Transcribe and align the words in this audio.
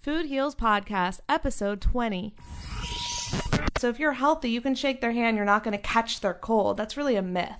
Food 0.00 0.26
Heals 0.26 0.54
Podcast, 0.54 1.20
episode 1.28 1.80
20. 1.80 2.34
So, 3.78 3.88
if 3.88 3.98
you're 3.98 4.12
healthy, 4.12 4.50
you 4.50 4.60
can 4.60 4.74
shake 4.74 5.00
their 5.00 5.12
hand, 5.12 5.36
you're 5.36 5.44
not 5.46 5.62
going 5.64 5.76
to 5.76 5.82
catch 5.82 6.20
their 6.20 6.34
cold. 6.34 6.76
That's 6.76 6.96
really 6.96 7.16
a 7.16 7.22
myth, 7.22 7.50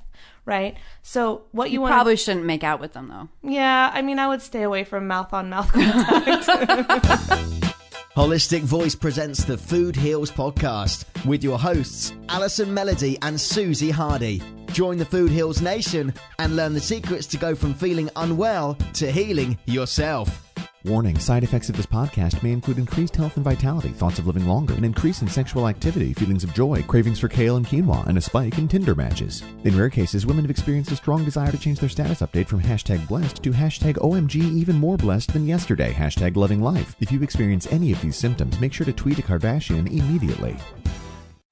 right? 0.45 0.77
So, 1.03 1.43
what 1.53 1.71
you, 1.71 1.75
You 1.75 1.81
want 1.83 1.93
probably 1.93 2.17
shouldn't 2.17 2.47
make 2.47 2.65
out 2.65 2.81
with 2.81 2.93
them 2.93 3.09
though. 3.09 3.29
Yeah, 3.49 3.91
I 3.93 4.03
mean, 4.03 4.19
I 4.19 4.29
would 4.29 4.43
stay 4.43 4.63
away 4.63 4.85
from 4.85 5.07
mouth 5.07 5.33
on 5.33 5.51
mouth 5.51 5.73
contact. 5.73 6.47
Holistic 8.17 8.63
Voice 8.63 8.97
presents 8.97 9.45
the 9.45 9.57
Food 9.57 9.95
Heals 9.95 10.31
podcast 10.31 11.05
with 11.25 11.45
your 11.45 11.59
hosts, 11.59 12.13
Allison 12.29 12.73
Melody 12.75 13.17
and 13.23 13.41
Suzy 13.41 13.91
Hardy. 13.91 14.43
Join 14.73 14.97
the 14.99 15.05
Food 15.05 15.31
Heals 15.31 15.61
Nation 15.63 16.13
and 16.41 16.57
learn 16.57 16.75
the 16.75 16.81
secrets 16.81 17.27
to 17.29 17.37
go 17.37 17.55
from 17.55 17.75
feeling 17.75 18.11
unwell 18.17 18.77
to 18.95 19.11
healing 19.13 19.57
yourself. 19.67 20.48
Warning 20.89 21.19
side 21.19 21.45
effects 21.45 21.69
of 21.69 21.77
this 21.77 21.85
podcast 21.85 22.43
may 22.43 22.51
include 22.51 22.79
increased 22.79 23.15
health 23.15 23.37
and 23.37 23.45
vitality, 23.45 23.91
thoughts 23.91 24.19
of 24.19 24.27
living 24.27 24.47
longer, 24.47 24.73
an 24.73 24.85
increase 24.85 25.21
in 25.21 25.29
sexual 25.29 25.69
activity, 25.69 26.15
feelings 26.15 26.45
of 26.45 26.55
joy, 26.55 26.83
cravings 26.85 27.21
for 27.21 27.29
kale 27.29 27.57
and 27.57 27.67
quinoa, 27.67 28.07
and 28.07 28.17
a 28.17 28.23
spike 28.23 28.57
in 28.57 28.67
Tinder 28.67 28.95
matches. 28.95 29.45
In 29.65 29.77
rare 29.77 29.91
cases, 29.91 30.25
women 30.25 30.45
have 30.45 30.51
experienced 30.51 30.91
a 30.91 30.97
strong 30.97 31.27
desire 31.27 31.53
to 31.53 31.59
change 31.59 31.79
their 31.79 31.91
status 31.91 32.21
update 32.23 32.47
from 32.47 32.63
hashtag 32.63 33.07
blessed 33.07 33.43
to 33.43 33.51
hashtag 33.51 33.97
OMG 33.97 34.37
even 34.37 34.77
more 34.77 34.97
blessed 34.97 35.35
than 35.35 35.47
yesterday, 35.47 35.93
hashtag 35.93 36.37
loving 36.37 36.63
life. 36.63 36.97
If 37.01 37.13
you 37.13 37.23
experience 37.23 37.67
any 37.67 37.93
of 37.93 38.01
these 38.01 38.17
symptoms, 38.17 38.59
make 38.59 38.73
sure 38.73 38.87
to 38.87 38.93
tweet 38.95 39.19
a 39.19 39.23
Kardashian 39.23 39.89
immediately. 39.89 40.57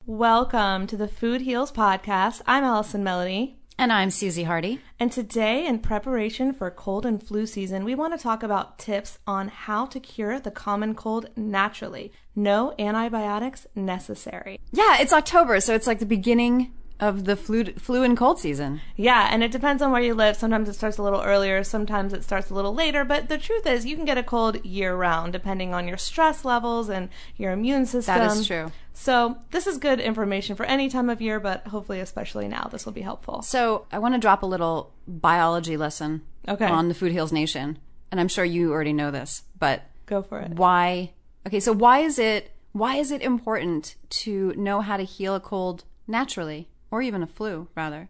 Welcome 0.07 0.87
to 0.87 0.97
the 0.97 1.09
Food 1.09 1.43
Heals 1.43 1.73
Podcast. 1.73 2.41
I'm 2.47 2.65
Allison 2.65 3.05
Melody. 3.05 3.56
And 3.79 3.93
I'm 3.93 4.11
Suzy 4.11 4.45
Hardy. 4.45 4.81
And 4.99 5.13
today, 5.13 5.67
in 5.67 5.81
preparation 5.81 6.55
for 6.55 6.71
cold 6.71 7.05
and 7.05 7.23
flu 7.23 7.45
season, 7.45 7.85
we 7.85 7.95
want 7.95 8.17
to 8.17 8.23
talk 8.23 8.43
about 8.43 8.79
tips 8.79 9.19
on 9.27 9.49
how 9.49 9.85
to 9.87 10.01
cure 10.01 10.41
the 10.41 10.51
common 10.51 10.95
cold 10.95 11.29
naturally. 11.37 12.11
No 12.35 12.75
antibiotics 12.79 13.67
necessary. 13.75 14.61
Yeah, 14.73 14.97
it's 14.99 15.13
October, 15.13 15.61
so 15.61 15.75
it's 15.75 15.87
like 15.87 15.99
the 15.99 16.07
beginning 16.07 16.73
of 17.01 17.27
the 17.27 17.37
flu, 17.37 17.65
flu 17.75 18.03
and 18.03 18.17
cold 18.17 18.39
season. 18.39 18.81
Yeah, 18.97 19.29
and 19.31 19.43
it 19.43 19.51
depends 19.51 19.83
on 19.83 19.93
where 19.93 20.01
you 20.01 20.15
live. 20.15 20.37
Sometimes 20.37 20.71
it 20.71 20.75
starts 20.75 20.97
a 20.97 21.03
little 21.03 21.21
earlier, 21.21 21.63
sometimes 21.63 22.15
it 22.15 22.25
starts 22.25 22.49
a 22.49 22.55
little 22.55 22.75
later, 22.75 23.05
but 23.05 23.29
the 23.29 23.37
truth 23.37 23.67
is 23.67 23.85
you 23.85 23.97
can 23.97 24.07
get 24.07 24.17
a 24.17 24.23
cold 24.23 24.65
year 24.65 24.97
round 24.97 25.35
depending 25.35 25.75
on 25.75 25.87
your 25.87 25.99
stress 25.99 26.47
levels 26.47 26.89
and 26.89 27.11
your 27.37 27.53
immune 27.53 27.85
system. 27.85 28.19
That 28.19 28.37
is 28.39 28.47
true. 28.47 28.73
So, 28.99 29.37
this 29.51 29.67
is 29.67 29.77
good 29.77 30.01
information 30.01 30.57
for 30.57 30.65
any 30.65 30.89
time 30.89 31.11
of 31.11 31.21
year, 31.21 31.39
but 31.39 31.67
hopefully 31.67 32.01
especially 32.01 32.49
now 32.49 32.69
this 32.73 32.87
will 32.87 32.95
be 32.95 33.03
helpful. 33.03 33.43
So, 33.43 33.87
I 33.93 33.99
want 33.99 34.15
to 34.15 34.19
drop 34.21 34.43
a 34.43 34.47
little 34.47 34.91
biology 35.07 35.77
lesson 35.77 36.23
Okay. 36.49 36.65
on 36.65 36.89
the 36.89 36.95
Food 36.95 37.13
Heals 37.13 37.31
Nation. 37.31 37.79
And 38.11 38.19
I'm 38.19 38.29
sure 38.29 38.45
you 38.45 38.73
already 38.73 38.95
know 38.95 39.11
this, 39.11 39.43
but 39.59 39.83
Go 40.07 40.23
for 40.23 40.41
it. 40.41 40.53
why 40.53 41.13
Okay, 41.47 41.61
so 41.61 41.73
why 41.73 41.99
is 42.01 42.19
it 42.19 42.53
why 42.73 42.97
is 42.97 43.11
it 43.11 43.21
important 43.23 43.97
to 44.11 44.53
know 44.57 44.81
how 44.81 44.97
to 44.97 45.03
heal 45.03 45.35
a 45.35 45.41
cold 45.41 45.85
naturally 46.09 46.69
or 46.91 47.03
even 47.03 47.23
a 47.23 47.27
flu 47.27 47.69
rather? 47.77 48.09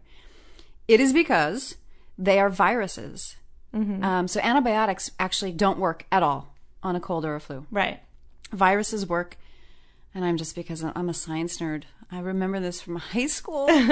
It 0.87 0.99
is 0.99 1.11
because 1.13 1.75
they 2.17 2.39
are 2.39 2.49
viruses. 2.49 3.35
Um, 3.73 4.27
so 4.27 4.39
antibiotics 4.41 5.11
actually 5.19 5.51
don't 5.51 5.77
work 5.77 6.05
at 6.11 6.23
all 6.23 6.53
on 6.81 6.95
a 6.95 6.99
cold 6.99 7.25
or 7.25 7.35
a 7.35 7.39
flu. 7.39 7.67
Right. 7.69 7.99
Viruses 8.51 9.05
work, 9.07 9.37
and 10.17 10.25
I'm 10.25 10.35
just 10.37 10.55
because 10.55 10.83
I'm 10.83 11.09
a 11.09 11.13
science 11.13 11.59
nerd. 11.59 11.83
I 12.11 12.17
remember 12.19 12.59
this 12.59 12.81
from 12.81 12.95
high 13.13 13.27
school. 13.27 13.67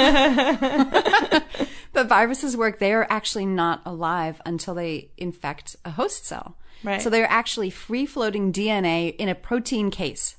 but 1.93 2.07
viruses 2.07 2.57
work. 2.57 2.79
They 2.79 2.93
are 2.93 3.05
actually 3.11 3.45
not 3.45 3.83
alive 3.85 4.41
until 4.43 4.73
they 4.73 5.11
infect 5.17 5.75
a 5.85 5.91
host 5.91 6.25
cell. 6.25 6.57
Right. 6.83 6.99
So 6.99 7.11
they're 7.11 7.29
actually 7.29 7.69
free 7.69 8.07
floating 8.07 8.51
DNA 8.51 9.15
in 9.17 9.29
a 9.29 9.35
protein 9.35 9.91
case. 9.91 10.37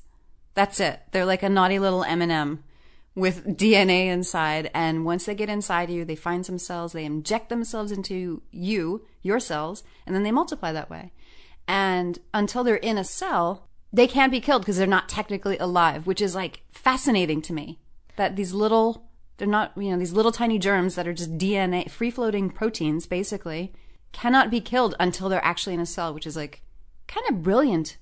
That's 0.55 0.81
it. 0.81 1.01
They're 1.13 1.25
like 1.25 1.45
a 1.45 1.49
naughty 1.49 1.79
little 1.79 2.03
M&M 2.03 2.65
with 3.15 3.47
DNA 3.47 4.07
inside. 4.07 4.73
And 4.75 5.05
once 5.05 5.25
they 5.25 5.37
get 5.37 5.49
inside 5.49 5.89
you, 5.89 6.05
they 6.05 6.17
find 6.17 6.45
some 6.45 6.59
cells, 6.59 6.95
they 6.95 7.05
inject 7.05 7.49
themselves 7.49 7.93
into 7.93 8.43
you, 8.51 9.07
your 9.23 9.39
cells, 9.39 9.85
and 10.05 10.17
then 10.17 10.25
they 10.25 10.33
multiply 10.33 10.73
that 10.73 10.91
way. 10.91 11.13
And 11.69 12.19
until 12.35 12.65
they're 12.65 12.75
in 12.75 12.99
a 12.99 13.05
cell, 13.05 13.66
they 13.93 14.07
can't 14.07 14.33
be 14.33 14.41
killed 14.41 14.63
because 14.63 14.77
they're 14.77 14.87
not 14.87 15.09
technically 15.09 15.59
alive, 15.59 16.07
which 16.07 16.21
is 16.21 16.35
like 16.35 16.63
fascinating 16.71 17.41
to 17.43 17.53
me. 17.53 17.79
That 18.17 18.37
these 18.37 18.53
little, 18.53 19.09
they're 19.37 19.47
not, 19.47 19.73
you 19.77 19.91
know, 19.91 19.99
these 19.99 20.13
little 20.13 20.33
tiny 20.33 20.59
germs 20.59 20.95
that 20.95 21.07
are 21.07 21.13
just 21.13 21.39
DNA, 21.39 21.91
free 21.91 22.11
floating 22.11 22.51
proteins, 22.51 23.07
basically, 23.07 23.73
cannot 24.13 24.51
be 24.51 24.61
killed 24.61 24.95
until 24.99 25.29
they're 25.29 25.45
actually 25.45 25.75
in 25.75 25.81
a 25.81 25.87
cell, 25.87 26.15
which 26.15 26.27
is 26.27 26.37
like 26.37 26.63
kind 27.07 27.27
of 27.29 27.43
brilliant 27.43 27.99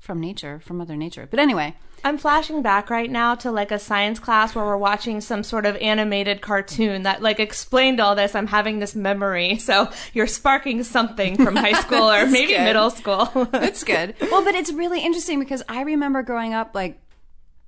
from 0.00 0.18
nature, 0.20 0.58
from 0.60 0.78
Mother 0.78 0.96
Nature. 0.96 1.28
But 1.30 1.38
anyway, 1.38 1.76
I'm 2.02 2.16
flashing 2.16 2.62
back 2.62 2.88
right 2.88 3.10
now 3.10 3.34
to 3.36 3.52
like 3.52 3.70
a 3.70 3.78
science 3.78 4.18
class 4.18 4.54
where 4.54 4.64
we're 4.64 4.76
watching 4.76 5.20
some 5.20 5.42
sort 5.44 5.66
of 5.66 5.76
animated 5.76 6.40
cartoon 6.40 7.02
that 7.02 7.20
like 7.22 7.38
explained 7.38 8.00
all 8.00 8.14
this. 8.14 8.34
I'm 8.34 8.46
having 8.46 8.78
this 8.78 8.94
memory. 8.94 9.58
So 9.70 9.88
you're 10.14 10.26
sparking 10.26 10.82
something 10.82 11.36
from 11.36 11.54
high 11.54 11.78
school 11.80 12.10
or 12.10 12.26
maybe 12.30 12.54
good. 12.54 12.64
middle 12.64 12.90
school. 12.90 13.26
That's 13.52 13.84
good. 13.84 14.16
well, 14.30 14.42
but 14.42 14.54
it's 14.54 14.72
really 14.72 15.04
interesting 15.04 15.38
because 15.38 15.62
I 15.68 15.82
remember 15.82 16.22
growing 16.22 16.54
up, 16.54 16.74
like, 16.74 16.98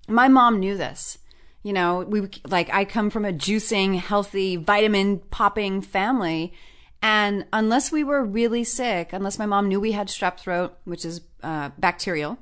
my 0.08 0.26
mom 0.28 0.58
knew 0.58 0.76
this. 0.76 1.18
You 1.62 1.74
know, 1.74 2.00
we 2.00 2.28
like 2.48 2.70
I 2.72 2.84
come 2.84 3.08
from 3.10 3.24
a 3.24 3.32
juicing, 3.32 3.96
healthy, 4.00 4.56
vitamin 4.56 5.18
popping 5.30 5.80
family, 5.80 6.54
and 7.02 7.44
unless 7.52 7.90
we 7.90 8.04
were 8.04 8.24
really 8.24 8.64
sick, 8.64 9.12
unless 9.12 9.38
my 9.38 9.46
mom 9.46 9.68
knew 9.68 9.80
we 9.80 9.92
had 9.92 10.08
strep 10.08 10.38
throat, 10.38 10.78
which 10.84 11.04
is 11.04 11.20
uh, 11.42 11.70
bacterial, 11.76 12.38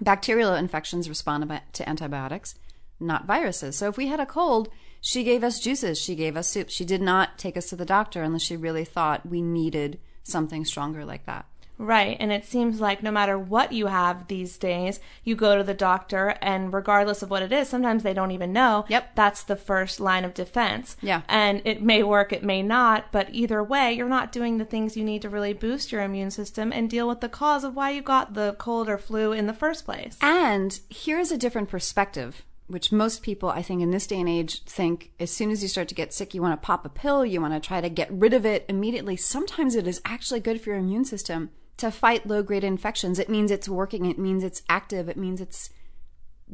bacterial 0.00 0.54
infections 0.54 1.08
respond 1.08 1.60
to 1.74 1.88
antibiotics, 1.88 2.54
not 2.98 3.26
viruses. 3.26 3.76
So 3.76 3.88
if 3.88 3.96
we 3.96 4.06
had 4.06 4.20
a 4.20 4.26
cold, 4.26 4.70
she 5.00 5.22
gave 5.22 5.44
us 5.44 5.60
juices, 5.60 6.00
she 6.00 6.14
gave 6.14 6.36
us 6.36 6.48
soup. 6.48 6.70
She 6.70 6.84
did 6.86 7.02
not 7.02 7.38
take 7.38 7.56
us 7.58 7.68
to 7.68 7.76
the 7.76 7.84
doctor 7.84 8.22
unless 8.22 8.42
she 8.42 8.56
really 8.56 8.86
thought 8.86 9.26
we 9.26 9.42
needed 9.42 10.00
something 10.22 10.64
stronger 10.64 11.04
like 11.04 11.26
that. 11.26 11.44
Right. 11.76 12.16
And 12.20 12.30
it 12.30 12.44
seems 12.44 12.80
like 12.80 13.02
no 13.02 13.10
matter 13.10 13.38
what 13.38 13.72
you 13.72 13.86
have 13.86 14.28
these 14.28 14.56
days, 14.58 15.00
you 15.24 15.34
go 15.34 15.56
to 15.56 15.64
the 15.64 15.74
doctor, 15.74 16.36
and 16.40 16.72
regardless 16.72 17.22
of 17.22 17.30
what 17.30 17.42
it 17.42 17.52
is, 17.52 17.68
sometimes 17.68 18.02
they 18.02 18.14
don't 18.14 18.30
even 18.30 18.52
know. 18.52 18.84
Yep. 18.88 19.16
That's 19.16 19.42
the 19.42 19.56
first 19.56 19.98
line 19.98 20.24
of 20.24 20.34
defense. 20.34 20.96
Yeah. 21.02 21.22
And 21.28 21.62
it 21.64 21.82
may 21.82 22.02
work, 22.02 22.32
it 22.32 22.44
may 22.44 22.62
not, 22.62 23.06
but 23.10 23.28
either 23.32 23.62
way, 23.62 23.92
you're 23.92 24.08
not 24.08 24.32
doing 24.32 24.58
the 24.58 24.64
things 24.64 24.96
you 24.96 25.04
need 25.04 25.22
to 25.22 25.28
really 25.28 25.52
boost 25.52 25.90
your 25.90 26.02
immune 26.02 26.30
system 26.30 26.72
and 26.72 26.88
deal 26.88 27.08
with 27.08 27.20
the 27.20 27.28
cause 27.28 27.64
of 27.64 27.74
why 27.74 27.90
you 27.90 28.02
got 28.02 28.34
the 28.34 28.54
cold 28.58 28.88
or 28.88 28.98
flu 28.98 29.32
in 29.32 29.46
the 29.46 29.52
first 29.52 29.84
place. 29.84 30.16
And 30.20 30.78
here's 30.88 31.32
a 31.32 31.38
different 31.38 31.68
perspective, 31.68 32.44
which 32.68 32.92
most 32.92 33.22
people, 33.22 33.48
I 33.48 33.62
think, 33.62 33.82
in 33.82 33.90
this 33.90 34.06
day 34.06 34.20
and 34.20 34.28
age 34.28 34.62
think 34.64 35.10
as 35.18 35.32
soon 35.32 35.50
as 35.50 35.60
you 35.60 35.68
start 35.68 35.88
to 35.88 35.94
get 35.94 36.14
sick, 36.14 36.34
you 36.34 36.42
want 36.42 36.60
to 36.60 36.64
pop 36.64 36.86
a 36.86 36.88
pill, 36.88 37.26
you 37.26 37.40
want 37.40 37.54
to 37.54 37.66
try 37.66 37.80
to 37.80 37.88
get 37.88 38.12
rid 38.12 38.32
of 38.32 38.46
it 38.46 38.64
immediately. 38.68 39.16
Sometimes 39.16 39.74
it 39.74 39.88
is 39.88 40.00
actually 40.04 40.40
good 40.40 40.60
for 40.60 40.70
your 40.70 40.78
immune 40.78 41.04
system 41.04 41.50
to 41.76 41.90
fight 41.90 42.26
low 42.26 42.42
grade 42.42 42.64
infections. 42.64 43.18
It 43.18 43.28
means 43.28 43.50
it's 43.50 43.68
working, 43.68 44.06
it 44.06 44.18
means 44.18 44.44
it's 44.44 44.62
active, 44.68 45.08
it 45.08 45.16
means 45.16 45.40
it's 45.40 45.70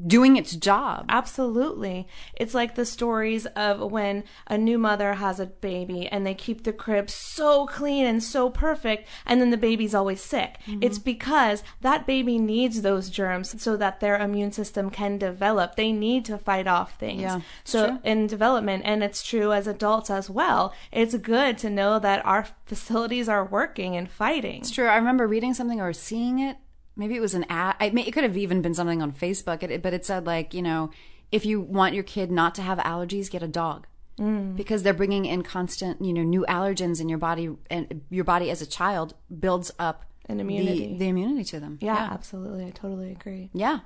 doing 0.06 0.36
its 0.36 0.56
job. 0.56 1.06
Absolutely. 1.08 2.06
It's 2.34 2.54
like 2.54 2.74
the 2.74 2.84
stories 2.84 3.46
of 3.46 3.90
when 3.90 4.24
a 4.46 4.56
new 4.56 4.78
mother 4.78 5.14
has 5.14 5.40
a 5.40 5.46
baby 5.46 6.06
and 6.06 6.26
they 6.26 6.34
keep 6.34 6.64
the 6.64 6.72
crib 6.72 7.10
so 7.10 7.66
clean 7.66 8.06
and 8.06 8.22
so 8.22 8.50
perfect, 8.50 9.06
and 9.26 9.40
then 9.40 9.50
the 9.50 9.56
baby's 9.56 9.94
always 9.94 10.20
sick. 10.20 10.58
Mm-hmm. 10.66 10.82
It's 10.82 10.98
because 10.98 11.62
that 11.80 12.06
baby 12.06 12.38
needs 12.38 12.82
those 12.82 13.10
germs 13.10 13.60
so 13.62 13.76
that 13.76 14.00
their 14.00 14.16
immune 14.18 14.52
system 14.52 14.90
can 14.90 15.18
develop. 15.18 15.76
They 15.76 15.92
need 15.92 16.24
to 16.26 16.38
fight 16.38 16.66
off 16.66 16.98
things. 16.98 17.22
Yeah, 17.22 17.40
so 17.64 17.88
true. 17.88 17.98
in 18.04 18.26
development, 18.26 18.82
and 18.86 19.02
it's 19.02 19.22
true 19.22 19.52
as 19.52 19.66
adults 19.66 20.10
as 20.10 20.30
well, 20.30 20.72
it's 20.92 21.16
good 21.16 21.58
to 21.58 21.70
know 21.70 21.98
that 21.98 22.24
our 22.24 22.46
facilities 22.64 23.28
are 23.28 23.44
working 23.44 23.96
and 23.96 24.10
fighting. 24.10 24.60
It's 24.60 24.70
true. 24.70 24.86
I 24.86 24.96
remember 24.96 25.26
reading 25.26 25.54
something 25.54 25.80
or 25.80 25.92
seeing 25.92 26.38
it. 26.38 26.56
Maybe 26.96 27.16
it 27.16 27.20
was 27.20 27.34
an 27.34 27.46
ad. 27.48 27.76
I 27.80 27.90
mean, 27.90 28.06
it 28.06 28.12
could 28.12 28.24
have 28.24 28.36
even 28.36 28.62
been 28.62 28.74
something 28.74 29.00
on 29.00 29.12
Facebook. 29.12 29.62
It, 29.62 29.82
but 29.82 29.94
it 29.94 30.04
said 30.04 30.26
like, 30.26 30.52
you 30.54 30.62
know, 30.62 30.90
if 31.32 31.46
you 31.46 31.60
want 31.60 31.94
your 31.94 32.04
kid 32.04 32.30
not 32.30 32.54
to 32.56 32.62
have 32.62 32.78
allergies, 32.78 33.30
get 33.30 33.42
a 33.42 33.48
dog 33.48 33.86
mm. 34.18 34.56
because 34.56 34.82
they're 34.82 34.94
bringing 34.94 35.24
in 35.24 35.42
constant, 35.42 36.04
you 36.04 36.12
know, 36.12 36.22
new 36.22 36.44
allergens 36.48 37.00
in 37.00 37.08
your 37.08 37.18
body, 37.18 37.50
and 37.70 38.02
your 38.10 38.24
body 38.24 38.50
as 38.50 38.60
a 38.60 38.66
child 38.66 39.14
builds 39.38 39.70
up 39.78 40.04
An 40.28 40.40
immunity. 40.40 40.96
the, 40.96 41.08
immunity 41.08 41.44
to 41.44 41.60
them. 41.60 41.78
yeah, 41.80 42.08
absolutely. 42.12 42.64
I 42.66 42.70
totally 42.70 43.12
agree. 43.12 43.50
yeah. 43.52 43.80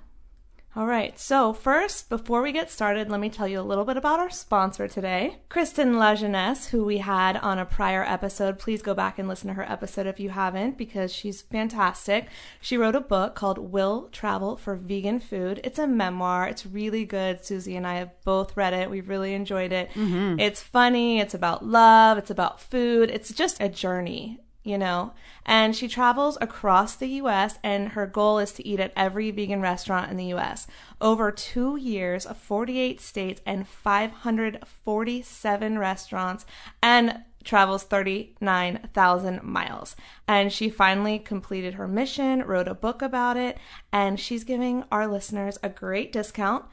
All 0.77 0.87
right, 0.89 1.17
so 1.17 1.53
first, 1.53 2.09
before 2.09 2.43
we 2.43 2.51
get 2.51 2.69
started, 2.69 3.09
let 3.09 3.21
me 3.21 3.31
tell 3.31 3.47
you 3.47 3.61
a 3.61 3.63
little 3.63 3.85
bit 3.85 3.97
about 3.97 4.19
our 4.19 4.29
sponsor 4.29 4.89
today, 4.89 5.37
Kristen 5.49 5.93
Lajeunesse, 5.93 6.71
who 6.71 6.85
we 6.85 6.99
had 6.99 7.37
on 7.37 7.61
a 7.61 7.65
prior 7.65 8.03
episode. 8.03 8.59
Please 8.59 8.83
go 8.83 8.93
back 8.93 9.17
and 9.17 9.29
listen 9.29 9.47
to 9.47 9.55
her 9.55 9.71
episode 9.71 10.09
if 10.09 10.19
you 10.19 10.31
haven't, 10.31 10.77
because 10.77 11.15
she's 11.15 11.43
fantastic. 11.43 12.27
She 12.61 12.77
wrote 12.77 12.97
a 12.97 13.01
book 13.01 13.37
called 13.37 13.59
Will 13.59 14.09
Travel 14.11 14.57
for 14.57 14.75
Vegan 14.75 15.21
Food. 15.21 15.61
It's 15.63 15.79
a 15.79 15.87
memoir. 15.87 16.49
It's 16.49 16.67
really 16.67 17.05
good. 17.05 17.45
Suzy 17.45 17.77
and 17.77 17.87
I 17.87 17.99
have 17.99 18.11
both 18.25 18.57
read 18.57 18.75
it. 18.75 18.91
We've 18.91 19.09
really 19.09 19.33
enjoyed 19.33 19.71
it. 19.71 19.91
Mm-hmm. 19.91 20.41
It's 20.41 20.61
funny. 20.61 21.21
It's 21.21 21.35
about 21.35 21.65
love. 21.65 22.19
It's 22.19 22.33
about 22.33 22.61
food. 22.61 23.11
It's 23.11 23.33
just 23.33 23.61
a 23.61 23.69
journey 23.69 24.41
you 24.65 24.79
know. 24.79 25.13
And 25.47 25.77
she 25.77 25.87
travels 25.87 26.37
across 26.41 26.97
the 26.97 27.07
US, 27.21 27.59
and 27.63 27.91
her 27.91 28.07
goal 28.07 28.39
is 28.39 28.53
to 28.53 28.67
eat 28.67 28.81
at 28.81 28.95
every 28.97 29.31
vegan 29.31 29.61
restaurant 29.61 30.11
in 30.11 30.17
the 30.17 30.33
US. 30.35 30.67
Over 31.01 31.31
two 31.31 31.77
years, 31.77 32.27
of 32.27 32.37
48 32.39 33.01
states, 33.01 33.41
and 33.47 33.69
547 33.69 35.79
restaurants, 35.79 36.45
and 36.83 37.23
travels 37.45 37.85
39,000 37.85 39.43
miles. 39.43 39.95
And 40.27 40.51
she 40.51 40.71
finally 40.71 41.19
completed 41.19 41.75
her 41.75 41.87
mission, 41.87 42.43
wrote 42.43 42.69
a 42.69 42.75
book 42.75 43.03
about 43.03 43.37
it, 43.37 43.59
and 43.93 44.19
she's 44.19 44.45
giving 44.45 44.85
our 44.91 45.07
listeners 45.07 45.59
a 45.63 45.69
great 45.69 46.11
discount. 46.11 46.65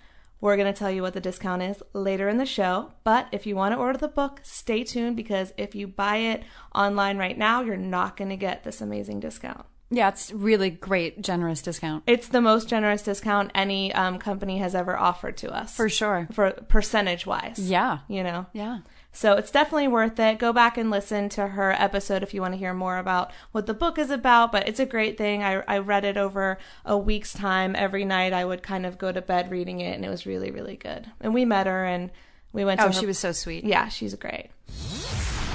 We're 0.41 0.57
going 0.57 0.74
to 0.74 0.77
tell 0.77 0.91
you 0.91 1.03
what 1.03 1.13
the 1.13 1.21
discount 1.21 1.62
is 1.62 1.81
later 1.93 2.27
in 2.27 2.38
the 2.38 2.45
show. 2.45 2.91
But 3.03 3.27
if 3.31 3.45
you 3.45 3.55
want 3.55 3.74
to 3.74 3.79
order 3.79 4.00
the 4.00 4.07
book, 4.07 4.41
stay 4.43 4.83
tuned 4.83 5.15
because 5.15 5.53
if 5.55 5.75
you 5.75 5.88
buy 5.88 6.17
it 6.17 6.43
online 6.74 7.17
right 7.17 7.38
now, 7.38 7.62
you're 7.62 7.77
not 7.77 8.17
going 8.17 8.31
to 8.31 8.38
get 8.38 8.63
this 8.63 8.81
amazing 8.81 9.19
discount. 9.19 9.65
Yeah, 9.93 10.07
it's 10.07 10.31
really 10.31 10.69
great, 10.69 11.21
generous 11.21 11.62
discount. 11.62 12.03
It's 12.07 12.29
the 12.29 12.41
most 12.41 12.69
generous 12.69 13.03
discount 13.03 13.51
any 13.53 13.93
um, 13.93 14.19
company 14.19 14.57
has 14.60 14.74
ever 14.74 14.98
offered 14.98 15.36
to 15.38 15.53
us. 15.53 15.75
For 15.75 15.89
sure. 15.89 16.27
For 16.31 16.51
percentage 16.51 17.25
wise. 17.25 17.60
Yeah. 17.60 18.00
You 18.07 18.24
know? 18.24 18.45
Yeah. 18.53 18.79
So 19.13 19.34
it's 19.34 19.51
definitely 19.51 19.89
worth 19.89 20.18
it. 20.20 20.39
Go 20.39 20.53
back 20.53 20.77
and 20.77 20.89
listen 20.89 21.27
to 21.30 21.48
her 21.50 21.74
episode 21.74 22.24
if 22.24 22.34
you 22.34 22.41
want 22.41 22.53
to 22.53 22.58
hear 22.58 22.74
more 22.74 22.98
about 22.98 23.32
what 23.51 23.65
the 23.65 23.74
book 23.74 23.98
is 24.00 24.10
about. 24.10 24.51
But 24.53 24.68
it's 24.70 24.80
a 24.80 24.86
great 24.86 25.18
thing. 25.18 25.44
I, 25.44 25.63
I 25.68 25.80
read 25.80 26.06
it 26.06 26.15
over 26.18 26.58
a 26.86 26.98
week's 26.98 27.34
time. 27.34 27.75
Every 27.75 28.06
night 28.06 28.32
I 28.32 28.46
would 28.46 28.63
kind 28.63 28.86
of 28.86 28.98
go 28.98 29.12
to 29.12 29.22
bed 29.22 29.51
reading 29.51 29.82
it, 29.82 29.96
and 29.96 30.06
it 30.06 30.10
was 30.10 30.25
really, 30.25 30.50
really 30.50 30.77
good. 30.77 31.08
And 31.20 31.34
we 31.34 31.44
met 31.46 31.68
her 31.68 31.86
and 31.86 32.10
we 32.53 32.63
went 32.63 32.80
to 32.80 32.86
Oh, 32.86 32.89
her- 32.89 32.94
she 32.94 33.06
was 33.06 33.20
so 33.20 33.32
sweet. 33.34 33.63
Yeah, 33.65 33.89
she's 33.89 34.15
great. 34.15 34.50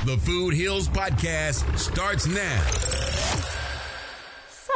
The 0.05 0.19
Food 0.19 0.55
Heals 0.55 0.89
Podcast 0.89 1.79
starts 1.79 2.27
now. 2.27 2.63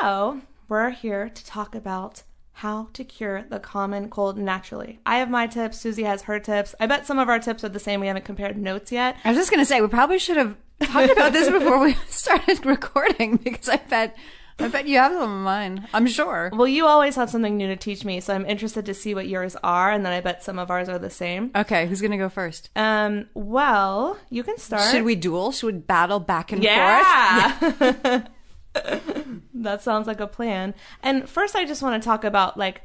So, 0.00 0.40
we're 0.68 0.90
here 0.90 1.28
to 1.28 1.44
talk 1.46 1.74
about 1.74 2.22
how 2.60 2.88
to 2.92 3.02
cure 3.02 3.42
the 3.48 3.58
common 3.58 4.10
cold 4.10 4.36
naturally. 4.36 5.00
I 5.06 5.16
have 5.16 5.30
my 5.30 5.46
tips, 5.46 5.78
Suzy 5.78 6.02
has 6.02 6.20
her 6.22 6.38
tips. 6.38 6.74
I 6.78 6.86
bet 6.86 7.06
some 7.06 7.18
of 7.18 7.30
our 7.30 7.38
tips 7.38 7.64
are 7.64 7.70
the 7.70 7.80
same. 7.80 8.00
We 8.00 8.06
haven't 8.06 8.26
compared 8.26 8.58
notes 8.58 8.92
yet. 8.92 9.16
I 9.24 9.30
was 9.30 9.38
just 9.38 9.50
going 9.50 9.62
to 9.62 9.64
say, 9.64 9.80
we 9.80 9.88
probably 9.88 10.18
should 10.18 10.36
have 10.36 10.54
talked 10.82 11.10
about 11.10 11.32
this 11.32 11.48
before 11.58 11.80
we 11.80 11.94
started 12.08 12.66
recording 12.66 13.36
because 13.36 13.70
I 13.70 13.78
bet, 13.78 14.14
I 14.58 14.68
bet 14.68 14.86
you 14.86 14.98
have 14.98 15.10
some 15.12 15.22
of 15.22 15.42
mine. 15.42 15.88
I'm 15.94 16.06
sure. 16.06 16.50
Well, 16.52 16.68
you 16.68 16.84
always 16.84 17.16
have 17.16 17.30
something 17.30 17.56
new 17.56 17.66
to 17.68 17.76
teach 17.76 18.04
me, 18.04 18.20
so 18.20 18.34
I'm 18.34 18.44
interested 18.44 18.84
to 18.84 18.92
see 18.92 19.14
what 19.14 19.26
yours 19.26 19.56
are, 19.64 19.90
and 19.90 20.04
then 20.04 20.12
I 20.12 20.20
bet 20.20 20.44
some 20.44 20.58
of 20.58 20.70
ours 20.70 20.90
are 20.90 20.98
the 20.98 21.08
same. 21.08 21.52
Okay, 21.56 21.86
who's 21.86 22.02
going 22.02 22.10
to 22.10 22.18
go 22.18 22.28
first? 22.28 22.68
Um, 22.76 23.30
well, 23.32 24.18
you 24.28 24.42
can 24.42 24.58
start. 24.58 24.92
Should 24.92 25.04
we 25.04 25.16
duel? 25.16 25.52
Should 25.52 25.66
we 25.66 25.80
battle 25.80 26.20
back 26.20 26.52
and 26.52 26.62
forth? 26.62 28.28
Yeah. 28.76 29.19
That 29.62 29.82
sounds 29.82 30.06
like 30.06 30.20
a 30.20 30.26
plan. 30.26 30.74
And 31.02 31.28
first, 31.28 31.54
I 31.56 31.64
just 31.64 31.82
want 31.82 32.00
to 32.02 32.04
talk 32.06 32.24
about 32.24 32.56
like 32.56 32.82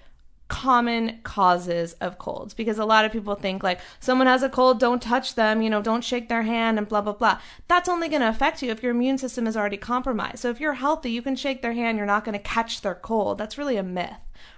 common 0.48 1.20
causes 1.24 1.94
of 1.94 2.20
colds 2.20 2.54
because 2.54 2.78
a 2.78 2.86
lot 2.86 3.04
of 3.04 3.12
people 3.12 3.34
think 3.34 3.64
like 3.64 3.80
someone 4.00 4.28
has 4.28 4.44
a 4.44 4.50
cold 4.50 4.80
don't 4.80 5.02
touch 5.02 5.34
them 5.34 5.60
you 5.60 5.72
know 5.72 5.82
don't 5.82 6.04
shake 6.04 6.30
their 6.30 6.44
hand 6.44 6.78
and 6.78 6.88
blah 6.88 7.02
blah 7.02 7.14
blah 7.14 7.40
that's 7.68 7.90
only 7.90 8.08
going 8.08 8.22
to 8.22 8.30
affect 8.30 8.62
you 8.62 8.70
if 8.70 8.84
your 8.84 8.92
immune 8.92 9.18
system 9.18 9.48
is 9.48 9.58
already 9.58 9.76
compromised 9.76 10.38
so 10.38 10.52
if 10.52 10.60
you're 10.60 10.74
healthy 10.74 11.10
you 11.10 11.24
can 11.24 11.36
shake 11.36 11.64
their 11.64 11.74
hand 11.74 11.98
you're 11.98 12.06
not 12.06 12.24
going 12.24 12.38
to 12.38 12.44
catch 12.44 12.82
their 12.82 12.94
cold 12.94 13.40
that's 13.40 13.58
really 13.58 13.76
a 13.76 13.82
myth 13.82 14.12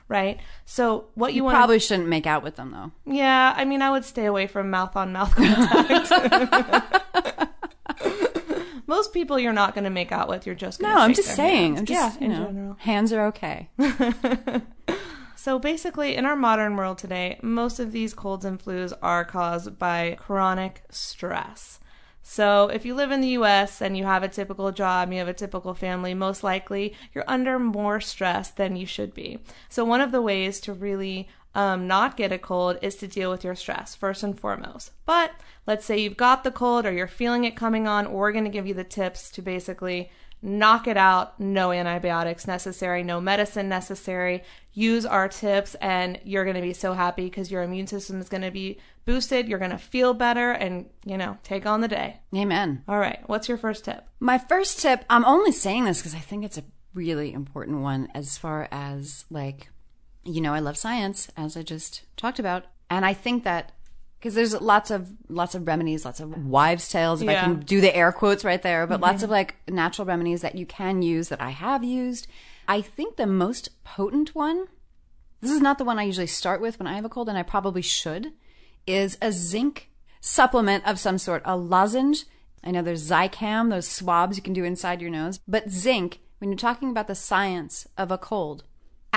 right 0.09 0.41
so 0.65 1.05
what 1.15 1.31
you, 1.31 1.37
You 1.37 1.43
want 1.45 1.55
probably 1.55 1.79
shouldn't 1.79 2.09
make 2.09 2.27
out 2.27 2.43
with 2.43 2.57
them 2.57 2.71
though. 2.71 2.91
yeah, 3.09 3.53
I 3.55 3.63
mean, 3.63 3.81
I 3.81 3.89
would 3.89 4.03
stay 4.03 4.25
away 4.25 4.45
from 4.47 4.69
mouth 4.69 4.97
on 4.97 5.13
mouth 5.13 5.33
contact. 5.35 7.03
Most 8.87 9.13
people 9.13 9.37
you're 9.37 9.53
not 9.53 9.75
going 9.75 9.83
to 9.83 9.89
make 9.89 10.11
out 10.11 10.27
with. 10.29 10.45
You're 10.45 10.55
just 10.55 10.79
going 10.79 10.93
No, 10.93 10.99
I'm 11.01 11.13
just 11.13 11.35
saying. 11.35 11.75
Hands. 11.75 11.79
I'm 11.81 11.85
just, 11.85 12.21
yeah, 12.21 12.25
you 12.27 12.33
in 12.33 12.39
know, 12.39 12.45
general. 12.47 12.75
hands 12.79 13.13
are 13.13 13.25
okay. 13.27 13.69
So 15.39 15.59
basically, 15.59 16.15
in 16.15 16.25
our 16.25 16.35
modern 16.35 16.75
world 16.75 16.97
today, 16.97 17.39
most 17.41 17.79
of 17.79 17.91
these 17.93 18.13
colds 18.13 18.43
and 18.43 18.59
flus 18.59 18.91
are 19.01 19.23
caused 19.23 19.77
by 19.79 20.17
chronic 20.19 20.83
stress. 20.89 21.79
So 22.21 22.67
if 22.67 22.85
you 22.85 22.93
live 22.95 23.11
in 23.11 23.21
the 23.21 23.29
US 23.39 23.81
and 23.81 23.95
you 23.95 24.03
have 24.03 24.23
a 24.23 24.27
typical 24.27 24.71
job, 24.73 25.13
you 25.13 25.19
have 25.19 25.29
a 25.29 25.33
typical 25.33 25.73
family, 25.73 26.13
most 26.13 26.43
likely 26.43 26.93
you're 27.13 27.23
under 27.27 27.59
more 27.59 28.01
stress 28.01 28.49
than 28.49 28.75
you 28.75 28.85
should 28.85 29.13
be. 29.13 29.39
So 29.69 29.85
one 29.85 30.01
of 30.01 30.11
the 30.11 30.21
ways 30.21 30.59
to 30.61 30.73
really 30.73 31.29
um, 31.55 31.87
not 31.87 32.17
get 32.17 32.31
a 32.31 32.37
cold 32.37 32.77
is 32.81 32.95
to 32.97 33.07
deal 33.07 33.31
with 33.31 33.43
your 33.43 33.55
stress 33.55 33.95
first 33.95 34.23
and 34.23 34.39
foremost. 34.39 34.91
But 35.05 35.31
let's 35.65 35.85
say 35.85 35.97
you've 35.97 36.17
got 36.17 36.43
the 36.43 36.51
cold 36.51 36.85
or 36.85 36.91
you're 36.91 37.07
feeling 37.07 37.43
it 37.43 37.55
coming 37.55 37.87
on, 37.87 38.11
we're 38.11 38.31
going 38.31 38.43
to 38.43 38.49
give 38.49 38.67
you 38.67 38.73
the 38.73 38.83
tips 38.83 39.31
to 39.31 39.41
basically 39.41 40.11
knock 40.41 40.87
it 40.87 40.97
out. 40.97 41.39
No 41.39 41.71
antibiotics 41.71 42.45
necessary, 42.47 43.03
no 43.03 43.19
medicine 43.19 43.69
necessary. 43.69 44.43
Use 44.73 45.05
our 45.05 45.27
tips, 45.27 45.73
and 45.75 46.19
you're 46.23 46.43
going 46.43 46.55
to 46.55 46.61
be 46.61 46.73
so 46.73 46.93
happy 46.93 47.23
because 47.23 47.49
your 47.49 47.63
immune 47.63 47.87
system 47.87 48.21
is 48.21 48.29
going 48.29 48.43
to 48.43 48.51
be 48.51 48.77
boosted. 49.05 49.47
You're 49.47 49.57
going 49.57 49.71
to 49.71 49.77
feel 49.79 50.13
better 50.13 50.51
and, 50.51 50.85
you 51.03 51.17
know, 51.17 51.39
take 51.41 51.65
on 51.65 51.81
the 51.81 51.87
day. 51.87 52.19
Amen. 52.35 52.83
All 52.87 52.99
right. 52.99 53.19
What's 53.25 53.49
your 53.49 53.57
first 53.57 53.85
tip? 53.85 54.05
My 54.19 54.37
first 54.37 54.79
tip, 54.79 55.03
I'm 55.09 55.25
only 55.25 55.51
saying 55.51 55.85
this 55.85 55.99
because 55.99 56.13
I 56.13 56.19
think 56.19 56.45
it's 56.45 56.59
a 56.59 56.63
really 56.93 57.33
important 57.33 57.81
one 57.81 58.09
as 58.13 58.37
far 58.37 58.67
as 58.71 59.25
like, 59.31 59.69
you 60.27 60.41
know, 60.41 60.53
I 60.53 60.59
love 60.59 60.77
science, 60.77 61.29
as 61.37 61.55
I 61.57 61.63
just 61.63 62.03
talked 62.17 62.39
about. 62.39 62.65
And 62.89 63.05
I 63.05 63.13
think 63.13 63.43
that 63.43 63.71
because 64.19 64.35
there's 64.35 64.59
lots 64.59 64.91
of 64.91 65.11
lots 65.29 65.55
of 65.55 65.67
remedies, 65.67 66.05
lots 66.05 66.19
of 66.19 66.45
wives' 66.45 66.89
tales, 66.89 67.21
if 67.21 67.29
I 67.29 67.35
can 67.35 67.59
do 67.59 67.81
the 67.81 67.95
air 67.95 68.11
quotes 68.11 68.43
right 68.43 68.61
there, 68.61 68.87
but 68.87 68.99
lots 68.99 69.17
mm-hmm. 69.17 69.25
of 69.25 69.29
like 69.29 69.55
natural 69.67 70.05
remedies 70.05 70.41
that 70.41 70.55
you 70.55 70.65
can 70.65 71.01
use 71.01 71.29
that 71.29 71.41
I 71.41 71.51
have 71.51 71.83
used. 71.83 72.27
I 72.67 72.81
think 72.81 73.15
the 73.15 73.27
most 73.27 73.83
potent 73.83 74.35
one, 74.35 74.67
this 75.41 75.51
is 75.51 75.61
not 75.61 75.77
the 75.77 75.85
one 75.85 75.99
I 75.99 76.03
usually 76.03 76.27
start 76.27 76.61
with 76.61 76.79
when 76.79 76.87
I 76.87 76.95
have 76.95 77.05
a 77.05 77.09
cold, 77.09 77.29
and 77.29 77.37
I 77.37 77.43
probably 77.43 77.81
should, 77.81 78.33
is 78.85 79.17
a 79.21 79.31
zinc 79.31 79.89
supplement 80.19 80.85
of 80.85 80.99
some 80.99 81.17
sort, 81.17 81.41
a 81.45 81.55
lozenge. 81.55 82.25
I 82.63 82.71
know 82.71 82.81
there's 82.81 83.09
Zicam, 83.09 83.69
those 83.69 83.87
swabs 83.87 84.35
you 84.35 84.43
can 84.43 84.53
do 84.53 84.63
inside 84.63 85.01
your 85.01 85.11
nose, 85.11 85.39
but 85.47 85.69
zinc, 85.69 86.19
when 86.39 86.49
you're 86.49 86.57
talking 86.57 86.89
about 86.89 87.07
the 87.07 87.15
science 87.15 87.87
of 87.97 88.11
a 88.11 88.17
cold, 88.17 88.63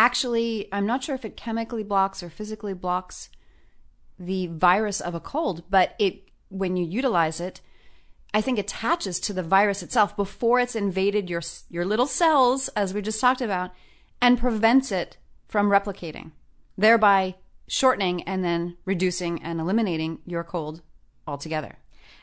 actually, 0.00 0.66
I'm 0.73 0.87
not 0.87 1.04
sure 1.04 1.14
if 1.14 1.26
it 1.26 1.37
chemically 1.37 1.83
blocks 1.83 2.23
or 2.23 2.30
physically 2.30 2.73
blocks 2.73 3.28
the 4.19 4.47
virus 4.47 4.99
of 4.99 5.14
a 5.14 5.21
cold, 5.21 5.64
but 5.69 5.95
it 5.99 6.23
when 6.49 6.76
you 6.78 6.87
utilize 6.87 7.38
it, 7.38 7.61
I 8.33 8.40
think 8.40 8.59
attaches 8.59 9.21
to 9.21 9.35
the 9.35 9.42
virus 9.42 9.83
itself 9.83 10.16
before 10.16 10.59
it's 10.59 10.75
invaded 10.75 11.28
your 11.28 11.42
your 11.69 11.85
little 11.85 12.07
cells, 12.07 12.69
as 12.69 12.95
we 12.95 13.02
just 13.02 13.21
talked 13.21 13.42
about, 13.42 13.73
and 14.23 14.38
prevents 14.38 14.90
it 14.90 15.19
from 15.49 15.69
replicating, 15.69 16.30
thereby 16.78 17.35
shortening 17.69 18.23
and 18.23 18.42
then 18.42 18.78
reducing 18.87 19.42
and 19.42 19.61
eliminating 19.61 20.21
your 20.25 20.45
cold 20.45 20.80
altogether. 21.26 21.76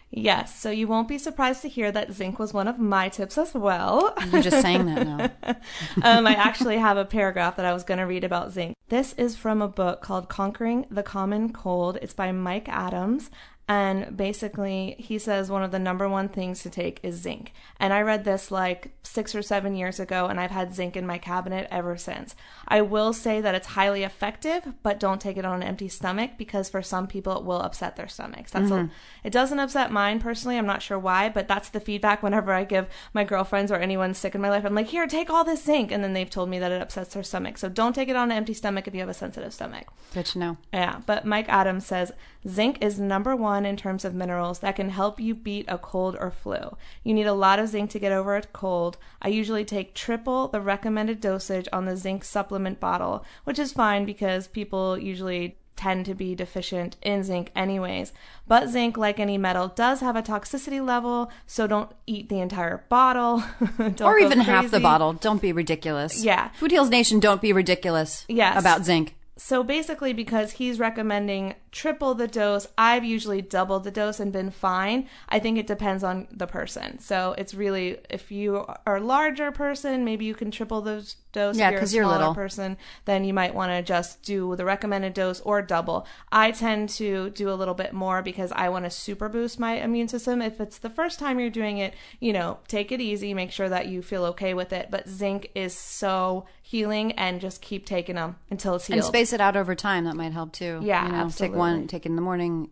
Yes. 0.10 0.58
So 0.58 0.70
you 0.70 0.88
won't 0.88 1.08
be 1.08 1.18
surprised 1.18 1.62
to 1.64 1.70
hear 1.70 1.92
that 1.92 2.14
zinc 2.14 2.40
was 2.40 2.54
one 2.54 2.68
of 2.68 2.80
my 2.80 3.10
tips 3.10 3.38
as 3.38 3.54
well. 3.54 4.14
You're 4.32 4.42
just 4.42 4.62
saying 4.62 4.86
that 4.86 5.06
now. 5.06 5.30
um, 6.04 6.26
I 6.26 6.34
actually 6.34 6.78
have 6.78 6.98
a 6.98 7.06
paragraph 7.06 7.58
that 7.58 7.66
I 7.66 7.74
was 7.74 7.84
going 7.84 7.98
to 7.98 8.06
read 8.06 8.24
about 8.24 8.52
zinc. 8.52 8.76
This 8.90 9.14
is 9.14 9.36
from 9.36 9.62
a 9.62 9.68
book 9.68 10.02
called 10.02 10.30
Conquering 10.30 10.86
the 10.90 11.04
Common 11.04 11.52
Cold. 11.52 11.98
It's 12.02 12.14
by 12.14 12.32
Mike 12.32 12.70
Adams. 12.70 13.30
And 13.70 14.16
basically, 14.16 14.96
he 14.98 15.20
says 15.20 15.52
one 15.52 15.62
of 15.62 15.72
the 15.72 15.80
number 15.80 16.08
one 16.08 16.30
things 16.30 16.64
to 16.64 16.70
take 16.70 17.02
is 17.04 17.16
zinc. 17.16 17.52
And 17.82 17.92
I 17.92 18.02
read 18.02 18.24
this 18.24 18.50
like 18.50 18.92
six 19.04 19.36
or 19.36 19.42
seven 19.42 19.76
years 19.76 20.00
ago, 20.00 20.28
and 20.28 20.40
I've 20.40 20.52
had 20.52 20.74
zinc 20.74 20.96
in 20.96 21.06
my 21.06 21.18
cabinet 21.18 21.68
ever 21.70 21.98
since. 21.98 22.34
I 22.66 22.82
will 22.82 23.12
say 23.12 23.42
that 23.42 23.56
it's 23.56 23.68
highly 23.68 24.04
effective, 24.04 24.74
but 24.84 25.02
don't 25.02 25.20
take 25.20 25.36
it 25.36 25.44
on 25.44 25.62
an 25.62 25.68
empty 25.68 25.90
stomach 25.90 26.32
because 26.38 26.70
for 26.70 26.82
some 26.82 27.08
people 27.08 27.38
it 27.38 27.44
will 27.44 27.62
upset 27.62 27.98
their 27.98 28.08
stomachs. 28.08 28.52
That's 28.52 28.72
a, 28.72 28.74
mm-hmm. 28.74 28.94
it 29.26 29.34
doesn't 29.34 29.60
upset 29.60 29.92
mine 29.92 30.22
personally. 30.22 30.58
I'm 30.58 30.66
not 30.66 30.82
sure 30.82 30.98
why, 30.98 31.28
but 31.28 31.50
that's 31.50 31.68
the 31.68 31.82
feedback 31.82 32.24
whenever 32.24 32.54
I 32.54 32.64
give 32.64 32.88
my 33.14 33.26
girlfriends 33.26 33.70
or 33.70 33.76
anyone 33.76 34.14
sick 34.14 34.34
in 34.34 34.40
my 34.40 34.50
life. 34.50 34.64
I'm 34.64 34.76
like, 34.76 34.88
here, 34.88 35.08
take 35.08 35.30
all 35.30 35.44
this 35.44 35.64
zinc, 35.64 35.92
and 35.92 36.02
then 36.02 36.14
they've 36.14 36.30
told 36.30 36.48
me 36.48 36.60
that 36.60 36.72
it 36.72 36.82
upsets 36.82 37.14
their 37.14 37.24
stomach. 37.24 37.58
So 37.58 37.68
don't 37.68 37.94
take 37.94 38.08
it 38.08 38.16
on 38.16 38.32
an 38.32 38.38
empty 38.38 38.54
stomach 38.54 38.88
if 38.88 38.94
you 38.94 39.02
have 39.02 39.10
a 39.10 39.14
sensitive 39.14 39.54
stomach. 39.54 39.88
Good 40.14 40.28
to 40.28 40.40
know. 40.40 40.58
Yeah, 40.72 41.02
but 41.06 41.26
Mike 41.26 41.50
Adams 41.50 41.86
says 41.86 42.14
zinc 42.48 42.78
is 42.82 42.98
number 42.98 43.36
one 43.36 43.57
in 43.66 43.78
terms 43.78 44.06
of 44.06 44.14
minerals 44.14 44.60
that 44.60 44.76
can 44.76 44.90
help 44.90 45.20
you 45.20 45.34
beat 45.36 45.66
a 45.68 45.78
cold 45.78 46.16
or 46.20 46.32
flu. 46.32 46.76
You 47.04 47.14
need 47.14 47.28
a 47.28 47.34
lot 47.34 47.60
of 47.60 47.70
zinc 47.70 47.90
to 47.92 48.00
get 48.00 48.12
over 48.12 48.36
a 48.36 48.44
cold. 48.44 48.98
I 49.22 49.30
usually 49.30 49.66
take 49.66 49.94
triple 49.94 50.48
the 50.48 50.62
recommended 50.62 51.22
dosage 51.22 51.68
on 51.74 51.86
the 51.86 51.98
zinc 51.98 52.24
supplement 52.24 52.80
bottle, 52.80 53.24
which 53.44 53.60
is 53.60 53.74
fine 53.74 54.06
because 54.06 54.48
people 54.48 54.98
usually 54.98 55.58
tend 55.76 56.08
to 56.08 56.16
be 56.16 56.34
deficient 56.34 56.96
in 57.04 57.24
zinc 57.24 57.52
anyways. 57.56 58.12
But 58.48 58.68
zinc, 58.70 58.98
like 58.98 59.20
any 59.20 59.38
metal, 59.38 59.68
does 59.68 60.00
have 60.00 60.16
a 60.16 60.24
toxicity 60.24 60.84
level, 60.84 61.30
so 61.46 61.68
don't 61.68 61.92
eat 62.08 62.30
the 62.30 62.40
entire 62.40 62.84
bottle. 62.90 63.44
Don't 63.78 64.02
or 64.02 64.18
even 64.18 64.40
half 64.40 64.72
the 64.72 64.80
bottle. 64.80 65.14
Don't 65.14 65.40
be 65.40 65.52
ridiculous. 65.52 66.24
Yeah. 66.24 66.50
Food 66.56 66.72
Heals 66.72 66.90
Nation, 66.90 67.20
don't 67.20 67.42
be 67.42 67.54
ridiculous 67.54 68.26
Yes. 68.28 68.60
about 68.60 68.86
zinc. 68.86 69.14
So 69.38 69.64
basically, 69.64 70.14
because 70.14 70.54
he's 70.54 70.80
recommending 70.80 71.56
triple 71.72 72.16
the 72.16 72.28
dose, 72.28 72.68
I've 72.78 73.04
usually 73.04 73.42
doubled 73.42 73.84
the 73.84 73.92
dose 73.92 74.20
and 74.20 74.34
been 74.34 74.50
fine. 74.50 75.08
I 75.30 75.40
think 75.40 75.58
it 75.58 75.68
depends 75.68 76.04
on 76.04 76.28
the 76.32 76.48
person. 76.48 77.00
So 77.00 77.36
it's 77.38 77.54
really, 77.54 78.00
if 78.10 78.32
you 78.32 78.66
are 78.86 78.98
a 78.98 79.02
larger 79.02 79.52
person, 79.52 80.04
maybe 80.04 80.26
you 80.26 80.34
can 80.34 80.50
triple 80.50 80.82
the 80.82 81.14
dose. 81.38 81.58
Yeah, 81.58 81.70
if 81.70 81.92
you're 81.92 82.04
a 82.04 82.08
you're 82.08 82.08
little. 82.08 82.34
person, 82.34 82.78
then 83.06 83.24
you 83.24 83.34
might 83.34 83.54
want 83.54 83.72
to 83.72 83.82
just 83.82 84.24
do 84.24 84.56
the 84.56 84.66
recommended 84.66 85.14
dose 85.14 85.40
or 85.42 85.62
double. 85.62 86.08
I 86.32 86.52
tend 86.52 86.90
to 86.90 87.30
do 87.30 87.50
a 87.50 87.54
little 87.54 87.74
bit 87.74 87.94
more 87.94 88.22
because 88.22 88.52
I 88.52 88.70
want 88.70 88.86
to 88.86 88.90
super 88.90 89.30
boost 89.30 89.60
my 89.60 89.74
immune 89.74 90.08
system. 90.08 90.42
If 90.42 90.60
it's 90.60 90.80
the 90.80 90.90
first 90.90 91.20
time 91.20 91.40
you're 91.40 91.50
doing 91.50 91.78
it, 91.78 91.94
you 92.20 92.34
know, 92.34 92.60
take 92.68 92.92
it 92.92 93.00
easy, 93.00 93.34
make 93.34 93.52
sure 93.52 93.70
that 93.70 93.88
you 93.88 94.02
feel 94.02 94.26
okay 94.26 94.54
with 94.54 94.74
it. 94.74 94.90
But 94.90 95.08
zinc 95.08 95.52
is 95.54 95.78
so 95.78 96.46
healing 96.62 97.12
and 97.14 97.40
just 97.40 97.62
keep 97.62 97.86
taking 97.86 98.16
them 98.16 98.38
until 98.50 98.76
it's 98.76 98.88
healed. 98.88 98.98
And 98.98 99.06
space 99.06 99.32
it 99.32 99.40
out 99.40 99.56
over 99.56 99.76
time. 99.76 100.06
That 100.06 100.16
might 100.16 100.34
help 100.34 100.52
too. 100.52 100.80
Yeah, 100.82 101.06
you 101.06 101.12
know, 101.12 101.30
Take 101.30 101.54
one, 101.54 101.88
take 101.88 102.06
it 102.06 102.10
in 102.10 102.16
the 102.16 102.22
morning, 102.22 102.72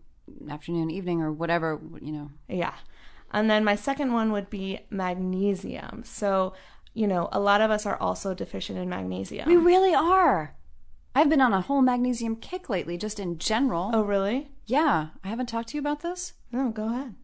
afternoon, 0.50 0.90
evening, 0.90 1.22
or 1.22 1.32
whatever. 1.32 1.80
You 2.02 2.12
know. 2.12 2.32
Yeah. 2.48 2.74
And 3.32 3.50
then 3.50 3.64
my 3.66 3.76
second 3.76 4.14
one 4.14 4.32
would 4.32 4.50
be 4.50 4.80
magnesium. 4.90 6.04
So 6.06 6.54
you 6.96 7.06
know, 7.06 7.30
a 7.32 7.40
lot 7.40 7.62
of 7.62 7.70
us 7.70 7.86
are 7.86 7.98
also 7.98 8.34
deficient 8.34 8.80
in 8.80 8.90
magnesium. 8.90 9.48
We 9.48 9.58
really 9.58 9.94
are. 9.94 10.56
I've 11.14 11.30
been 11.30 11.42
on 11.42 11.54
a 11.54 11.62
whole 11.62 11.82
magnesium 11.82 12.38
kick 12.38 12.70
lately, 12.70 12.98
just 12.98 13.20
in 13.20 13.38
general. 13.38 13.92
oh, 13.94 14.02
really? 14.02 14.50
Yeah, 14.66 15.10
I 15.24 15.28
haven't 15.28 15.46
talked 15.48 15.70
to 15.70 15.78
you 15.78 15.80
about 15.82 16.02
this. 16.02 16.34
No, 16.52 16.72
go 16.72 16.88
ahead. 16.88 17.16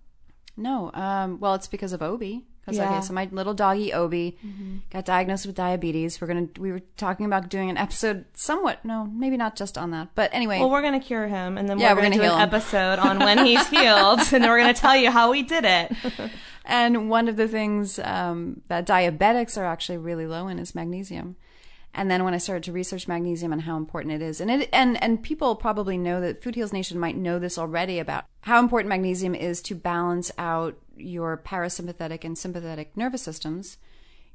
No, 0.56 0.92
um, 0.94 1.40
well, 1.40 1.56
it's 1.56 1.68
because 1.68 1.94
of 1.94 2.02
Obi. 2.02 2.46
'Cause, 2.66 2.78
Yeah. 2.78 2.92
Okay, 2.98 3.02
so 3.02 3.14
my 3.14 3.28
little 3.32 3.54
doggy 3.56 3.92
Obi 3.92 4.38
Mm-hmm. 4.46 4.78
got 4.92 5.04
diagnosed 5.06 5.46
with 5.48 5.56
diabetes. 5.56 6.22
We're 6.22 6.28
gonna 6.28 6.48
we 6.60 6.72
were 6.72 6.82
talking 6.96 7.26
about 7.26 7.50
doing 7.50 7.70
an 7.70 7.78
episode, 7.78 8.26
somewhat 8.34 8.86
no, 8.86 9.06
maybe 9.06 9.36
not 9.38 9.56
just 9.56 9.78
on 9.78 9.90
that, 9.92 10.10
but 10.14 10.30
anyway. 10.34 10.60
Well, 10.60 10.70
we're 10.70 10.84
gonna 10.84 11.00
cure 11.00 11.28
him, 11.28 11.58
and 11.58 11.68
then 11.68 11.80
Yeah, 11.80 11.94
we're, 11.94 11.98
we're 11.98 12.02
gonna, 12.04 12.18
gonna 12.18 12.28
do 12.30 12.34
an 12.36 12.40
him. 12.42 12.54
episode 12.54 13.00
on 13.00 13.20
when 13.20 13.46
he's 13.46 13.68
healed, 13.76 14.20
and 14.20 14.44
then 14.44 14.50
we're 14.50 14.60
gonna 14.60 14.74
tell 14.74 14.96
you 14.96 15.10
how 15.12 15.32
we 15.32 15.42
did 15.44 15.66
it. 15.66 15.92
And 16.64 17.10
one 17.10 17.28
of 17.28 17.38
the 17.38 17.48
things 17.48 17.98
um, 17.98 18.62
that 18.68 18.86
diabetics 18.86 19.58
are 19.58 19.66
actually 19.66 19.98
really 19.98 20.28
low 20.28 20.48
in 20.48 20.60
is 20.60 20.76
magnesium. 20.76 21.36
And 21.94 22.10
then 22.10 22.24
when 22.24 22.36
I 22.36 22.38
started 22.38 22.64
to 22.66 22.72
research 22.72 23.08
magnesium 23.08 23.52
and 23.52 23.64
how 23.64 23.76
important 23.78 24.14
it 24.14 24.22
is, 24.22 24.40
and 24.40 24.50
it 24.52 24.70
and 24.72 25.02
and 25.04 25.22
people 25.22 25.56
probably 25.56 25.98
know 25.98 26.22
that 26.22 26.42
Food 26.44 26.54
Heals 26.56 26.72
Nation 26.72 27.00
might 27.00 27.18
know 27.18 27.40
this 27.40 27.58
already 27.58 27.98
about 28.00 28.26
how 28.42 28.60
important 28.60 28.90
magnesium 28.90 29.34
is 29.36 29.60
to 29.64 29.76
balance 29.76 30.32
out 30.38 30.78
your 31.04 31.38
parasympathetic 31.38 32.24
and 32.24 32.38
sympathetic 32.38 32.96
nervous 32.96 33.22
systems. 33.22 33.78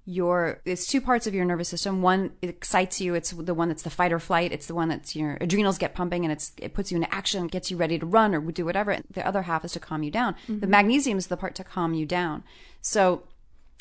Your 0.08 0.60
it's 0.64 0.86
two 0.86 1.00
parts 1.00 1.26
of 1.26 1.34
your 1.34 1.44
nervous 1.44 1.68
system. 1.68 2.00
One 2.00 2.32
it 2.40 2.48
excites 2.48 3.00
you. 3.00 3.14
It's 3.14 3.30
the 3.30 3.54
one 3.54 3.68
that's 3.68 3.82
the 3.82 3.90
fight 3.90 4.12
or 4.12 4.20
flight. 4.20 4.52
It's 4.52 4.66
the 4.66 4.74
one 4.74 4.88
that's 4.88 5.16
your 5.16 5.36
adrenals 5.40 5.78
get 5.78 5.94
pumping 5.94 6.24
and 6.24 6.30
it's 6.32 6.52
it 6.58 6.74
puts 6.74 6.92
you 6.92 6.96
into 6.96 7.12
action, 7.12 7.48
gets 7.48 7.70
you 7.70 7.76
ready 7.76 7.98
to 7.98 8.06
run 8.06 8.34
or 8.34 8.40
do 8.40 8.64
whatever. 8.64 8.98
The 9.10 9.26
other 9.26 9.42
half 9.42 9.64
is 9.64 9.72
to 9.72 9.80
calm 9.80 10.04
you 10.04 10.12
down. 10.12 10.36
The 10.46 10.52
mm-hmm. 10.52 10.70
magnesium 10.70 11.18
is 11.18 11.26
the 11.26 11.36
part 11.36 11.56
to 11.56 11.64
calm 11.64 11.92
you 11.92 12.06
down. 12.06 12.44
So 12.80 13.24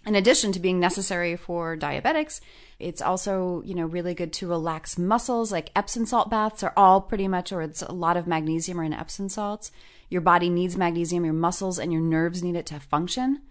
in 0.06 0.16
addition 0.16 0.52
to 0.52 0.60
being 0.60 0.80
necessary 0.80 1.36
for 1.36 1.76
diabetics, 1.76 2.40
it's 2.80 3.02
also, 3.02 3.64
you 3.66 3.74
know, 3.74 3.86
really 3.86 4.14
good 4.14 4.34
to 4.34 4.48
relax 4.48 4.98
muscles. 4.98 5.52
Like 5.52 5.72
Epsom 5.76 6.06
salt 6.06 6.30
baths 6.30 6.62
are 6.62 6.74
all 6.78 7.02
pretty 7.02 7.28
much, 7.28 7.52
or 7.52 7.62
it's 7.62 7.82
a 7.82 7.92
lot 7.92 8.18
of 8.18 8.28
magnesium 8.28 8.80
are 8.80 8.84
in 8.84 8.94
Epsom 8.94 9.30
salts. 9.30 9.72
Your 10.10 10.22
body 10.22 10.50
needs 10.50 10.78
magnesium, 10.78 11.26
your 11.26 11.34
muscles 11.34 11.80
and 11.80 11.92
your 11.92 12.02
nerves 12.02 12.44
need 12.44 12.56
it 12.56 12.66
to 12.68 12.80
function. 12.80 13.42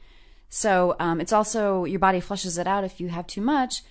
So 0.49 0.95
um, 1.01 1.21
it's 1.21 1.33
also, 1.33 1.85
your 1.85 1.99
body 1.99 2.21
flushes 2.21 2.59
it 2.59 2.67
out 2.67 2.85
if 2.85 3.01
you 3.01 3.09
have 3.09 3.27
too 3.27 3.41
much. 3.41 3.83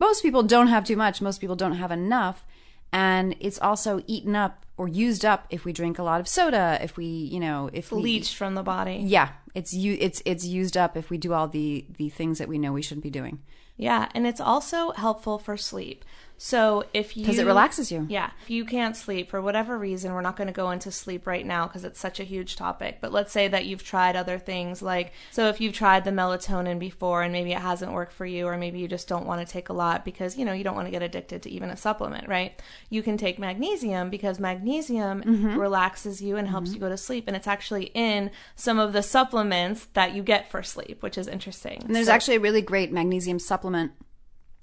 Most 0.00 0.22
people 0.22 0.42
don't 0.42 0.68
have 0.68 0.84
too 0.84 0.96
much, 0.96 1.20
most 1.20 1.40
people 1.40 1.56
don't 1.56 1.74
have 1.74 1.92
enough. 1.92 2.44
And 2.92 3.36
it's 3.40 3.58
also 3.60 4.02
eaten 4.06 4.34
up 4.34 4.64
or 4.76 4.88
used 4.88 5.24
up 5.24 5.46
if 5.50 5.64
we 5.64 5.72
drink 5.72 5.98
a 5.98 6.02
lot 6.02 6.20
of 6.20 6.28
soda, 6.28 6.78
if 6.80 6.96
we, 6.96 7.04
you 7.06 7.40
know, 7.40 7.68
if 7.72 7.90
we 7.90 8.00
Leached 8.00 8.34
from 8.34 8.54
the 8.54 8.62
body. 8.62 9.02
yeah, 9.04 9.30
it's 9.54 9.72
you. 9.74 9.96
It's 10.00 10.22
it's 10.24 10.44
used 10.44 10.76
up 10.76 10.96
if 10.96 11.10
we 11.10 11.18
do 11.18 11.32
all 11.32 11.48
the 11.48 11.86
the 11.96 12.08
things 12.10 12.38
that 12.38 12.48
we 12.48 12.58
know 12.58 12.72
we 12.72 12.82
shouldn't 12.82 13.02
be 13.02 13.10
doing 13.10 13.40
Yeah, 13.76 14.08
and 14.14 14.26
it's 14.26 14.40
also 14.40 14.92
helpful 14.92 15.38
for 15.38 15.56
sleep. 15.56 16.04
So 16.38 16.84
if 16.92 17.16
you 17.16 17.22
because 17.24 17.38
it 17.38 17.46
relaxes 17.46 17.90
you. 17.90 18.06
Yeah, 18.08 18.30
if 18.42 18.50
you 18.50 18.64
can't 18.64 18.96
sleep 18.96 19.30
for 19.30 19.40
whatever 19.40 19.78
reason, 19.78 20.12
we're 20.12 20.20
not 20.20 20.36
going 20.36 20.48
to 20.48 20.52
go 20.52 20.70
into 20.70 20.90
sleep 20.90 21.26
right 21.26 21.46
now 21.46 21.66
because 21.66 21.84
it's 21.84 21.98
such 21.98 22.20
a 22.20 22.24
huge 22.24 22.56
topic. 22.56 22.98
But 23.00 23.12
let's 23.12 23.32
say 23.32 23.48
that 23.48 23.64
you've 23.64 23.82
tried 23.84 24.16
other 24.16 24.38
things 24.38 24.82
like 24.82 25.12
so 25.30 25.48
if 25.48 25.60
you've 25.60 25.72
tried 25.74 26.04
the 26.04 26.10
melatonin 26.10 26.78
before 26.78 27.22
and 27.22 27.32
maybe 27.32 27.52
it 27.52 27.58
hasn't 27.60 27.92
worked 27.92 28.12
for 28.12 28.26
you 28.26 28.46
or 28.46 28.56
maybe 28.58 28.78
you 28.78 28.88
just 28.88 29.08
don't 29.08 29.26
want 29.26 29.46
to 29.46 29.50
take 29.50 29.68
a 29.68 29.72
lot 29.72 30.04
because 30.04 30.36
you 30.36 30.44
know 30.44 30.52
you 30.52 30.64
don't 30.64 30.76
want 30.76 30.86
to 30.86 30.92
get 30.92 31.02
addicted 31.02 31.42
to 31.42 31.50
even 31.50 31.70
a 31.70 31.76
supplement, 31.76 32.28
right? 32.28 32.60
You 32.90 33.02
can 33.02 33.16
take 33.16 33.38
magnesium 33.38 34.10
because 34.10 34.38
magnesium 34.38 35.22
Mm-hmm. 35.26 35.58
relaxes 35.58 36.22
you 36.22 36.36
and 36.36 36.48
helps 36.48 36.72
you 36.72 36.78
go 36.80 36.88
to 36.88 36.96
sleep 36.96 37.24
and 37.26 37.36
it's 37.36 37.46
actually 37.46 37.90
in 37.94 38.30
some 38.54 38.78
of 38.78 38.92
the 38.92 39.02
supplements 39.02 39.86
that 39.94 40.14
you 40.14 40.22
get 40.22 40.50
for 40.50 40.62
sleep, 40.62 41.02
which 41.02 41.18
is 41.18 41.26
interesting. 41.26 41.82
And 41.84 41.94
there's 41.94 42.08
actually 42.08 42.36
a 42.36 42.40
really 42.40 42.62
great 42.62 42.92
magnesium 42.92 43.38
supplement 43.38 43.92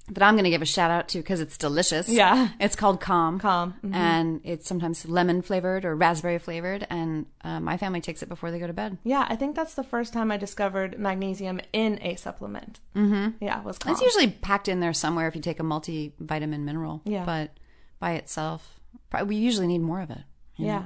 that 0.09 0.21
I'm 0.21 0.33
going 0.35 0.43
to 0.43 0.49
give 0.49 0.61
a 0.61 0.65
shout 0.65 0.91
out 0.91 1.07
to 1.09 1.19
because 1.19 1.39
it's 1.39 1.57
delicious. 1.57 2.09
Yeah. 2.09 2.49
it's 2.59 2.75
called 2.75 2.99
Calm. 2.99 3.39
Calm, 3.39 3.75
mhm. 3.83 3.95
and 3.95 4.41
it's 4.43 4.67
sometimes 4.67 5.05
lemon 5.07 5.41
flavored 5.41 5.85
or 5.85 5.95
raspberry 5.95 6.39
flavored. 6.39 6.85
And 6.89 7.25
uh, 7.43 7.59
my 7.61 7.77
family 7.77 8.01
takes 8.01 8.21
it 8.21 8.27
before 8.29 8.51
they 8.51 8.59
go 8.59 8.67
to 8.67 8.73
bed. 8.73 8.97
Yeah, 9.03 9.25
I 9.29 9.35
think 9.37 9.55
that's 9.55 9.75
the 9.75 9.83
first 9.83 10.11
time 10.11 10.31
I 10.31 10.37
discovered 10.37 10.99
magnesium 10.99 11.61
in 11.71 11.99
a 12.01 12.15
supplement. 12.15 12.79
Mm-hmm. 12.95 13.43
Yeah, 13.43 13.59
it 13.59 13.65
was 13.65 13.77
calm. 13.77 13.93
It's 13.93 14.01
usually 14.01 14.29
packed 14.29 14.67
in 14.67 14.81
there 14.81 14.93
somewhere 14.93 15.27
if 15.27 15.35
you 15.35 15.41
take 15.41 15.59
a 15.59 15.63
multivitamin 15.63 16.61
mineral. 16.61 17.01
Yeah. 17.05 17.23
but 17.25 17.51
by 17.99 18.13
itself, 18.13 18.79
we 19.25 19.37
usually 19.37 19.67
need 19.67 19.79
more 19.81 20.01
of 20.01 20.09
it. 20.09 20.21
yeah. 20.57 20.83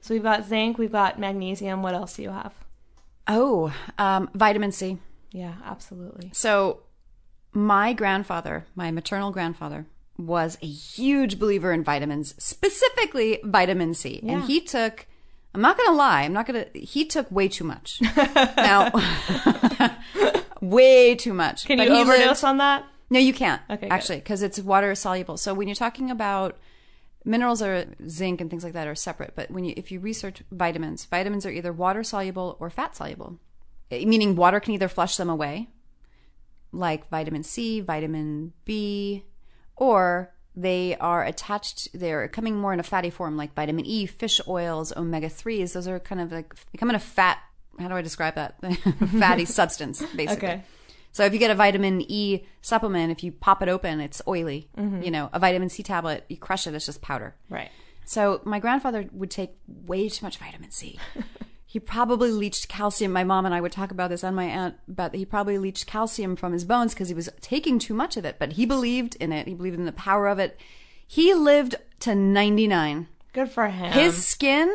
So 0.00 0.14
we've 0.14 0.22
got 0.22 0.46
zinc, 0.46 0.78
we've 0.78 0.90
got 0.92 1.18
magnesium. 1.18 1.82
What 1.82 1.94
else 1.94 2.16
do 2.16 2.22
you 2.22 2.30
have? 2.30 2.52
Oh, 3.28 3.72
um, 3.98 4.28
vitamin 4.34 4.72
C. 4.72 4.98
Yeah, 5.30 5.54
absolutely. 5.64 6.30
So, 6.34 6.80
my 7.52 7.92
grandfather, 7.92 8.66
my 8.74 8.90
maternal 8.90 9.30
grandfather, 9.30 9.86
was 10.18 10.58
a 10.62 10.66
huge 10.66 11.38
believer 11.38 11.72
in 11.72 11.82
vitamins, 11.82 12.34
specifically 12.42 13.40
vitamin 13.44 13.94
C. 13.94 14.20
And 14.26 14.44
he 14.44 14.60
took, 14.60 15.06
I'm 15.54 15.60
not 15.60 15.76
going 15.76 15.88
to 15.90 15.96
lie, 15.96 16.22
I'm 16.22 16.32
not 16.32 16.46
going 16.46 16.64
to, 16.64 16.78
he 16.78 17.04
took 17.04 17.30
way 17.30 17.48
too 17.48 17.64
much. 17.64 18.00
now, 18.16 18.90
way 20.60 21.14
too 21.14 21.32
much. 21.34 21.66
Can 21.66 21.78
But 21.78 21.88
you 21.88 21.94
overdose 21.94 22.26
lived- 22.42 22.44
on 22.44 22.58
that? 22.58 22.84
no, 23.10 23.18
you 23.18 23.32
can't. 23.32 23.60
Okay, 23.70 23.88
actually, 23.88 24.18
because 24.18 24.42
it's 24.42 24.58
water 24.60 24.94
soluble. 24.94 25.36
So 25.36 25.52
when 25.54 25.68
you're 25.68 25.74
talking 25.74 26.10
about 26.10 26.58
minerals 27.24 27.60
or 27.62 27.86
zinc 28.08 28.40
and 28.40 28.48
things 28.50 28.64
like 28.64 28.72
that 28.72 28.86
are 28.88 28.94
separate, 28.94 29.34
but 29.36 29.50
when 29.50 29.64
you 29.64 29.74
if 29.76 29.92
you 29.92 30.00
research 30.00 30.42
vitamins, 30.50 31.04
vitamins 31.04 31.44
are 31.46 31.50
either 31.50 31.72
water 31.72 32.02
soluble 32.02 32.56
or 32.60 32.70
fat 32.70 32.96
soluble, 32.96 33.38
Eh, 33.90 34.04
meaning 34.06 34.34
water 34.36 34.58
can 34.60 34.72
either 34.72 34.88
flush 34.88 35.16
them 35.16 35.28
away, 35.28 35.68
like 36.72 37.08
vitamin 37.08 37.42
C, 37.42 37.80
vitamin 37.80 38.52
B, 38.64 39.24
or 39.76 40.32
they 40.54 40.96
are 40.96 41.24
attached. 41.24 41.88
They're 41.94 42.28
coming 42.28 42.56
more 42.56 42.72
in 42.72 42.80
a 42.80 42.84
fatty 42.84 43.10
form, 43.10 43.36
like 43.36 43.54
vitamin 43.54 43.86
E, 43.86 44.06
fish 44.06 44.40
oils, 44.46 44.92
omega 44.96 45.28
threes. 45.28 45.72
Those 45.72 45.88
are 45.88 46.00
kind 46.00 46.20
of 46.20 46.32
like 46.32 46.54
in 46.80 46.94
a 46.94 46.98
fat. 46.98 47.38
How 47.78 47.88
do 47.88 47.94
I 47.94 48.02
describe 48.02 48.34
that? 48.34 48.56
fatty 49.18 49.44
substance, 49.44 50.02
basically. 50.16 50.48
Okay. 50.48 50.62
So 51.12 51.24
if 51.24 51.32
you 51.32 51.38
get 51.38 51.50
a 51.50 51.54
vitamin 51.54 52.02
E 52.08 52.44
supplement, 52.62 53.12
if 53.12 53.22
you 53.22 53.32
pop 53.32 53.62
it 53.62 53.68
open, 53.68 54.00
it's 54.00 54.22
oily. 54.26 54.68
Mm-hmm. 54.76 55.02
You 55.02 55.10
know, 55.10 55.30
a 55.32 55.38
vitamin 55.38 55.68
C 55.68 55.82
tablet, 55.82 56.24
you 56.28 56.36
crush 56.36 56.66
it, 56.66 56.74
it's 56.74 56.86
just 56.86 57.02
powder. 57.02 57.34
Right. 57.48 57.70
So 58.04 58.40
my 58.44 58.58
grandfather 58.58 59.08
would 59.12 59.30
take 59.30 59.56
way 59.66 60.08
too 60.08 60.24
much 60.24 60.38
vitamin 60.38 60.70
C. 60.70 60.98
he 61.72 61.80
probably 61.80 62.30
leached 62.30 62.68
calcium. 62.68 63.12
My 63.12 63.24
mom 63.24 63.46
and 63.46 63.54
I 63.54 63.60
would 63.62 63.72
talk 63.72 63.90
about 63.90 64.10
this 64.10 64.22
and 64.22 64.36
my 64.36 64.44
aunt, 64.44 64.74
but 64.86 65.14
he 65.14 65.24
probably 65.24 65.56
leached 65.56 65.86
calcium 65.86 66.36
from 66.36 66.52
his 66.52 66.66
bones 66.66 66.92
because 66.92 67.08
he 67.08 67.14
was 67.14 67.30
taking 67.40 67.78
too 67.78 67.94
much 67.94 68.18
of 68.18 68.26
it. 68.26 68.36
But 68.38 68.52
he 68.52 68.66
believed 68.66 69.14
in 69.14 69.32
it. 69.32 69.48
He 69.48 69.54
believed 69.54 69.78
in 69.78 69.86
the 69.86 69.92
power 69.92 70.28
of 70.28 70.38
it. 70.38 70.60
He 71.08 71.32
lived 71.32 71.76
to 72.00 72.14
99. 72.14 73.08
Good 73.32 73.48
for 73.50 73.68
him. 73.68 73.90
His 73.90 74.26
skin 74.26 74.70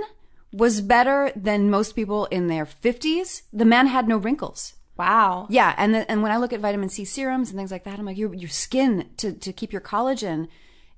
was 0.52 0.82
better 0.82 1.32
than 1.36 1.70
most 1.70 1.96
people 1.96 2.26
in 2.32 2.48
their 2.48 2.66
50s. 2.66 3.44
The 3.54 3.64
man 3.64 3.86
had 3.86 4.08
no 4.08 4.18
wrinkles. 4.18 4.74
wow. 4.98 5.46
Yeah, 5.52 5.76
and 5.78 5.94
the, 5.94 6.10
and 6.10 6.24
when 6.24 6.32
I 6.32 6.38
look 6.38 6.52
at 6.52 6.62
vitamin 6.62 6.90
C 6.90 7.06
serums 7.06 7.52
and 7.52 7.60
things 7.60 7.70
like 7.70 7.84
that, 7.84 8.00
I'm 8.00 8.06
like, 8.06 8.18
your 8.18 8.34
your 8.34 8.50
skin 8.50 9.10
to 9.18 9.34
to 9.34 9.54
keep 9.54 9.72
your 9.72 9.82
collagen 9.82 10.48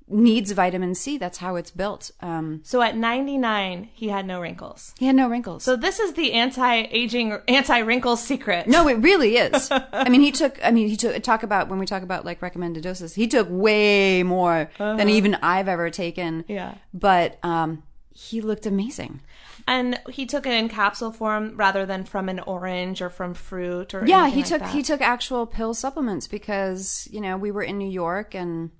needs 0.09 0.51
vitamin 0.51 0.95
C. 0.95 1.17
That's 1.17 1.37
how 1.37 1.55
it's 1.55 1.71
built. 1.71 2.11
Um, 2.21 2.61
So 2.63 2.81
at 2.81 2.97
99, 2.97 3.89
he 3.93 4.09
had 4.09 4.25
no 4.25 4.41
wrinkles. 4.41 4.93
he 4.97 5.05
had 5.05 5.15
no 5.15 5.29
wrinkles. 5.29 5.63
So 5.63 5.75
this 5.75 5.99
is 5.99 6.13
the 6.13 6.33
anti-aging, 6.33 7.37
anti-wrinkles 7.47 8.21
secret. 8.23 8.67
no, 8.67 8.87
it 8.87 8.95
really 8.95 9.37
is. 9.37 9.69
I 9.93 10.09
mean, 10.09 10.21
he 10.21 10.31
took. 10.31 10.59
I 10.63 10.71
mean, 10.71 10.87
he 10.89 10.95
took. 10.97 11.21
Talk 11.23 11.43
about 11.43 11.69
when 11.69 11.79
we 11.79 11.85
talk 11.85 12.03
about 12.03 12.25
like 12.25 12.41
recommended 12.41 12.83
doses. 12.83 13.13
He 13.15 13.27
took 13.27 13.47
way 13.49 14.23
more 14.23 14.69
than 14.77 15.09
even 15.09 15.35
I've 15.35 15.67
ever 15.67 15.89
taken. 15.89 16.45
Yeah. 16.47 16.75
but 16.93 17.37
um, 17.43 17.83
he 18.11 18.41
looked 18.41 18.65
amazing. 18.65 19.21
And 19.67 19.99
he 20.09 20.25
took 20.25 20.47
it 20.47 20.53
in 20.53 20.67
capsule 20.69 21.11
form 21.11 21.55
rather 21.55 21.85
than 21.85 22.03
from 22.03 22.27
an 22.29 22.39
orange 22.39 23.01
or 23.01 23.09
from 23.09 23.33
fruit 23.35 23.93
or 23.93 24.05
Yeah, 24.07 24.27
he 24.29 24.37
like 24.37 24.45
took 24.47 24.59
that. 24.61 24.71
he 24.71 24.81
took 24.81 25.01
actual 25.01 25.45
pill 25.45 25.73
supplements 25.75 26.27
because 26.27 27.07
you 27.11 27.21
know 27.21 27.37
we 27.37 27.51
were 27.51 27.61
in 27.61 27.77
New 27.77 27.89
York 27.89 28.33
and 28.33 28.71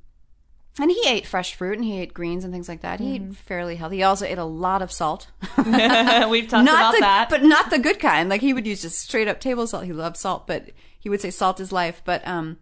and 0.80 0.92
he 0.92 1.08
ate 1.08 1.26
fresh 1.26 1.54
fruit 1.56 1.76
and 1.78 1.84
he 1.86 2.00
ate 2.00 2.14
greens 2.14 2.44
and 2.44 2.54
things 2.54 2.70
like 2.70 2.82
that. 2.82 3.00
He 3.00 3.16
ate 3.16 3.36
fairly 3.36 3.76
healthy. 3.76 3.98
He 3.98 4.04
also 4.04 4.26
ate 4.26 4.38
a 4.38 4.46
lot 4.46 4.82
of 4.82 4.92
salt, 4.92 5.28
We've 5.58 6.48
talked 6.48 6.66
not 6.66 6.80
about 6.80 6.94
the 6.94 7.00
that. 7.02 7.28
but 7.30 7.44
not 7.44 7.70
the 7.70 7.80
good 7.80 8.00
kind. 8.00 8.30
Like 8.30 8.42
he 8.42 8.54
would 8.54 8.66
use 8.68 8.82
just 8.82 9.00
straight 9.00 9.28
up 9.28 9.40
table 9.40 9.68
salt. 9.68 9.86
He 9.86 9.94
loved 9.94 10.18
salt, 10.18 10.48
but 10.48 10.70
he 11.00 11.10
would 11.10 11.22
say 11.22 11.30
salt 11.30 11.60
is 11.60 11.72
life. 11.72 12.02
But 12.06 12.26
um, 12.28 12.58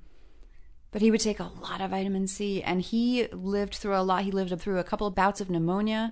but 0.92 1.02
he 1.02 1.12
would 1.12 1.22
take 1.22 1.40
a 1.40 1.52
lot 1.62 1.82
of 1.82 1.92
vitamin 1.92 2.28
C 2.28 2.62
and 2.64 2.82
he 2.82 3.28
lived 3.32 3.76
through 3.76 3.96
a 3.96 4.02
lot. 4.02 4.24
He 4.24 4.32
lived 4.32 4.60
through 4.60 4.80
a 4.80 4.84
couple 4.84 5.06
of 5.08 5.16
bouts 5.16 5.42
of 5.42 5.50
pneumonia 5.50 6.10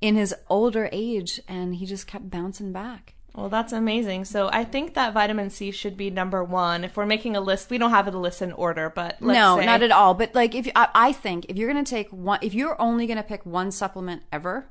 in 0.00 0.16
his 0.16 0.34
older 0.48 0.88
age, 0.92 1.40
and 1.46 1.76
he 1.76 1.86
just 1.86 2.06
kept 2.06 2.28
bouncing 2.30 2.72
back. 2.72 3.14
Well, 3.34 3.48
that's 3.48 3.72
amazing. 3.72 4.26
So 4.26 4.50
I 4.52 4.64
think 4.64 4.92
that 4.94 5.14
vitamin 5.14 5.48
C 5.48 5.70
should 5.70 5.96
be 5.96 6.10
number 6.10 6.44
one. 6.44 6.84
If 6.84 6.96
we're 6.96 7.06
making 7.06 7.34
a 7.34 7.40
list, 7.40 7.70
we 7.70 7.78
don't 7.78 7.90
have 7.90 8.06
a 8.06 8.10
list 8.10 8.42
in 8.42 8.52
order, 8.52 8.90
but 8.90 9.16
let's 9.20 9.38
no, 9.38 9.58
say, 9.58 9.64
not 9.64 9.82
at 9.82 9.90
all. 9.90 10.12
But 10.12 10.34
like, 10.34 10.54
if 10.54 10.68
I, 10.76 10.88
I 10.94 11.12
think 11.12 11.46
if 11.48 11.56
you're 11.56 11.68
gonna 11.72 11.82
take 11.82 12.10
one, 12.10 12.40
if 12.42 12.52
you're 12.52 12.80
only 12.80 13.06
gonna 13.06 13.22
pick 13.22 13.46
one 13.46 13.70
supplement 13.70 14.22
ever, 14.30 14.68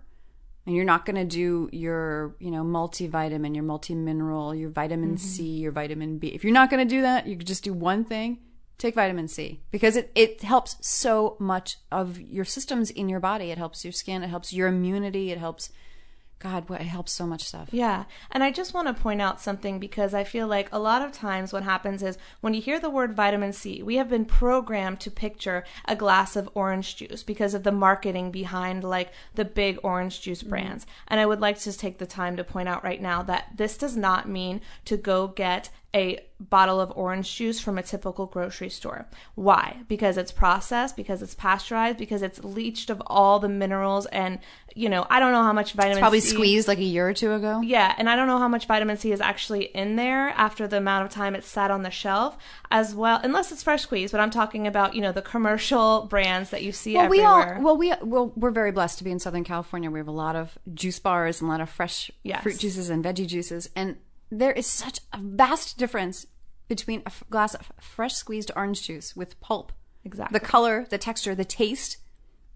and 0.67 0.75
you're 0.75 0.85
not 0.85 1.05
gonna 1.05 1.25
do 1.25 1.69
your, 1.71 2.35
you 2.39 2.51
know, 2.51 2.63
multivitamin, 2.63 3.55
your 3.55 3.63
multi 3.63 3.95
mineral, 3.95 4.53
your 4.53 4.69
vitamin 4.69 5.17
C, 5.17 5.43
mm-hmm. 5.43 5.63
your 5.63 5.71
vitamin 5.71 6.19
B. 6.19 6.27
If 6.27 6.43
you're 6.43 6.53
not 6.53 6.69
gonna 6.69 6.85
do 6.85 7.01
that, 7.01 7.25
you 7.25 7.37
could 7.37 7.47
just 7.47 7.63
do 7.63 7.73
one 7.73 8.05
thing. 8.05 8.37
take 8.77 8.95
vitamin 8.95 9.27
C 9.27 9.61
because 9.71 9.95
it, 9.95 10.11
it 10.15 10.41
helps 10.41 10.75
so 10.81 11.37
much 11.39 11.77
of 11.91 12.19
your 12.19 12.45
systems 12.45 12.89
in 12.89 13.09
your 13.09 13.19
body. 13.19 13.51
It 13.51 13.57
helps 13.57 13.85
your 13.85 13.91
skin, 13.91 14.23
it 14.23 14.27
helps 14.27 14.51
your 14.51 14.67
immunity, 14.67 15.31
it 15.31 15.37
helps 15.37 15.71
God, 16.41 16.67
what 16.69 16.81
it 16.81 16.87
helps 16.87 17.11
so 17.11 17.27
much 17.27 17.43
stuff. 17.43 17.69
Yeah. 17.71 18.05
And 18.31 18.43
I 18.43 18.51
just 18.51 18.73
want 18.73 18.87
to 18.87 18.93
point 18.93 19.21
out 19.21 19.39
something 19.39 19.79
because 19.79 20.13
I 20.13 20.23
feel 20.23 20.47
like 20.47 20.69
a 20.71 20.79
lot 20.79 21.01
of 21.01 21.11
times 21.11 21.53
what 21.53 21.63
happens 21.63 22.01
is 22.01 22.17
when 22.41 22.53
you 22.53 22.61
hear 22.61 22.79
the 22.79 22.89
word 22.89 23.15
vitamin 23.15 23.53
C, 23.53 23.83
we 23.83 23.95
have 23.97 24.09
been 24.09 24.25
programmed 24.25 24.99
to 25.01 25.11
picture 25.11 25.63
a 25.85 25.95
glass 25.95 26.35
of 26.35 26.49
orange 26.55 26.95
juice 26.95 27.21
because 27.21 27.53
of 27.53 27.63
the 27.63 27.71
marketing 27.71 28.31
behind 28.31 28.83
like 28.83 29.11
the 29.35 29.45
big 29.45 29.77
orange 29.83 30.21
juice 30.21 30.41
mm-hmm. 30.41 30.49
brands. 30.49 30.85
And 31.07 31.19
I 31.19 31.25
would 31.25 31.39
like 31.39 31.59
to 31.59 31.77
take 31.77 31.99
the 31.99 32.07
time 32.07 32.35
to 32.37 32.43
point 32.43 32.67
out 32.67 32.83
right 32.83 33.01
now 33.01 33.21
that 33.23 33.49
this 33.55 33.77
does 33.77 33.95
not 33.95 34.27
mean 34.27 34.61
to 34.85 34.97
go 34.97 35.27
get 35.27 35.69
a 35.93 36.19
bottle 36.39 36.79
of 36.79 36.91
orange 36.95 37.35
juice 37.35 37.59
from 37.59 37.77
a 37.77 37.83
typical 37.83 38.25
grocery 38.25 38.69
store. 38.69 39.07
Why? 39.35 39.81
Because 39.87 40.17
it's 40.17 40.31
processed, 40.31 40.95
because 40.95 41.21
it's 41.21 41.35
pasteurized, 41.35 41.97
because 41.97 42.21
it's 42.21 42.43
leached 42.43 42.89
of 42.89 43.01
all 43.05 43.39
the 43.39 43.49
minerals 43.49 44.05
and 44.07 44.39
you 44.73 44.87
know, 44.87 45.05
I 45.09 45.19
don't 45.19 45.33
know 45.33 45.43
how 45.43 45.51
much 45.51 45.73
vitamin 45.73 45.99
Probably 45.99 46.21
C 46.21 46.29
squeezed 46.33 46.69
like 46.69 46.77
a 46.77 46.83
year 46.83 47.09
or 47.09 47.13
two 47.13 47.33
ago. 47.33 47.59
yeah, 47.61 47.93
and 47.97 48.09
I 48.09 48.15
don't 48.15 48.27
know 48.27 48.37
how 48.37 48.47
much 48.47 48.67
vitamin 48.67 48.95
C 48.95 49.11
is 49.11 49.19
actually 49.19 49.65
in 49.65 49.97
there 49.97 50.29
after 50.29 50.65
the 50.65 50.77
amount 50.77 51.05
of 51.05 51.11
time 51.11 51.35
it's 51.35 51.45
sat 51.47 51.69
on 51.71 51.83
the 51.83 51.91
shelf 51.91 52.37
as 52.71 52.95
well, 52.95 53.19
unless 53.21 53.51
it's 53.51 53.61
fresh 53.63 53.81
squeezed. 53.81 54.13
But 54.13 54.21
I'm 54.21 54.29
talking 54.31 54.65
about 54.67 54.95
you 54.95 55.01
know 55.01 55.11
the 55.11 55.21
commercial 55.21 56.03
brands 56.09 56.51
that 56.51 56.63
you 56.63 56.71
see 56.71 56.95
Well, 56.95 57.09
we 57.09 57.21
all 57.21 57.61
well 57.61 57.75
we 57.75 57.93
well 58.01 58.31
we're 58.37 58.51
very 58.51 58.71
blessed 58.71 58.97
to 58.99 59.03
be 59.03 59.11
in 59.11 59.19
Southern 59.19 59.43
California. 59.43 59.91
We 59.91 59.99
have 59.99 60.07
a 60.07 60.11
lot 60.11 60.37
of 60.37 60.57
juice 60.73 60.99
bars 60.99 61.41
and 61.41 61.49
a 61.49 61.51
lot 61.51 61.59
of 61.61 61.69
fresh 61.69 62.09
Yes. 62.23 62.41
fruit 62.41 62.57
juices 62.57 62.89
and 62.89 63.03
veggie 63.03 63.27
juices, 63.27 63.69
and 63.75 63.97
there 64.31 64.51
is 64.53 64.65
such 64.65 64.99
a 65.13 65.17
vast 65.19 65.77
difference 65.77 66.25
between 66.67 67.01
a 67.01 67.07
f- 67.07 67.23
glass 67.29 67.53
of 67.53 67.71
fresh 67.81 68.13
squeezed 68.15 68.49
orange 68.55 68.83
juice 68.83 69.15
with 69.15 69.39
pulp, 69.41 69.73
Exactly. 70.05 70.39
the 70.39 70.45
color, 70.45 70.85
the 70.89 70.97
texture, 70.97 71.35
the 71.35 71.43
taste, 71.45 71.97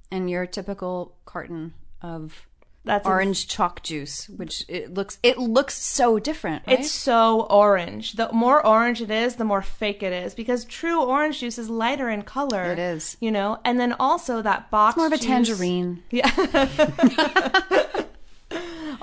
and 0.10 0.30
your 0.30 0.46
typical 0.46 1.18
carton 1.26 1.74
of 2.02 2.48
That's 2.86 3.06
orange 3.06 3.48
chalk 3.48 3.84
juice, 3.84 4.30
which 4.30 4.64
it 4.70 4.94
looks 4.94 5.18
it 5.22 5.38
looks 5.38 5.74
so 5.78 6.18
different. 6.20 6.64
Right? 6.66 6.80
It's 6.80 6.92
so 6.92 7.42
orange. 7.50 8.14
The 8.14 8.32
more 8.32 8.66
orange 8.66 9.02
it 9.02 9.12
is, 9.12 9.36
the 9.36 9.44
more 9.44 9.62
fake 9.62 10.02
it 10.02 10.14
is 10.14 10.34
because 10.34 10.64
true 10.66 11.02
orange 11.02 11.40
juice 11.42 11.58
is 11.58 11.70
lighter 11.70 12.10
in 12.10 12.22
color. 12.22 12.64
It 12.72 12.80
is. 12.80 13.18
You 13.20 13.32
know, 13.32 13.60
and 13.66 13.80
then 13.80 13.94
also 14.00 14.42
that 14.44 14.72
box 14.72 14.94
it's 14.94 14.98
more 14.98 15.08
of 15.08 15.14
a 15.14 15.18
juice- 15.18 15.26
tangerine. 15.26 16.04
Yeah. 16.12 16.30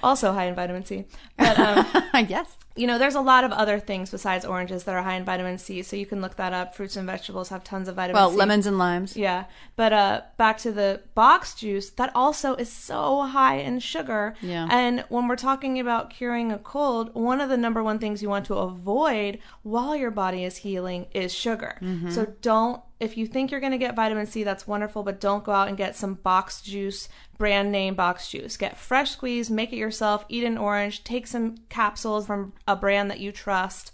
also 0.03 0.33
high 0.33 0.47
in 0.47 0.55
vitamin 0.55 0.85
C. 0.85 1.05
But 1.37 1.59
um, 1.59 1.87
I 2.13 2.23
guess. 2.23 2.57
You 2.75 2.87
know, 2.87 2.99
there's 2.99 3.15
a 3.15 3.21
lot 3.21 3.45
of 3.45 3.53
other 3.53 3.79
things 3.79 4.11
besides 4.11 4.45
oranges 4.45 4.85
that 4.85 4.95
are 4.95 5.03
high 5.03 5.17
in 5.17 5.25
vitamin 5.25 5.59
C, 5.59 5.83
so 5.83 5.97
you 5.97 6.07
can 6.07 6.21
look 6.21 6.37
that 6.37 6.53
up. 6.53 6.75
Fruits 6.75 6.97
and 6.97 7.07
vegetables 7.07 7.49
have 7.51 7.63
tons 7.65 7.89
of 7.89 7.97
vitamin 7.97 8.15
Well, 8.15 8.31
C. 8.31 8.37
Well, 8.37 8.39
lemons 8.39 8.67
and 8.67 8.79
limes. 8.79 9.17
Yeah, 9.17 9.45
but 9.77 9.93
uh, 9.93 10.23
back 10.37 10.59
to 10.59 10.73
the 10.73 11.03
box 11.15 11.55
juice, 11.55 11.91
that 11.91 12.11
also 12.15 12.55
is 12.55 12.71
so 12.71 13.23
high 13.23 13.57
in 13.57 13.81
sugar. 13.81 14.35
Yeah. 14.41 14.69
And 14.71 15.05
when 15.09 15.29
we're 15.29 15.37
talking 15.37 15.79
about 15.79 16.11
curing 16.11 16.53
a 16.53 16.59
cold, 16.59 17.15
one 17.15 17.41
of 17.41 17.49
the 17.49 17.57
number 17.57 17.83
one 17.83 17.99
things 17.99 18.23
you 18.23 18.29
want 18.29 18.47
to 18.47 18.55
avoid 18.55 19.39
while 19.63 19.95
your 19.95 20.11
body 20.11 20.45
is 20.45 20.59
healing 20.59 21.07
is 21.13 21.33
sugar. 21.33 21.79
So 22.11 22.27
don't, 22.41 22.83
if 23.03 23.17
you 23.17 23.27
think 23.27 23.51
you're 23.51 23.61
going 23.61 23.73
to 23.73 23.79
get 23.79 23.97
vitamin 23.97 24.27
C, 24.27 24.45
that's 24.45 24.67
wonderful, 24.67 25.03
but 25.03 25.21
don't 25.21 25.43
go 25.43 25.51
out 25.51 25.67
and 25.67 25.77
get 25.77 25.97
some 25.97 26.15
box 26.15 26.63
juice, 26.63 27.09
brand 27.37 27.73
name 27.73 27.97
box 27.97 28.31
juice. 28.31 28.57
Get 28.57 28.79
fresh 28.79 29.11
squeeze, 29.11 29.51
make 29.51 29.73
it 29.73 29.77
yourself, 29.77 30.25
eat 30.29 30.45
an 30.45 30.57
orange, 30.57 31.03
take 31.03 31.27
some 31.27 31.57
capsules 31.69 32.27
from 32.29 32.53
a 32.69 32.77
brand 32.77 33.11
that 33.11 33.19
you 33.19 33.33
trust. 33.33 33.91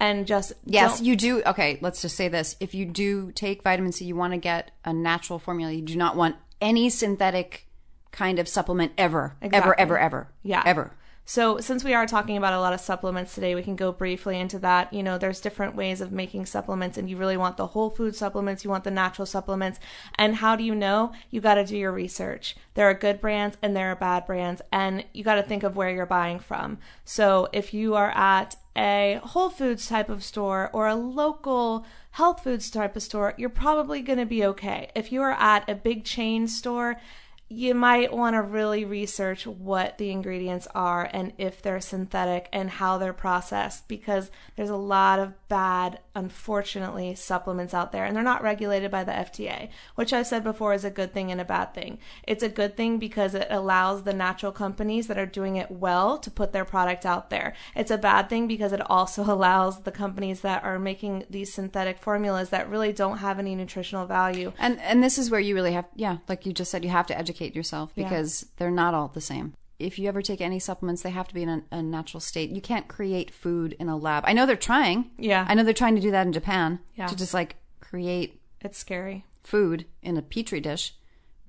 And 0.00 0.26
just 0.26 0.54
Yes, 0.64 1.02
you 1.02 1.16
do. 1.16 1.42
Okay, 1.44 1.78
let's 1.82 2.00
just 2.00 2.16
say 2.16 2.28
this. 2.28 2.56
If 2.58 2.74
you 2.74 2.86
do 2.86 3.30
take 3.32 3.62
vitamin 3.62 3.92
C, 3.92 4.06
you 4.06 4.16
want 4.16 4.32
to 4.32 4.38
get 4.38 4.70
a 4.84 4.92
natural 4.92 5.38
formula. 5.38 5.72
You 5.72 5.82
do 5.82 5.96
not 5.96 6.16
want 6.16 6.36
any 6.60 6.88
synthetic 6.88 7.66
kind 8.10 8.38
of 8.38 8.48
supplement 8.48 8.92
ever. 8.96 9.36
Exactly. 9.42 9.58
Ever, 9.58 9.80
ever, 9.80 9.98
ever. 9.98 10.28
Yeah. 10.42 10.62
Ever. 10.64 10.92
So, 11.28 11.58
since 11.58 11.82
we 11.82 11.92
are 11.92 12.06
talking 12.06 12.36
about 12.36 12.52
a 12.52 12.60
lot 12.60 12.72
of 12.72 12.78
supplements 12.78 13.34
today, 13.34 13.56
we 13.56 13.64
can 13.64 13.74
go 13.74 13.90
briefly 13.90 14.38
into 14.38 14.60
that. 14.60 14.92
You 14.92 15.02
know, 15.02 15.18
there's 15.18 15.40
different 15.40 15.74
ways 15.74 16.00
of 16.00 16.12
making 16.12 16.46
supplements, 16.46 16.96
and 16.96 17.10
you 17.10 17.16
really 17.16 17.36
want 17.36 17.56
the 17.56 17.66
whole 17.66 17.90
food 17.90 18.14
supplements, 18.14 18.62
you 18.62 18.70
want 18.70 18.84
the 18.84 18.92
natural 18.92 19.26
supplements. 19.26 19.80
And 20.14 20.36
how 20.36 20.54
do 20.54 20.62
you 20.62 20.72
know? 20.72 21.10
You 21.32 21.40
got 21.40 21.56
to 21.56 21.64
do 21.64 21.76
your 21.76 21.90
research. 21.90 22.54
There 22.74 22.88
are 22.88 22.94
good 22.94 23.20
brands 23.20 23.56
and 23.60 23.74
there 23.74 23.90
are 23.90 23.96
bad 23.96 24.24
brands, 24.24 24.62
and 24.70 25.04
you 25.12 25.24
got 25.24 25.34
to 25.34 25.42
think 25.42 25.64
of 25.64 25.74
where 25.74 25.90
you're 25.90 26.06
buying 26.06 26.38
from. 26.38 26.78
So, 27.04 27.48
if 27.52 27.74
you 27.74 27.96
are 27.96 28.12
at 28.12 28.54
a 28.76 29.18
Whole 29.24 29.50
Foods 29.50 29.88
type 29.88 30.08
of 30.08 30.22
store 30.22 30.70
or 30.72 30.86
a 30.86 30.94
local 30.94 31.84
health 32.12 32.44
foods 32.44 32.70
type 32.70 32.94
of 32.94 33.02
store, 33.02 33.34
you're 33.36 33.48
probably 33.48 34.00
going 34.00 34.20
to 34.20 34.26
be 34.26 34.44
okay. 34.44 34.90
If 34.94 35.10
you 35.10 35.22
are 35.22 35.32
at 35.32 35.68
a 35.68 35.74
big 35.74 36.04
chain 36.04 36.46
store, 36.46 37.00
you 37.48 37.74
might 37.74 38.12
want 38.12 38.34
to 38.34 38.42
really 38.42 38.84
research 38.84 39.46
what 39.46 39.98
the 39.98 40.10
ingredients 40.10 40.66
are 40.74 41.08
and 41.12 41.32
if 41.38 41.62
they're 41.62 41.80
synthetic 41.80 42.48
and 42.52 42.68
how 42.68 42.98
they're 42.98 43.12
processed 43.12 43.86
because 43.86 44.32
there's 44.56 44.70
a 44.70 44.76
lot 44.76 45.20
of 45.20 45.32
bad, 45.48 46.00
unfortunately, 46.16 47.14
supplements 47.14 47.72
out 47.72 47.92
there 47.92 48.04
and 48.04 48.16
they're 48.16 48.22
not 48.24 48.42
regulated 48.42 48.90
by 48.90 49.04
the 49.04 49.12
FDA, 49.12 49.68
which 49.94 50.12
I've 50.12 50.26
said 50.26 50.42
before 50.42 50.74
is 50.74 50.84
a 50.84 50.90
good 50.90 51.14
thing 51.14 51.30
and 51.30 51.40
a 51.40 51.44
bad 51.44 51.72
thing. 51.72 51.98
It's 52.24 52.42
a 52.42 52.48
good 52.48 52.76
thing 52.76 52.98
because 52.98 53.32
it 53.34 53.46
allows 53.48 54.02
the 54.02 54.12
natural 54.12 54.50
companies 54.50 55.06
that 55.06 55.18
are 55.18 55.26
doing 55.26 55.54
it 55.54 55.70
well 55.70 56.18
to 56.18 56.30
put 56.32 56.52
their 56.52 56.64
product 56.64 57.06
out 57.06 57.30
there. 57.30 57.54
It's 57.76 57.92
a 57.92 57.98
bad 57.98 58.28
thing 58.28 58.48
because 58.48 58.72
it 58.72 58.90
also 58.90 59.22
allows 59.32 59.82
the 59.82 59.92
companies 59.92 60.40
that 60.40 60.64
are 60.64 60.80
making 60.80 61.24
these 61.30 61.52
synthetic 61.52 61.98
formulas 61.98 62.48
that 62.50 62.68
really 62.68 62.92
don't 62.92 63.18
have 63.18 63.38
any 63.38 63.54
nutritional 63.54 64.06
value 64.06 64.52
And 64.58 64.80
and 64.80 65.02
this 65.02 65.16
is 65.18 65.30
where 65.30 65.40
you 65.40 65.54
really 65.54 65.72
have 65.72 65.86
yeah, 65.94 66.18
like 66.28 66.44
you 66.44 66.52
just 66.52 66.72
said, 66.72 66.82
you 66.82 66.90
have 66.90 67.06
to 67.06 67.16
educate 67.16 67.35
yourself 67.40 67.92
Yeah. 67.94 68.04
because 68.04 68.46
they're 68.56 68.70
not 68.70 68.94
all 68.94 69.08
the 69.08 69.20
same. 69.20 69.54
If 69.78 69.98
you 69.98 70.08
ever 70.08 70.22
take 70.22 70.40
any 70.40 70.58
supplements, 70.58 71.02
they 71.02 71.10
have 71.10 71.28
to 71.28 71.34
be 71.34 71.42
in 71.42 71.48
a, 71.50 71.62
a 71.70 71.82
natural 71.82 72.20
state. 72.20 72.48
You 72.50 72.62
can't 72.62 72.88
create 72.88 73.30
food 73.30 73.76
in 73.78 73.88
a 73.90 73.96
lab. 73.96 74.24
I 74.26 74.32
know 74.32 74.46
they're 74.46 74.56
trying. 74.56 75.10
Yeah. 75.18 75.44
I 75.48 75.54
know 75.54 75.62
they're 75.64 75.74
trying 75.74 75.96
to 75.96 76.00
do 76.00 76.10
that 76.12 76.26
in 76.26 76.32
Japan. 76.32 76.80
Yeah. 76.94 77.06
To 77.08 77.14
just 77.16 77.34
like 77.34 77.56
create 77.80 78.40
It's 78.62 78.78
scary. 78.78 79.24
food 79.44 79.84
in 80.02 80.16
a 80.16 80.22
petri 80.22 80.60
dish, 80.60 80.94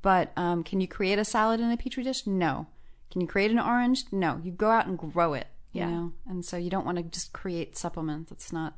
but 0.02 0.34
um, 0.36 0.63
can 0.63 0.82
you 0.82 0.88
create 0.89 1.19
a 1.19 1.26
salad 1.26 1.62
in 1.62 1.71
a 1.71 1.78
petri 1.78 2.04
dish? 2.04 2.28
No. 2.28 2.67
Can 3.12 3.21
you 3.21 3.28
create 3.28 3.50
an 3.52 3.60
orange? 3.60 4.04
No. 4.12 4.41
You 4.43 4.52
go 4.52 4.71
out 4.71 4.88
and 4.88 4.97
grow 4.97 5.34
it. 5.34 5.47
You 5.71 5.82
Yeah. 5.82 5.89
know, 5.89 6.12
and 6.28 6.43
so 6.43 6.58
you 6.58 6.69
don't 6.69 6.86
want 6.86 6.97
to 6.97 7.04
just 7.06 7.32
create 7.34 7.78
supplements. 7.78 8.32
It's 8.32 8.52
not. 8.52 8.73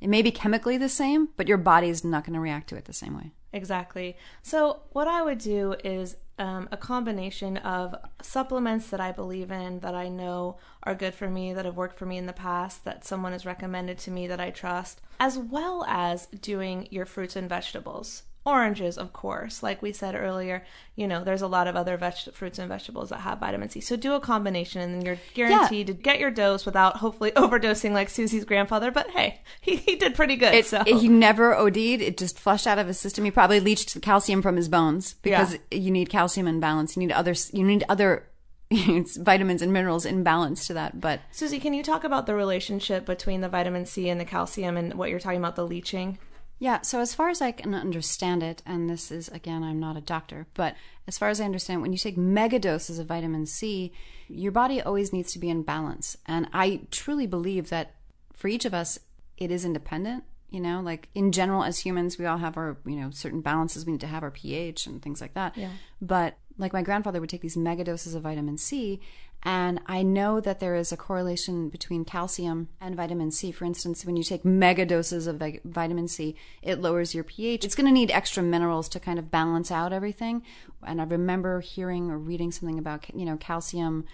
It 0.00 0.08
may 0.08 0.22
be 0.22 0.30
chemically 0.30 0.76
the 0.76 0.88
same, 0.88 1.30
but 1.36 1.48
your 1.48 1.56
body's 1.58 2.04
not 2.04 2.24
going 2.24 2.34
to 2.34 2.40
react 2.40 2.68
to 2.68 2.76
it 2.76 2.84
the 2.84 2.92
same 2.92 3.16
way. 3.16 3.32
Exactly. 3.52 4.16
So, 4.42 4.82
what 4.92 5.06
I 5.06 5.22
would 5.22 5.38
do 5.38 5.76
is 5.84 6.16
um, 6.38 6.68
a 6.72 6.76
combination 6.76 7.56
of 7.58 7.94
supplements 8.20 8.90
that 8.90 9.00
I 9.00 9.12
believe 9.12 9.50
in, 9.50 9.80
that 9.80 9.94
I 9.94 10.08
know 10.08 10.58
are 10.82 10.94
good 10.94 11.14
for 11.14 11.30
me, 11.30 11.52
that 11.52 11.64
have 11.64 11.76
worked 11.76 11.98
for 11.98 12.06
me 12.06 12.16
in 12.18 12.26
the 12.26 12.32
past, 12.32 12.84
that 12.84 13.04
someone 13.04 13.32
has 13.32 13.46
recommended 13.46 13.98
to 13.98 14.10
me 14.10 14.26
that 14.26 14.40
I 14.40 14.50
trust, 14.50 15.00
as 15.20 15.38
well 15.38 15.84
as 15.86 16.26
doing 16.26 16.88
your 16.90 17.06
fruits 17.06 17.36
and 17.36 17.48
vegetables. 17.48 18.24
Oranges, 18.46 18.98
of 18.98 19.14
course. 19.14 19.62
Like 19.62 19.80
we 19.80 19.92
said 19.92 20.14
earlier, 20.14 20.64
you 20.96 21.06
know, 21.06 21.24
there's 21.24 21.40
a 21.40 21.46
lot 21.46 21.66
of 21.66 21.76
other 21.76 21.96
veg- 21.96 22.32
fruits 22.34 22.58
and 22.58 22.68
vegetables 22.68 23.08
that 23.08 23.20
have 23.20 23.38
vitamin 23.38 23.70
C. 23.70 23.80
So 23.80 23.96
do 23.96 24.12
a 24.12 24.20
combination 24.20 24.82
and 24.82 24.94
then 24.94 25.04
you're 25.06 25.18
guaranteed 25.32 25.86
to 25.86 25.94
get 25.94 26.18
your 26.18 26.30
dose 26.30 26.66
without 26.66 26.98
hopefully 26.98 27.30
overdosing 27.36 27.92
like 27.92 28.10
Suzy's 28.10 28.44
grandfather. 28.44 28.90
But 28.90 29.08
hey, 29.10 29.40
he, 29.62 29.76
he 29.76 29.96
did 29.96 30.14
pretty 30.14 30.36
good. 30.36 30.54
It, 30.54 30.66
so. 30.66 30.84
He 30.84 31.08
never 31.08 31.54
OD'd. 31.54 31.78
It 31.78 32.18
just 32.18 32.38
flushed 32.38 32.66
out 32.66 32.78
of 32.78 32.86
his 32.86 32.98
system. 32.98 33.24
He 33.24 33.30
probably 33.30 33.60
leached 33.60 33.94
the 33.94 34.00
calcium 34.00 34.42
from 34.42 34.56
his 34.56 34.68
bones 34.68 35.14
because 35.22 35.56
you 35.70 35.90
need 35.90 36.10
calcium 36.10 36.46
in 36.46 36.60
balance. 36.60 36.96
You 36.96 37.00
need 37.00 37.12
other. 37.12 37.34
You 37.52 37.64
need 37.64 37.84
other 37.88 38.26
vitamins 38.70 39.62
and 39.62 39.72
minerals 39.72 40.04
in 40.04 40.22
balance 40.22 40.66
to 40.66 40.74
that. 40.74 41.00
But 41.00 41.20
Suzy, 41.32 41.58
can 41.58 41.72
you 41.72 41.82
talk 41.82 42.04
about 42.04 42.26
the 42.26 42.34
relationship 42.34 43.06
between 43.06 43.40
the 43.40 43.48
vitamin 43.48 43.86
C 43.86 44.10
and 44.10 44.20
the 44.20 44.24
calcium 44.26 44.76
and 44.76 44.94
what 44.94 45.08
you're 45.08 45.20
talking 45.20 45.38
about 45.38 45.56
the 45.56 45.66
leaching? 45.66 46.18
Yeah, 46.58 46.82
so 46.82 47.00
as 47.00 47.14
far 47.14 47.28
as 47.30 47.42
I 47.42 47.52
can 47.52 47.74
understand 47.74 48.42
it, 48.42 48.62
and 48.64 48.88
this 48.88 49.10
is 49.10 49.28
again, 49.28 49.62
I'm 49.62 49.80
not 49.80 49.96
a 49.96 50.00
doctor, 50.00 50.46
but 50.54 50.74
as 51.06 51.18
far 51.18 51.28
as 51.28 51.40
I 51.40 51.44
understand, 51.44 51.82
when 51.82 51.92
you 51.92 51.98
take 51.98 52.16
mega 52.16 52.58
doses 52.58 52.98
of 52.98 53.06
vitamin 53.06 53.46
C, 53.46 53.92
your 54.28 54.52
body 54.52 54.80
always 54.80 55.12
needs 55.12 55.32
to 55.32 55.38
be 55.38 55.50
in 55.50 55.62
balance. 55.62 56.16
And 56.26 56.48
I 56.52 56.82
truly 56.90 57.26
believe 57.26 57.68
that 57.70 57.96
for 58.32 58.48
each 58.48 58.64
of 58.64 58.72
us, 58.72 58.98
it 59.36 59.50
is 59.50 59.64
independent. 59.64 60.24
You 60.50 60.60
know, 60.60 60.80
like 60.80 61.08
in 61.16 61.32
general, 61.32 61.64
as 61.64 61.80
humans, 61.80 62.16
we 62.16 62.26
all 62.26 62.38
have 62.38 62.56
our, 62.56 62.76
you 62.86 62.94
know, 62.94 63.10
certain 63.10 63.40
balances. 63.40 63.84
We 63.84 63.92
need 63.92 64.00
to 64.02 64.06
have 64.06 64.22
our 64.22 64.30
pH 64.30 64.86
and 64.86 65.02
things 65.02 65.20
like 65.20 65.34
that. 65.34 65.56
Yeah. 65.56 65.70
But 66.00 66.38
like 66.58 66.72
my 66.72 66.82
grandfather 66.82 67.20
would 67.20 67.30
take 67.30 67.42
these 67.42 67.56
mega 67.56 67.84
doses 67.84 68.14
of 68.14 68.22
vitamin 68.22 68.58
C, 68.58 69.00
and 69.46 69.80
I 69.86 70.02
know 70.02 70.40
that 70.40 70.58
there 70.60 70.74
is 70.74 70.90
a 70.90 70.96
correlation 70.96 71.68
between 71.68 72.06
calcium 72.06 72.68
and 72.80 72.96
vitamin 72.96 73.30
C. 73.30 73.52
For 73.52 73.66
instance, 73.66 74.04
when 74.06 74.16
you 74.16 74.24
take 74.24 74.42
mega 74.42 74.86
doses 74.86 75.26
of 75.26 75.42
vitamin 75.64 76.08
C, 76.08 76.34
it 76.62 76.80
lowers 76.80 77.14
your 77.14 77.24
pH. 77.24 77.62
It's 77.62 77.74
going 77.74 77.86
to 77.86 77.92
need 77.92 78.10
extra 78.10 78.42
minerals 78.42 78.88
to 78.90 79.00
kind 79.00 79.18
of 79.18 79.30
balance 79.30 79.70
out 79.70 79.92
everything. 79.92 80.42
And 80.82 80.98
I 80.98 81.04
remember 81.04 81.60
hearing 81.60 82.10
or 82.10 82.18
reading 82.18 82.52
something 82.52 82.78
about, 82.78 83.14
you 83.14 83.26
know, 83.26 83.36
calcium 83.36 84.06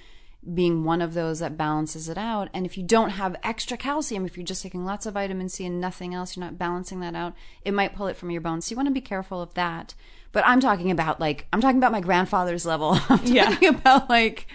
being 0.53 0.83
one 0.83 1.03
of 1.03 1.14
those 1.14 1.38
that 1.40 1.57
balances 1.57 2.09
it 2.09 2.18
out. 2.18 2.48
And 2.53 2.66
if 2.66 2.76
you 2.76 2.83
don't 2.83 3.11
have 3.11 3.37
extra 3.44 3.76
calcium, 3.76 4.24
if 4.24 4.37
you're 4.37 4.46
just 4.46 4.62
taking 4.62 4.85
lots 4.85 5.07
of 5.07 5.14
vitamin 5.14 5.48
C 5.48 5.64
and 5.66 5.81
nothing 5.81 6.12
else, 6.12 6.35
you're 6.35 6.44
not 6.44 6.59
balancing 6.59 6.98
that 7.00 7.14
out, 7.14 7.35
it 7.64 7.74
might 7.74 7.94
pull 7.94 8.09
it 8.09 8.16
from 8.16 8.33
your 8.33 8.40
bones. 8.40 8.64
So 8.64 8.72
you 8.72 8.76
want 8.76 8.88
to 8.88 8.94
be 8.94 9.00
careful 9.00 9.40
of 9.40 9.55
that. 9.55 9.94
But 10.33 10.47
I'm 10.47 10.61
talking 10.61 10.90
about 10.90 11.19
like 11.21 11.47
I'm 11.53 11.61
talking 11.61 11.79
about 11.79 11.93
my 11.93 12.01
grandfather's 12.01 12.64
level. 12.66 12.90
I'm 13.09 13.19
talking 13.19 13.35
Yeah. 13.35 13.59
about 13.69 14.09
like 14.09 14.47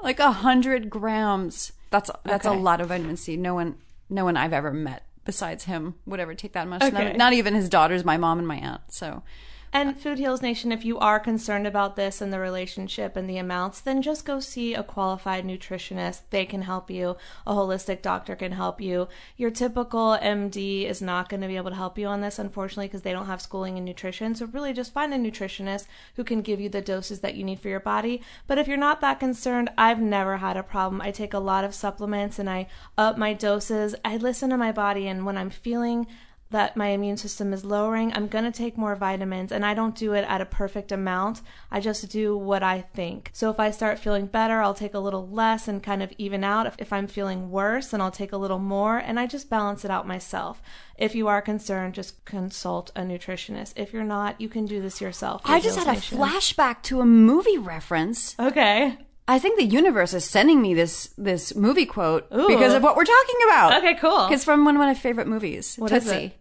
like 0.00 0.18
a 0.20 0.30
hundred 0.32 0.90
grams. 0.90 1.72
That's 1.90 2.10
that's 2.24 2.46
Okay. 2.46 2.56
a 2.56 2.58
lot 2.60 2.80
of 2.80 2.88
vitamin 2.88 3.16
C. 3.16 3.36
No 3.36 3.54
one 3.54 3.76
no 4.08 4.24
one 4.24 4.36
I've 4.36 4.52
ever 4.52 4.72
met 4.72 5.04
besides 5.24 5.64
him 5.64 5.94
would 6.06 6.20
ever 6.20 6.34
take 6.34 6.52
that 6.52 6.66
much. 6.68 6.82
Okay. 6.82 7.08
Not, 7.08 7.16
not 7.16 7.32
even 7.32 7.54
his 7.54 7.68
daughters, 7.68 8.04
my 8.04 8.16
mom 8.16 8.38
and 8.38 8.46
my 8.48 8.56
aunt. 8.56 8.80
So 8.88 9.22
And 9.70 10.00
Food 10.00 10.18
Heals 10.18 10.40
Nation, 10.40 10.72
if 10.72 10.84
you 10.84 10.98
are 10.98 11.20
concerned 11.20 11.66
about 11.66 11.94
this 11.94 12.22
and 12.22 12.32
the 12.32 12.40
relationship 12.40 13.16
and 13.16 13.28
the 13.28 13.36
amounts, 13.36 13.80
then 13.80 14.00
just 14.00 14.24
go 14.24 14.40
see 14.40 14.74
a 14.74 14.82
qualified 14.82 15.44
nutritionist. 15.44 16.22
They 16.30 16.46
can 16.46 16.62
help 16.62 16.90
you. 16.90 17.16
A 17.46 17.52
holistic 17.52 18.00
doctor 18.00 18.34
can 18.34 18.52
help 18.52 18.80
you. 18.80 19.08
Your 19.36 19.50
typical 19.50 20.16
MD 20.22 20.86
is 20.86 21.02
not 21.02 21.28
going 21.28 21.42
to 21.42 21.48
be 21.48 21.58
able 21.58 21.70
to 21.70 21.76
help 21.76 21.98
you 21.98 22.06
on 22.06 22.22
this, 22.22 22.38
unfortunately, 22.38 22.86
because 22.86 23.02
they 23.02 23.12
don't 23.12 23.26
have 23.26 23.42
schooling 23.42 23.76
in 23.76 23.84
nutrition. 23.84 24.34
So 24.34 24.46
really 24.46 24.72
just 24.72 24.94
find 24.94 25.12
a 25.12 25.18
nutritionist 25.18 25.86
who 26.16 26.24
can 26.24 26.40
give 26.40 26.60
you 26.60 26.70
the 26.70 26.80
doses 26.80 27.20
that 27.20 27.34
you 27.34 27.44
need 27.44 27.60
for 27.60 27.68
your 27.68 27.78
body. 27.78 28.22
But 28.46 28.56
if 28.56 28.68
you're 28.68 28.78
not 28.78 29.02
that 29.02 29.20
concerned, 29.20 29.70
I've 29.76 30.00
never 30.00 30.38
had 30.38 30.56
a 30.56 30.62
problem. 30.62 31.02
I 31.02 31.10
take 31.10 31.34
a 31.34 31.38
lot 31.38 31.64
of 31.64 31.74
supplements 31.74 32.38
and 32.38 32.48
I 32.48 32.68
up 32.96 33.18
my 33.18 33.34
doses. 33.34 33.94
I 34.02 34.16
listen 34.16 34.48
to 34.48 34.56
my 34.56 34.72
body 34.72 35.06
and 35.06 35.26
when 35.26 35.36
I'm 35.36 35.50
feeling 35.50 36.06
that 36.50 36.76
my 36.76 36.88
immune 36.88 37.16
system 37.16 37.52
is 37.52 37.64
lowering, 37.64 38.12
I'm 38.14 38.26
going 38.26 38.44
to 38.44 38.50
take 38.50 38.78
more 38.78 38.96
vitamins. 38.96 39.52
And 39.52 39.66
I 39.66 39.74
don't 39.74 39.94
do 39.94 40.14
it 40.14 40.24
at 40.28 40.40
a 40.40 40.46
perfect 40.46 40.92
amount. 40.92 41.42
I 41.70 41.80
just 41.80 42.08
do 42.10 42.36
what 42.36 42.62
I 42.62 42.82
think. 42.94 43.30
So 43.34 43.50
if 43.50 43.60
I 43.60 43.70
start 43.70 43.98
feeling 43.98 44.26
better, 44.26 44.60
I'll 44.60 44.74
take 44.74 44.94
a 44.94 44.98
little 44.98 45.28
less 45.28 45.68
and 45.68 45.82
kind 45.82 46.02
of 46.02 46.12
even 46.16 46.44
out. 46.44 46.66
If, 46.66 46.76
if 46.78 46.92
I'm 46.92 47.06
feeling 47.06 47.50
worse, 47.50 47.88
then 47.88 48.00
I'll 48.00 48.10
take 48.10 48.32
a 48.32 48.38
little 48.38 48.58
more. 48.58 48.98
And 48.98 49.20
I 49.20 49.26
just 49.26 49.50
balance 49.50 49.84
it 49.84 49.90
out 49.90 50.06
myself. 50.06 50.62
If 50.96 51.14
you 51.14 51.28
are 51.28 51.42
concerned, 51.42 51.94
just 51.94 52.24
consult 52.24 52.90
a 52.96 53.02
nutritionist. 53.02 53.74
If 53.76 53.92
you're 53.92 54.02
not, 54.04 54.40
you 54.40 54.48
can 54.48 54.64
do 54.64 54.80
this 54.80 55.00
yourself. 55.00 55.42
I 55.44 55.60
just 55.60 55.78
had 55.78 55.88
a 55.88 56.00
flashback 56.00 56.82
to 56.84 57.00
a 57.00 57.06
movie 57.06 57.58
reference. 57.58 58.34
Okay. 58.38 58.96
I 59.30 59.38
think 59.38 59.58
the 59.58 59.64
universe 59.64 60.14
is 60.14 60.24
sending 60.24 60.62
me 60.62 60.72
this 60.74 61.10
this 61.18 61.54
movie 61.54 61.84
quote 61.86 62.26
Ooh. 62.34 62.48
because 62.48 62.72
of 62.72 62.82
what 62.82 62.96
we're 62.96 63.04
talking 63.04 63.36
about. 63.46 63.76
Okay, 63.78 63.94
cool. 63.96 64.28
It's 64.32 64.44
from 64.44 64.64
one 64.64 64.74
of 64.74 64.80
my 64.80 64.94
favorite 64.94 65.26
movies, 65.28 65.76
What 65.76 65.90
Tootsie. 65.90 66.34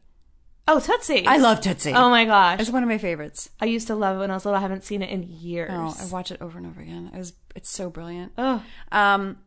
Oh, 0.70 0.80
Tootsie. 0.80 1.26
I 1.28 1.38
love 1.38 1.62
Tootsie. 1.62 1.94
Oh 1.94 2.10
my 2.10 2.26
gosh. 2.26 2.60
It's 2.60 2.70
one 2.70 2.84
of 2.84 2.90
my 2.90 2.98
favorites. 2.98 3.50
I 3.60 3.66
used 3.66 3.88
to 3.88 3.96
love 3.96 4.18
it 4.18 4.20
when 4.20 4.32
I 4.32 4.34
was 4.34 4.46
little. 4.46 4.58
I 4.58 4.62
haven't 4.62 4.84
seen 4.84 5.02
it 5.02 5.10
in 5.10 5.24
years. 5.24 5.70
Oh, 5.74 5.96
I 6.00 6.06
watch 6.08 6.32
it 6.32 6.42
over 6.42 6.58
and 6.58 6.68
over 6.68 6.82
again. 6.82 7.12
It 7.14 7.18
was 7.18 7.34
it's 7.56 7.70
so 7.70 7.90
brilliant. 7.90 8.32
Oh, 8.38 8.64
Um, 8.92 9.38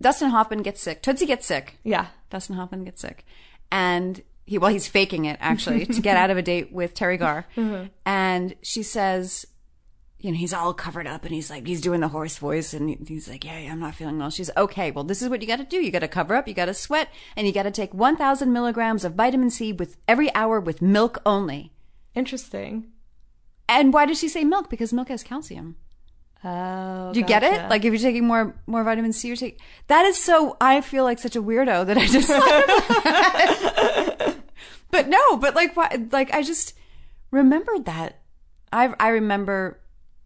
Dustin 0.00 0.30
Hoffman 0.30 0.62
gets 0.62 0.80
sick. 0.80 1.02
Tootsie 1.02 1.26
gets 1.26 1.46
sick. 1.46 1.78
yeah. 1.82 2.06
Dustin 2.30 2.56
Hoffman 2.56 2.84
gets 2.84 3.00
sick, 3.00 3.24
and 3.72 4.22
he 4.46 4.56
well 4.56 4.70
he's 4.70 4.86
faking 4.86 5.24
it 5.24 5.36
actually 5.40 5.84
to 5.86 6.00
get 6.00 6.16
out 6.22 6.30
of 6.30 6.36
a 6.38 6.42
date 6.42 6.72
with 6.72 6.94
Teri 6.94 7.18
Garr, 7.18 7.46
and 8.06 8.54
she 8.62 8.82
says. 8.82 9.46
You 10.20 10.32
know, 10.32 10.36
he's 10.36 10.52
all 10.52 10.74
covered 10.74 11.06
up 11.06 11.24
and 11.24 11.32
he's 11.32 11.48
like, 11.48 11.66
he's 11.66 11.80
doing 11.80 12.00
the 12.00 12.08
horse 12.08 12.36
voice 12.36 12.74
and 12.74 13.08
he's 13.08 13.28
like, 13.28 13.44
yeah, 13.44 13.58
yeah, 13.58 13.72
I'm 13.72 13.80
not 13.80 13.94
feeling 13.94 14.18
well. 14.18 14.30
She's 14.30 14.50
okay. 14.56 14.90
Well, 14.90 15.04
this 15.04 15.22
is 15.22 15.30
what 15.30 15.40
you 15.40 15.48
got 15.48 15.56
to 15.56 15.64
do. 15.64 15.78
You 15.78 15.90
got 15.90 16.00
to 16.00 16.08
cover 16.08 16.34
up, 16.34 16.46
you 16.46 16.52
got 16.52 16.66
to 16.66 16.74
sweat, 16.74 17.08
and 17.36 17.46
you 17.46 17.54
got 17.54 17.62
to 17.62 17.70
take 17.70 17.94
1,000 17.94 18.52
milligrams 18.52 19.04
of 19.04 19.14
vitamin 19.14 19.48
C 19.48 19.72
with 19.72 19.96
every 20.06 20.34
hour 20.34 20.60
with 20.60 20.82
milk 20.82 21.22
only. 21.24 21.72
Interesting. 22.14 22.88
And 23.68 23.94
why 23.94 24.04
does 24.04 24.18
she 24.18 24.28
say 24.28 24.44
milk? 24.44 24.68
Because 24.68 24.92
milk 24.92 25.08
has 25.08 25.22
calcium. 25.22 25.76
Oh, 26.42 27.12
Do 27.12 27.20
you 27.20 27.26
get 27.26 27.42
it? 27.42 27.68
Like 27.68 27.84
if 27.84 27.92
you're 27.92 28.00
taking 28.00 28.26
more 28.26 28.54
more 28.66 28.82
vitamin 28.82 29.12
C, 29.12 29.28
you're 29.28 29.36
taking 29.36 29.58
that 29.88 30.06
is 30.06 30.16
so. 30.16 30.56
I 30.58 30.80
feel 30.80 31.04
like 31.04 31.18
such 31.18 31.36
a 31.36 31.42
weirdo 31.42 31.86
that 31.86 31.98
I 31.98 32.06
just. 32.06 32.28
but 34.90 35.08
no, 35.08 35.36
but 35.36 35.54
like 35.54 35.76
why? 35.76 35.98
Like 36.10 36.32
I 36.32 36.42
just 36.42 36.72
remembered 37.30 37.84
that. 37.84 38.20
I 38.72 38.94
I 38.98 39.08
remember 39.08 39.79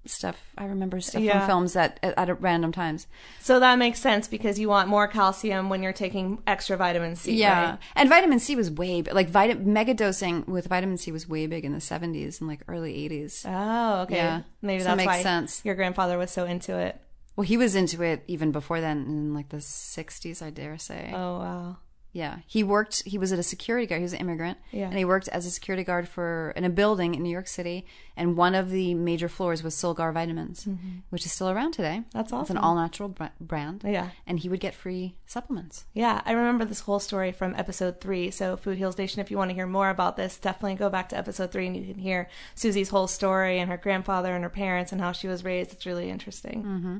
stuff. 0.06 0.36
I 0.58 0.66
remember 0.66 1.00
stuff 1.00 1.22
Yeah. 1.22 1.38
from 1.40 1.46
films 1.48 1.72
that 1.74 1.98
at, 2.02 2.16
at 2.18 2.40
random 2.40 2.72
times. 2.72 3.06
So 3.40 3.58
that 3.60 3.78
makes 3.78 3.98
sense 4.00 4.28
because 4.28 4.58
you 4.58 4.68
want 4.68 4.88
more 4.88 5.08
calcium 5.08 5.68
when 5.68 5.82
you're 5.82 5.92
taking 5.92 6.42
extra 6.46 6.76
vitamin 6.76 7.16
C. 7.16 7.34
Yeah, 7.34 7.70
right? 7.70 7.78
and 7.96 8.08
vitamin 8.08 8.38
C 8.38 8.54
was 8.56 8.70
way 8.70 9.02
like 9.02 9.28
vitamin 9.28 9.72
mega 9.72 9.94
dosing 9.94 10.44
with 10.46 10.66
vitamin 10.66 10.98
C 10.98 11.12
was 11.12 11.28
way 11.28 11.46
big 11.46 11.64
in 11.64 11.72
the 11.72 11.78
70s 11.78 12.40
and 12.40 12.48
like 12.48 12.60
early 12.68 12.94
80s. 13.08 13.44
Oh, 13.46 14.02
okay. 14.02 14.16
Yeah. 14.16 14.42
Maybe 14.62 14.80
So 14.80 14.86
it 14.86 14.88
that's 14.88 14.96
makes 14.98 15.06
why 15.06 15.22
sense. 15.22 15.60
your 15.64 15.74
grandfather 15.74 16.18
was 16.18 16.30
so 16.30 16.44
into 16.44 16.78
it. 16.78 17.00
Well, 17.36 17.44
he 17.44 17.56
was 17.56 17.74
into 17.74 18.02
it 18.02 18.22
even 18.28 18.52
before 18.52 18.80
then 18.80 18.98
in 19.06 19.34
like 19.34 19.48
the 19.48 19.56
60s, 19.56 20.40
I 20.40 20.50
dare 20.50 20.78
say. 20.78 21.10
Oh 21.12 21.38
wow. 21.38 21.76
Yeah, 22.14 22.38
he 22.46 22.62
worked. 22.62 23.02
He 23.04 23.18
was 23.18 23.32
at 23.32 23.38
a 23.40 23.42
security 23.42 23.86
guard. 23.86 23.98
He 23.98 24.04
was 24.04 24.12
an 24.12 24.20
immigrant, 24.20 24.56
Yeah. 24.70 24.86
and 24.88 24.96
he 24.96 25.04
worked 25.04 25.26
as 25.28 25.44
a 25.46 25.50
security 25.50 25.82
guard 25.82 26.08
for 26.08 26.52
in 26.56 26.64
a 26.64 26.70
building 26.70 27.14
in 27.16 27.22
New 27.24 27.28
York 27.28 27.48
City. 27.48 27.84
And 28.16 28.36
one 28.36 28.54
of 28.54 28.70
the 28.70 28.94
major 28.94 29.28
floors 29.28 29.64
was 29.64 29.74
Solgar 29.74 30.12
Vitamins, 30.12 30.68
which 31.10 31.26
is 31.26 31.32
still 31.32 31.50
around 31.50 31.72
today. 31.72 31.98
Mm-hmm. 32.02 32.16
That's 32.16 32.32
It's 32.32 32.50
an 32.50 32.56
all 32.56 32.76
natural 32.76 33.12
brand. 33.40 33.82
Yeah. 33.84 34.10
and 34.28 34.38
he 34.38 34.48
would 34.48 34.60
get 34.60 34.74
free 34.74 35.16
supplements. 35.26 35.86
Yeah, 35.92 36.22
I 36.24 36.30
remember 36.32 36.64
this 36.64 36.80
whole 36.86 37.00
story 37.00 37.32
from 37.32 37.56
episode 37.56 38.00
three. 38.00 38.30
So, 38.30 38.56
Food 38.56 38.78
Heals 38.78 38.96
Nation, 38.96 39.20
if 39.20 39.32
you 39.32 39.36
want 39.36 39.50
to 39.50 39.54
hear 39.56 39.66
more 39.66 39.90
about 39.90 40.16
this, 40.16 40.38
definitely 40.38 40.76
go 40.76 40.88
back 40.88 41.08
to 41.08 41.18
episode 41.18 41.50
three 41.50 41.66
and 41.66 41.76
you 41.76 41.84
can 41.92 42.00
hear 42.00 42.28
Suzy's 42.54 42.90
whole 42.90 43.08
story 43.08 43.58
and 43.58 43.68
her 43.68 43.76
grandfather 43.76 44.32
and 44.36 44.44
her 44.44 44.50
parents 44.50 44.92
and 44.92 45.00
how 45.00 45.10
she 45.10 45.26
was 45.26 45.42
raised. 45.44 45.72
It's 45.72 45.84
really 45.84 46.08
interesting. 46.10 46.62
Mm-hmm. 46.62 46.96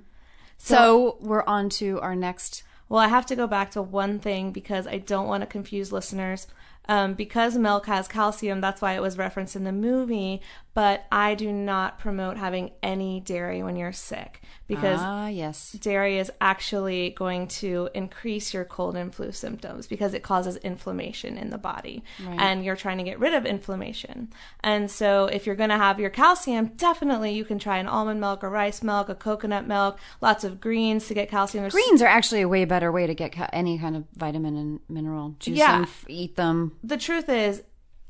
So, 0.58 1.18
we're 1.20 1.44
on 1.44 1.68
to 1.80 2.00
our 2.00 2.16
next. 2.16 2.64
Well, 2.94 3.02
I 3.02 3.08
have 3.08 3.26
to 3.26 3.34
go 3.34 3.48
back 3.48 3.72
to 3.72 3.82
one 3.82 4.20
thing 4.20 4.52
because 4.52 4.86
I 4.86 4.98
don't 4.98 5.26
want 5.26 5.40
to 5.42 5.48
confuse 5.48 5.90
listeners. 5.90 6.46
Um, 6.86 7.14
because 7.14 7.56
milk 7.56 7.86
has 7.86 8.06
calcium, 8.08 8.60
that's 8.60 8.82
why 8.82 8.92
it 8.94 9.00
was 9.00 9.16
referenced 9.16 9.56
in 9.56 9.64
the 9.64 9.72
movie. 9.72 10.42
But 10.74 11.04
I 11.12 11.36
do 11.36 11.52
not 11.52 12.00
promote 12.00 12.36
having 12.36 12.72
any 12.82 13.20
dairy 13.20 13.62
when 13.62 13.76
you're 13.76 13.92
sick 13.92 14.42
because 14.66 14.98
Ah, 15.00 15.28
yes. 15.28 15.70
dairy 15.72 16.18
is 16.18 16.32
actually 16.40 17.10
going 17.10 17.46
to 17.46 17.88
increase 17.94 18.52
your 18.52 18.64
cold 18.64 18.96
and 18.96 19.14
flu 19.14 19.30
symptoms 19.30 19.86
because 19.86 20.14
it 20.14 20.24
causes 20.24 20.56
inflammation 20.56 21.38
in 21.38 21.50
the 21.50 21.58
body 21.58 22.02
and 22.26 22.64
you're 22.64 22.74
trying 22.74 22.98
to 22.98 23.04
get 23.04 23.20
rid 23.20 23.34
of 23.34 23.46
inflammation. 23.46 24.32
And 24.64 24.90
so 24.90 25.26
if 25.26 25.46
you're 25.46 25.54
going 25.54 25.70
to 25.70 25.76
have 25.76 26.00
your 26.00 26.10
calcium, 26.10 26.72
definitely 26.76 27.32
you 27.34 27.44
can 27.44 27.60
try 27.60 27.78
an 27.78 27.86
almond 27.86 28.20
milk, 28.20 28.42
a 28.42 28.48
rice 28.48 28.82
milk, 28.82 29.08
a 29.08 29.14
coconut 29.14 29.68
milk, 29.68 29.98
lots 30.20 30.42
of 30.42 30.60
greens 30.60 31.06
to 31.06 31.14
get 31.14 31.30
calcium. 31.30 31.62
There's 31.62 31.72
Greens 31.72 32.02
are 32.02 32.06
actually 32.08 32.40
a 32.42 32.48
way 32.48 32.64
better 32.64 32.90
way 32.90 33.06
to 33.06 33.14
get 33.14 33.30
ca- 33.30 33.48
any 33.52 33.78
kind 33.78 33.94
of 33.96 34.04
vitamin 34.16 34.56
and 34.56 34.80
mineral. 34.88 35.36
Juice 35.38 35.56
Yeah. 35.58 35.82
them, 35.82 35.88
eat 36.08 36.34
them. 36.34 36.72
The 36.82 36.96
truth 36.96 37.28
is 37.28 37.62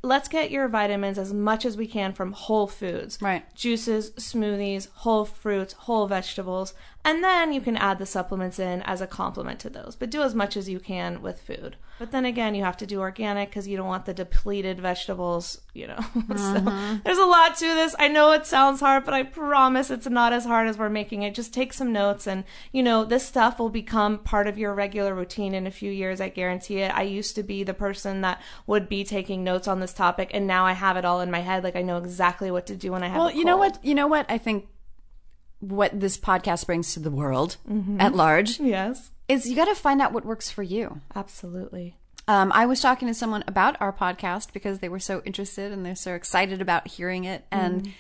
let's 0.02 0.28
get 0.28 0.50
your 0.50 0.68
vitamins 0.68 1.18
as 1.18 1.32
much 1.32 1.64
as 1.64 1.76
we 1.76 1.86
can 1.86 2.12
from 2.12 2.32
whole 2.32 2.66
foods 2.66 3.18
Right. 3.22 3.42
juices 3.54 4.10
smoothies 4.12 4.88
whole 4.96 5.24
fruits 5.24 5.72
whole 5.72 6.06
vegetables 6.06 6.74
and 7.04 7.22
then 7.22 7.52
you 7.52 7.60
can 7.60 7.76
add 7.76 7.98
the 7.98 8.06
supplements 8.06 8.58
in 8.58 8.82
as 8.82 9.00
a 9.00 9.06
complement 9.06 9.60
to 9.60 9.70
those 9.70 9.94
but 9.96 10.10
do 10.10 10.22
as 10.22 10.34
much 10.34 10.56
as 10.56 10.68
you 10.68 10.80
can 10.80 11.20
with 11.20 11.40
food. 11.40 11.76
But 11.98 12.10
then 12.10 12.24
again 12.24 12.54
you 12.54 12.64
have 12.64 12.76
to 12.78 12.86
do 12.86 13.00
organic 13.00 13.50
because 13.50 13.68
you 13.68 13.76
don't 13.76 13.86
want 13.86 14.06
the 14.06 14.14
depleted 14.14 14.80
vegetables 14.80 15.60
you 15.74 15.86
know. 15.86 15.98
So 16.34 16.60
mm-hmm. 16.60 16.96
there's 17.04 17.18
a 17.18 17.24
lot 17.24 17.56
to 17.56 17.66
this. 17.66 17.94
I 17.98 18.08
know 18.08 18.32
it 18.32 18.46
sounds 18.46 18.80
hard 18.80 19.04
but 19.04 19.14
i 19.14 19.22
promise 19.22 19.90
it's 19.90 20.08
not 20.08 20.32
as 20.32 20.44
hard 20.44 20.68
as 20.68 20.78
we're 20.78 20.88
making 20.88 21.22
it. 21.22 21.34
Just 21.34 21.54
take 21.54 21.72
some 21.72 21.92
notes 21.92 22.26
and 22.26 22.44
you 22.72 22.82
know 22.82 23.04
this 23.04 23.26
stuff 23.26 23.58
will 23.58 23.70
become 23.70 24.18
part 24.18 24.46
of 24.46 24.58
your 24.58 24.74
regular 24.74 25.14
routine 25.14 25.54
in 25.54 25.66
a 25.66 25.70
few 25.70 25.90
years 25.90 26.20
i 26.20 26.28
guarantee 26.28 26.78
it. 26.80 26.94
I 26.94 27.02
used 27.02 27.34
to 27.36 27.42
be 27.42 27.62
the 27.62 27.74
person 27.74 28.22
that 28.22 28.40
would 28.66 28.88
be 28.88 29.04
taking 29.04 29.44
notes 29.44 29.68
on 29.68 29.80
this 29.80 29.92
topic 29.92 30.30
and 30.32 30.46
now 30.46 30.64
i 30.66 30.72
have 30.72 30.96
it 30.96 31.04
all 31.04 31.20
in 31.20 31.30
my 31.30 31.40
head. 31.40 31.62
Like 31.64 31.76
i 31.76 31.82
know 31.82 31.98
exactly 31.98 32.50
what 32.50 32.66
to 32.66 32.76
do 32.76 32.92
when 32.92 33.02
i 33.02 33.08
have 33.08 33.18
Well, 33.18 33.30
you 33.30 33.44
know 33.44 33.56
what? 33.56 33.84
You 33.84 33.94
know 33.94 34.06
what? 34.06 34.26
I 34.28 34.38
think 34.38 34.66
what 35.72 35.98
this 35.98 36.16
podcast 36.18 36.66
brings 36.66 36.92
to 36.94 37.00
the 37.00 37.10
world 37.10 37.56
at 37.98 38.14
large 38.14 38.60
yes 38.60 39.10
is 39.28 39.48
you 39.48 39.56
got 39.56 39.64
to 39.64 39.74
find 39.74 40.02
out 40.02 40.12
what 40.12 40.24
works 40.24 40.50
for 40.50 40.62
you. 40.62 41.00
absolutely 41.14 41.96
Um, 42.26 42.52
I 42.52 42.64
was 42.66 42.80
talking 42.80 43.08
to 43.08 43.14
someone 43.14 43.44
about 43.46 43.76
our 43.80 43.92
podcast 43.92 44.52
because 44.52 44.78
they 44.78 44.88
were 44.88 44.98
so 45.00 45.20
interested 45.24 45.72
and 45.72 45.84
they're 45.84 45.94
so 45.94 46.14
excited 46.14 46.62
about 46.62 46.88
hearing 46.88 47.24
it. 47.24 47.44
And 47.50 47.92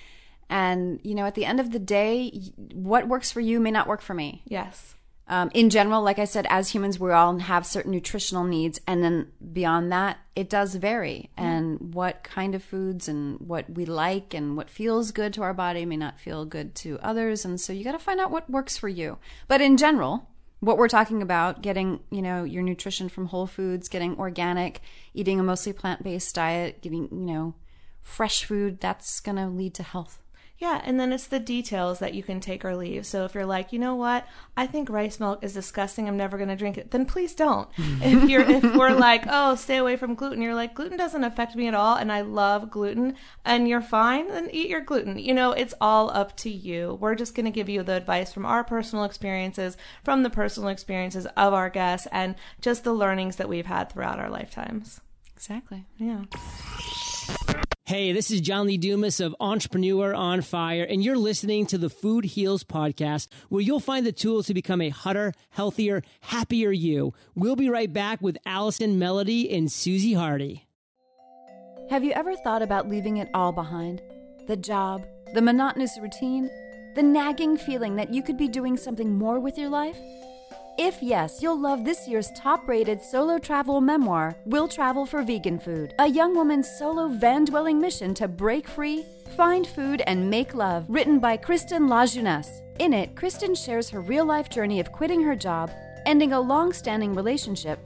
and 0.48 1.00
you 1.02 1.14
know, 1.14 1.26
at 1.26 1.34
the 1.34 1.44
end 1.44 1.60
of 1.60 1.72
the 1.72 1.78
day, 1.78 2.30
what 2.72 3.08
works 3.08 3.30
for 3.30 3.40
you 3.40 3.60
may 3.60 3.70
not 3.70 3.86
work 3.86 4.00
for 4.00 4.14
me. 4.14 4.42
yes 4.46 4.94
Um, 5.26 5.50
in 5.54 5.70
general, 5.70 6.02
like 6.02 6.18
I 6.18 6.26
said, 6.26 6.46
as 6.50 6.70
humans, 6.70 7.00
we 7.00 7.10
all 7.10 7.38
have 7.38 7.64
certain 7.64 7.92
nutritional 7.92 8.44
needs, 8.44 8.80
and 8.86 9.02
then 9.02 9.32
beyond 9.52 9.90
that, 9.90 10.18
it 10.36 10.50
does 10.50 10.74
vary. 10.74 11.30
And 11.36 11.94
what 11.94 12.24
kind 12.24 12.54
of 12.54 12.62
foods 12.62 13.08
and 13.08 13.40
what 13.40 13.70
we 13.70 13.86
like 13.86 14.34
and 14.34 14.56
what 14.56 14.68
feels 14.68 15.12
good 15.12 15.32
to 15.34 15.42
our 15.42 15.54
body 15.54 15.86
may 15.86 15.96
not 15.96 16.20
feel 16.20 16.44
good 16.44 16.74
to 16.76 16.98
others. 17.00 17.44
And 17.44 17.58
so 17.58 17.72
you 17.72 17.84
got 17.84 17.92
to 17.92 17.98
find 17.98 18.20
out 18.20 18.30
what 18.30 18.50
works 18.50 18.76
for 18.76 18.88
you. 18.88 19.18
But 19.48 19.62
in 19.62 19.78
general, 19.78 20.28
what 20.60 20.78
we're 20.78 20.88
talking 20.88 21.22
about, 21.22 21.62
getting 21.62 22.00
you 22.10 22.22
know 22.22 22.44
your 22.44 22.62
nutrition 22.62 23.08
from 23.08 23.26
whole 23.26 23.46
foods, 23.46 23.88
getting 23.88 24.18
organic, 24.18 24.80
eating 25.12 25.40
a 25.40 25.42
mostly 25.42 25.72
plant 25.72 26.02
based 26.02 26.34
diet, 26.34 26.82
getting 26.82 27.08
you 27.10 27.32
know 27.32 27.54
fresh 28.02 28.44
food, 28.44 28.80
that's 28.80 29.20
going 29.20 29.36
to 29.36 29.46
lead 29.46 29.74
to 29.74 29.82
health. 29.82 30.20
Yeah, 30.58 30.80
and 30.84 31.00
then 31.00 31.12
it's 31.12 31.26
the 31.26 31.40
details 31.40 31.98
that 31.98 32.14
you 32.14 32.22
can 32.22 32.38
take 32.38 32.64
or 32.64 32.76
leave. 32.76 33.06
So 33.06 33.24
if 33.24 33.34
you're 33.34 33.44
like, 33.44 33.72
you 33.72 33.78
know 33.78 33.96
what, 33.96 34.24
I 34.56 34.68
think 34.68 34.88
rice 34.88 35.18
milk 35.18 35.42
is 35.42 35.52
disgusting, 35.52 36.06
I'm 36.06 36.16
never 36.16 36.36
going 36.36 36.48
to 36.48 36.54
drink 36.54 36.78
it, 36.78 36.92
then 36.92 37.06
please 37.06 37.34
don't. 37.34 37.68
if 37.76 38.30
you're 38.30 38.48
if 38.48 38.62
we're 38.76 38.94
like, 38.94 39.24
oh, 39.28 39.56
stay 39.56 39.78
away 39.78 39.96
from 39.96 40.14
gluten, 40.14 40.40
you're 40.40 40.54
like, 40.54 40.74
gluten 40.74 40.96
doesn't 40.96 41.24
affect 41.24 41.56
me 41.56 41.66
at 41.66 41.74
all, 41.74 41.96
and 41.96 42.12
I 42.12 42.20
love 42.20 42.70
gluten, 42.70 43.16
and 43.44 43.68
you're 43.68 43.80
fine, 43.80 44.28
then 44.28 44.48
eat 44.52 44.68
your 44.68 44.80
gluten. 44.80 45.18
You 45.18 45.34
know, 45.34 45.50
it's 45.52 45.74
all 45.80 46.10
up 46.10 46.36
to 46.38 46.50
you. 46.50 46.98
We're 47.00 47.16
just 47.16 47.34
going 47.34 47.46
to 47.46 47.50
give 47.50 47.68
you 47.68 47.82
the 47.82 47.94
advice 47.96 48.32
from 48.32 48.46
our 48.46 48.62
personal 48.62 49.04
experiences, 49.04 49.76
from 50.04 50.22
the 50.22 50.30
personal 50.30 50.68
experiences 50.68 51.26
of 51.36 51.52
our 51.52 51.68
guests, 51.68 52.06
and 52.12 52.36
just 52.60 52.84
the 52.84 52.92
learnings 52.92 53.36
that 53.36 53.48
we've 53.48 53.66
had 53.66 53.90
throughout 53.90 54.20
our 54.20 54.30
lifetimes. 54.30 55.00
Exactly. 55.34 55.84
Yeah. 55.98 56.24
Hey, 57.86 58.12
this 58.12 58.30
is 58.30 58.40
John 58.40 58.66
Lee 58.66 58.78
Dumas 58.78 59.20
of 59.20 59.36
Entrepreneur 59.40 60.14
on 60.14 60.40
Fire, 60.40 60.84
and 60.84 61.04
you're 61.04 61.18
listening 61.18 61.66
to 61.66 61.76
the 61.76 61.90
Food 61.90 62.24
Heals 62.24 62.64
podcast, 62.64 63.28
where 63.50 63.60
you'll 63.60 63.78
find 63.78 64.06
the 64.06 64.10
tools 64.10 64.46
to 64.46 64.54
become 64.54 64.80
a 64.80 64.88
hotter, 64.88 65.34
healthier, 65.50 66.02
happier 66.22 66.70
you. 66.70 67.12
We'll 67.34 67.56
be 67.56 67.68
right 67.68 67.92
back 67.92 68.22
with 68.22 68.38
Allison 68.46 68.98
Melody 68.98 69.54
and 69.54 69.70
Suzy 69.70 70.14
Hardy. 70.14 70.64
Have 71.90 72.02
you 72.02 72.12
ever 72.12 72.34
thought 72.36 72.62
about 72.62 72.88
leaving 72.88 73.18
it 73.18 73.28
all 73.34 73.52
behind? 73.52 74.00
The 74.46 74.56
job, 74.56 75.04
the 75.34 75.42
monotonous 75.42 75.98
routine, 76.00 76.48
the 76.94 77.02
nagging 77.02 77.58
feeling 77.58 77.96
that 77.96 78.14
you 78.14 78.22
could 78.22 78.38
be 78.38 78.48
doing 78.48 78.78
something 78.78 79.18
more 79.18 79.38
with 79.38 79.58
your 79.58 79.68
life? 79.68 79.98
If 80.76 81.00
yes, 81.00 81.40
you'll 81.40 81.60
love 81.60 81.84
this 81.84 82.08
year's 82.08 82.32
top 82.32 82.68
rated 82.68 83.00
solo 83.00 83.38
travel 83.38 83.80
memoir, 83.80 84.34
"Will 84.44 84.66
Travel 84.66 85.06
for 85.06 85.22
Vegan 85.22 85.56
Food, 85.56 85.94
a 86.00 86.08
young 86.08 86.34
woman's 86.34 86.68
solo 86.68 87.06
van 87.06 87.44
dwelling 87.44 87.80
mission 87.80 88.12
to 88.14 88.26
break 88.26 88.66
free, 88.66 89.06
find 89.36 89.68
food, 89.68 90.02
and 90.08 90.28
make 90.28 90.52
love, 90.52 90.84
written 90.88 91.20
by 91.20 91.36
Kristin 91.36 91.88
LaJeunesse. 91.88 92.60
In 92.80 92.92
it, 92.92 93.14
Kristin 93.14 93.56
shares 93.56 93.88
her 93.90 94.00
real 94.00 94.24
life 94.24 94.48
journey 94.48 94.80
of 94.80 94.90
quitting 94.90 95.22
her 95.22 95.36
job, 95.36 95.70
ending 96.06 96.32
a 96.32 96.40
long 96.40 96.72
standing 96.72 97.14
relationship, 97.14 97.78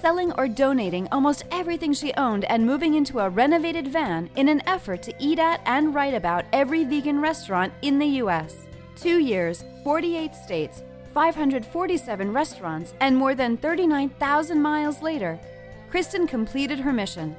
selling 0.00 0.32
or 0.32 0.48
donating 0.48 1.06
almost 1.12 1.44
everything 1.52 1.92
she 1.92 2.12
owned, 2.14 2.44
and 2.46 2.66
moving 2.66 2.94
into 2.94 3.20
a 3.20 3.30
renovated 3.30 3.86
van 3.86 4.28
in 4.34 4.48
an 4.48 4.62
effort 4.66 5.00
to 5.04 5.14
eat 5.20 5.38
at 5.38 5.60
and 5.64 5.94
write 5.94 6.14
about 6.14 6.44
every 6.52 6.82
vegan 6.82 7.20
restaurant 7.20 7.72
in 7.82 8.00
the 8.00 8.18
U.S. 8.18 8.66
Two 8.96 9.20
years, 9.20 9.64
48 9.84 10.34
states, 10.34 10.82
547 11.12 12.32
restaurants, 12.32 12.94
and 13.00 13.16
more 13.16 13.34
than 13.34 13.56
39,000 13.56 14.60
miles 14.60 15.02
later, 15.02 15.38
Kristin 15.90 16.26
completed 16.26 16.78
her 16.80 16.92
mission. 16.92 17.36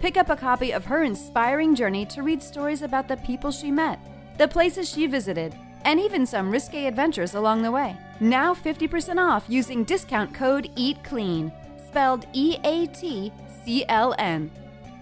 Pick 0.00 0.16
up 0.16 0.30
a 0.30 0.36
copy 0.36 0.72
of 0.72 0.84
her 0.84 1.02
inspiring 1.02 1.74
journey 1.74 2.04
to 2.06 2.22
read 2.22 2.42
stories 2.42 2.82
about 2.82 3.08
the 3.08 3.16
people 3.18 3.50
she 3.50 3.70
met, 3.70 3.98
the 4.38 4.48
places 4.48 4.88
she 4.88 5.06
visited, 5.06 5.54
and 5.84 6.00
even 6.00 6.26
some 6.26 6.50
risque 6.50 6.86
adventures 6.86 7.34
along 7.34 7.62
the 7.62 7.70
way. 7.70 7.96
Now 8.20 8.54
50% 8.54 9.18
off 9.18 9.44
using 9.48 9.84
discount 9.84 10.34
code 10.34 10.70
EATCLEAN, 10.76 11.52
spelled 11.86 12.26
E 12.32 12.56
A 12.64 12.86
T 12.86 13.32
C 13.64 13.84
L 13.88 14.14
N. 14.18 14.50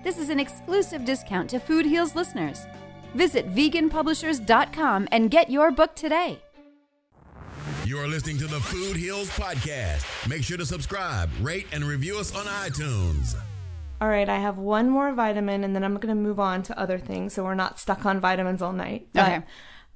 This 0.05 0.19
is 0.19 0.29
an 0.29 0.41
exclusive 0.41 1.05
discount 1.05 1.49
to 1.51 1.61
Food 1.61 1.87
Heals 1.87 2.17
listeners. 2.17 2.67
Visit 3.15 3.55
veganpublishers.com 3.55 5.09
and 5.13 5.31
get 5.31 5.51
your 5.51 5.71
book 5.71 5.95
today. 5.95 6.41
You're 7.93 8.09
listening 8.09 8.39
to 8.39 8.47
the 8.47 8.59
Food 8.59 8.97
Heals 8.97 9.29
Podcast. 9.29 10.27
Make 10.27 10.43
sure 10.43 10.57
to 10.57 10.65
subscribe, 10.65 11.29
rate, 11.43 11.67
and 11.73 11.85
review 11.85 12.19
us 12.19 12.35
on 12.35 12.47
iTunes. 12.47 13.37
All 14.01 14.09
right, 14.09 14.27
I 14.27 14.39
have 14.39 14.57
one 14.57 14.89
more 14.89 15.13
vitamin 15.13 15.63
and 15.63 15.77
then 15.77 15.85
I'm 15.85 15.97
going 15.97 16.09
to 16.09 16.15
move 16.15 16.41
on 16.41 16.63
to 16.63 16.79
other 16.81 16.99
things 16.99 17.35
so 17.35 17.45
we're 17.45 17.55
not 17.55 17.79
stuck 17.79 18.07
on 18.07 18.19
vitamins 18.19 18.63
all 18.63 18.73
night. 18.73 19.09
But 19.13 19.25
Okay. 19.25 19.43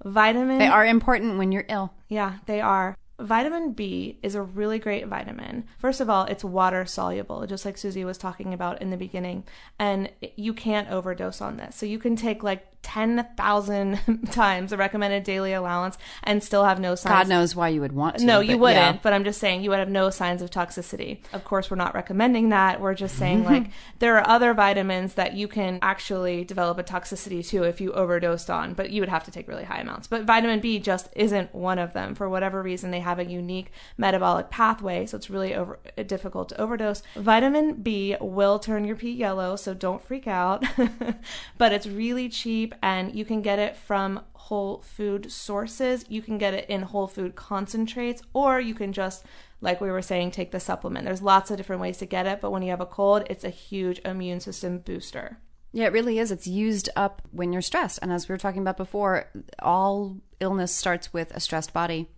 Vitamin 0.04 0.58
They 0.58 0.66
are 0.66 0.84
important 0.84 1.38
when 1.38 1.52
you're 1.52 1.64
ill. 1.70 1.94
Yeah, 2.10 2.34
they 2.44 2.60
are. 2.60 2.98
Vitamin 3.18 3.72
B 3.72 4.18
is 4.22 4.34
a 4.34 4.42
really 4.42 4.78
great 4.78 5.06
vitamin. 5.06 5.64
First 5.78 6.00
of 6.00 6.10
all, 6.10 6.24
it's 6.24 6.44
water 6.44 6.84
soluble, 6.84 7.46
just 7.46 7.64
like 7.64 7.78
Suzy 7.78 8.04
was 8.04 8.18
talking 8.18 8.52
about 8.52 8.82
in 8.82 8.90
the 8.90 8.96
beginning. 8.96 9.44
And 9.78 10.10
you 10.36 10.52
can't 10.52 10.90
overdose 10.90 11.40
on 11.40 11.56
this. 11.56 11.76
So 11.76 11.86
you 11.86 11.98
can 11.98 12.14
take 12.14 12.42
like 12.42 12.66
10,000 12.86 14.28
times 14.30 14.70
the 14.70 14.76
recommended 14.76 15.24
daily 15.24 15.52
allowance 15.52 15.98
and 16.22 16.42
still 16.42 16.64
have 16.64 16.78
no 16.78 16.94
signs. 16.94 17.12
God 17.12 17.28
knows 17.28 17.56
why 17.56 17.68
you 17.68 17.80
would 17.80 17.90
want 17.90 18.18
to. 18.18 18.24
No, 18.24 18.38
you 18.38 18.56
wouldn't. 18.56 18.96
yeah. 18.96 19.00
But 19.02 19.12
I'm 19.12 19.24
just 19.24 19.40
saying 19.40 19.64
you 19.64 19.70
would 19.70 19.80
have 19.80 19.88
no 19.88 20.08
signs 20.08 20.40
of 20.40 20.50
toxicity. 20.50 21.18
Of 21.32 21.42
course, 21.44 21.68
we're 21.68 21.76
not 21.76 21.96
recommending 21.96 22.50
that. 22.50 22.80
We're 22.80 22.94
just 22.94 23.16
saying 23.16 23.38
mm-hmm. 23.38 23.52
like 23.52 23.70
there 23.98 24.16
are 24.18 24.28
other 24.28 24.54
vitamins 24.54 25.14
that 25.14 25.34
you 25.34 25.48
can 25.48 25.80
actually 25.82 26.44
develop 26.44 26.78
a 26.78 26.84
toxicity 26.84 27.46
to 27.48 27.64
if 27.64 27.80
you 27.80 27.92
overdosed 27.92 28.50
on, 28.50 28.74
but 28.74 28.90
you 28.90 29.02
would 29.02 29.08
have 29.08 29.24
to 29.24 29.32
take 29.32 29.48
really 29.48 29.64
high 29.64 29.80
amounts. 29.80 30.06
But 30.06 30.22
vitamin 30.22 30.60
B 30.60 30.78
just 30.78 31.08
isn't 31.16 31.52
one 31.52 31.80
of 31.80 31.92
them. 31.92 32.14
For 32.14 32.28
whatever 32.28 32.62
reason, 32.62 32.92
they 32.92 33.00
have 33.06 33.18
a 33.18 33.24
unique 33.24 33.70
metabolic 33.96 34.50
pathway, 34.50 35.06
so 35.06 35.16
it's 35.16 35.30
really 35.30 35.54
over, 35.54 35.78
difficult 36.06 36.48
to 36.50 36.60
overdose. 36.60 37.02
Vitamin 37.14 37.74
B 37.82 38.16
will 38.20 38.58
turn 38.58 38.84
your 38.84 38.96
pee 38.96 39.12
yellow, 39.12 39.54
so 39.56 39.74
don't 39.74 40.02
freak 40.02 40.26
out. 40.26 40.64
but 41.58 41.72
it's 41.72 41.86
really 41.86 42.28
cheap 42.28 42.74
and 42.82 43.14
you 43.14 43.24
can 43.24 43.42
get 43.42 43.58
it 43.58 43.76
from 43.76 44.20
whole 44.34 44.82
food 44.82 45.30
sources. 45.30 46.04
You 46.08 46.22
can 46.22 46.38
get 46.38 46.54
it 46.54 46.68
in 46.68 46.82
whole 46.82 47.06
food 47.06 47.34
concentrates, 47.34 48.22
or 48.32 48.60
you 48.60 48.74
can 48.74 48.92
just, 48.92 49.24
like 49.60 49.80
we 49.80 49.90
were 49.90 50.02
saying, 50.02 50.32
take 50.32 50.50
the 50.50 50.60
supplement. 50.60 51.04
There's 51.04 51.22
lots 51.22 51.50
of 51.50 51.56
different 51.56 51.82
ways 51.82 51.98
to 51.98 52.06
get 52.06 52.26
it, 52.26 52.40
but 52.40 52.50
when 52.50 52.62
you 52.62 52.70
have 52.70 52.80
a 52.80 52.86
cold, 52.86 53.24
it's 53.30 53.44
a 53.44 53.50
huge 53.50 54.00
immune 54.04 54.40
system 54.40 54.78
booster. 54.78 55.38
Yeah, 55.72 55.86
it 55.86 55.92
really 55.92 56.18
is. 56.18 56.30
It's 56.30 56.46
used 56.46 56.88
up 56.96 57.22
when 57.32 57.52
you're 57.52 57.60
stressed. 57.60 57.98
And 58.00 58.12
as 58.12 58.28
we 58.28 58.32
were 58.32 58.38
talking 58.38 58.62
about 58.62 58.76
before, 58.76 59.30
all 59.58 60.16
illness 60.40 60.72
starts 60.72 61.12
with 61.12 61.30
a 61.32 61.40
stressed 61.40 61.72
body. 61.72 62.08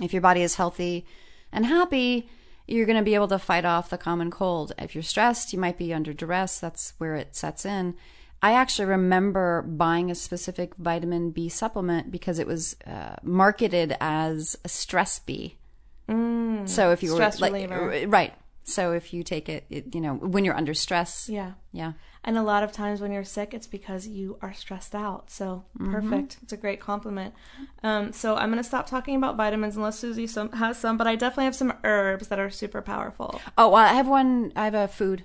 If 0.00 0.12
your 0.12 0.22
body 0.22 0.42
is 0.42 0.54
healthy 0.54 1.04
and 1.52 1.66
happy, 1.66 2.28
you're 2.66 2.86
going 2.86 2.98
to 2.98 3.04
be 3.04 3.14
able 3.14 3.28
to 3.28 3.38
fight 3.38 3.64
off 3.64 3.90
the 3.90 3.98
common 3.98 4.30
cold. 4.30 4.72
If 4.78 4.94
you're 4.94 5.02
stressed, 5.02 5.52
you 5.52 5.58
might 5.58 5.76
be 5.76 5.92
under 5.92 6.12
duress. 6.12 6.58
That's 6.60 6.94
where 6.98 7.16
it 7.16 7.34
sets 7.36 7.66
in. 7.66 7.94
I 8.44 8.52
actually 8.54 8.86
remember 8.86 9.62
buying 9.62 10.10
a 10.10 10.14
specific 10.14 10.74
vitamin 10.76 11.30
B 11.30 11.48
supplement 11.48 12.10
because 12.10 12.38
it 12.38 12.46
was 12.46 12.74
uh, 12.86 13.16
marketed 13.22 13.96
as 14.00 14.56
a 14.64 14.68
stress 14.68 15.18
B. 15.20 15.58
so 16.08 16.90
if 16.92 17.02
you 17.02 17.10
Mm. 17.10 17.14
stress 17.14 17.40
were 17.40 17.50
like, 17.50 17.70
reliever. 17.70 18.08
right. 18.08 18.34
So 18.64 18.92
if 18.92 19.12
you 19.12 19.22
take 19.22 19.48
it, 19.48 19.64
it, 19.70 19.94
you 19.94 20.00
know, 20.00 20.14
when 20.14 20.44
you're 20.44 20.56
under 20.56 20.74
stress, 20.74 21.28
Yeah. 21.28 21.52
yeah. 21.72 21.92
And 22.24 22.38
a 22.38 22.42
lot 22.42 22.62
of 22.62 22.70
times 22.70 23.00
when 23.00 23.10
you're 23.10 23.24
sick, 23.24 23.52
it's 23.52 23.66
because 23.66 24.06
you 24.06 24.38
are 24.40 24.54
stressed 24.54 24.94
out. 24.94 25.28
So 25.30 25.64
perfect. 25.90 26.36
It's 26.44 26.52
a 26.52 26.56
great 26.56 26.78
compliment. 26.78 27.34
Um, 27.82 28.12
so 28.12 28.36
I'm 28.36 28.50
going 28.50 28.62
to 28.62 28.68
stop 28.68 28.86
talking 28.88 29.16
about 29.16 29.36
vitamins 29.36 29.76
unless 29.76 29.98
Suzy 29.98 30.28
some, 30.28 30.52
has 30.52 30.78
some, 30.78 30.96
but 30.96 31.08
I 31.08 31.16
definitely 31.16 31.46
have 31.46 31.56
some 31.56 31.72
herbs 31.82 32.28
that 32.28 32.38
are 32.38 32.48
super 32.50 32.80
powerful. 32.80 33.40
Oh, 33.58 33.70
well, 33.70 33.82
I 33.84 33.94
have 33.94 34.06
one. 34.06 34.52
I 34.54 34.66
have 34.66 34.74
a 34.74 34.86
food, 34.86 35.24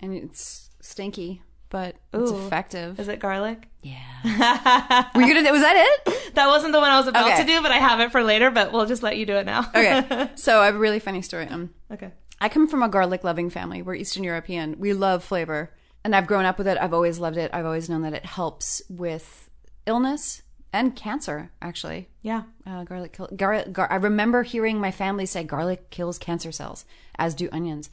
and 0.00 0.12
it's 0.12 0.70
stinky, 0.80 1.42
but 1.70 1.94
it's 2.12 2.32
effective. 2.32 2.98
Is 2.98 3.06
it 3.06 3.20
garlic? 3.20 3.68
Yeah. 3.84 5.04
Were 5.14 5.22
you 5.22 5.34
gonna? 5.34 5.52
Was 5.52 5.62
that 5.62 5.76
it? 6.06 6.34
That 6.34 6.48
wasn't 6.48 6.72
the 6.72 6.80
one 6.80 6.90
I 6.90 6.98
was 6.98 7.06
about 7.06 7.28
Okay. 7.30 7.42
to 7.42 7.46
do, 7.46 7.62
but 7.62 7.70
I 7.70 7.76
have 7.76 8.00
it 8.00 8.10
for 8.10 8.24
later, 8.24 8.50
but 8.50 8.72
we'll 8.72 8.86
just 8.86 9.04
let 9.04 9.16
you 9.16 9.24
do 9.24 9.36
it 9.36 9.46
now. 9.46 9.60
Okay. 9.72 10.30
so 10.34 10.60
I 10.60 10.66
have 10.66 10.74
a 10.74 10.78
really 10.78 10.98
funny 10.98 11.22
story. 11.22 11.46
Um, 11.46 11.70
okay. 11.92 12.10
I 12.40 12.48
come 12.48 12.68
from 12.68 12.82
a 12.82 12.88
garlic 12.88 13.24
loving 13.24 13.50
family. 13.50 13.82
We're 13.82 13.94
Eastern 13.94 14.24
European. 14.24 14.78
We 14.78 14.92
love 14.92 15.24
flavor, 15.24 15.70
and 16.04 16.14
I've 16.14 16.26
grown 16.26 16.44
up 16.44 16.58
with 16.58 16.68
it. 16.68 16.78
I've 16.80 16.94
always 16.94 17.18
loved 17.18 17.36
it. 17.36 17.50
I've 17.52 17.66
always 17.66 17.88
known 17.88 18.02
that 18.02 18.14
it 18.14 18.24
helps 18.24 18.80
with 18.88 19.50
illness 19.86 20.42
and 20.72 20.94
cancer. 20.94 21.50
Actually, 21.60 22.08
Yeah. 22.22 22.42
uh, 22.66 22.84
garlic. 22.84 23.14
Kill, 23.14 23.28
gar, 23.34 23.64
gar, 23.64 23.90
I 23.90 23.96
remember 23.96 24.42
hearing 24.44 24.80
my 24.80 24.90
family 24.90 25.26
say 25.26 25.42
garlic 25.42 25.90
kills 25.90 26.18
cancer 26.18 26.52
cells, 26.52 26.84
as 27.18 27.34
do 27.34 27.48
onions. 27.50 27.90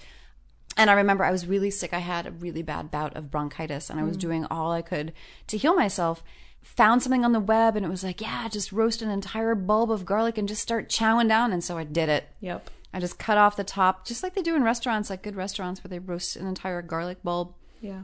And 0.77 0.89
I 0.89 0.93
remember 0.93 1.23
I 1.23 1.31
was 1.31 1.47
really 1.47 1.71
sick. 1.71 1.93
I 1.93 1.99
had 1.99 2.27
a 2.27 2.31
really 2.31 2.61
bad 2.61 2.91
bout 2.91 3.15
of 3.15 3.31
bronchitis, 3.31 3.89
and 3.89 3.99
I 3.99 4.03
was 4.03 4.17
doing 4.17 4.45
all 4.51 4.71
I 4.73 4.81
could 4.81 5.13
to 5.47 5.57
heal 5.57 5.73
myself. 5.75 6.21
Found 6.61 7.01
something 7.01 7.23
on 7.23 7.31
the 7.31 7.39
web, 7.39 7.75
and 7.77 7.85
it 7.85 7.89
was 7.89 8.03
like, 8.03 8.19
yeah, 8.19 8.47
just 8.49 8.71
roast 8.71 9.01
an 9.01 9.09
entire 9.09 9.55
bulb 9.55 9.89
of 9.89 10.03
garlic 10.05 10.37
and 10.37 10.47
just 10.47 10.61
start 10.61 10.89
chowing 10.89 11.29
down. 11.29 11.53
And 11.53 11.63
so 11.63 11.77
I 11.77 11.83
did 11.85 12.09
it. 12.09 12.27
Yep. 12.41 12.69
I 12.95 12.99
just 13.01 13.19
cut 13.19 13.37
off 13.37 13.57
the 13.57 13.63
top, 13.65 14.05
just 14.07 14.23
like 14.23 14.35
they 14.35 14.41
do 14.41 14.55
in 14.55 14.63
restaurants, 14.63 15.09
like 15.09 15.21
good 15.21 15.35
restaurants 15.35 15.83
where 15.83 15.89
they 15.89 15.99
roast 15.99 16.37
an 16.37 16.47
entire 16.47 16.81
garlic 16.81 17.21
bulb 17.23 17.53
Yeah. 17.81 18.03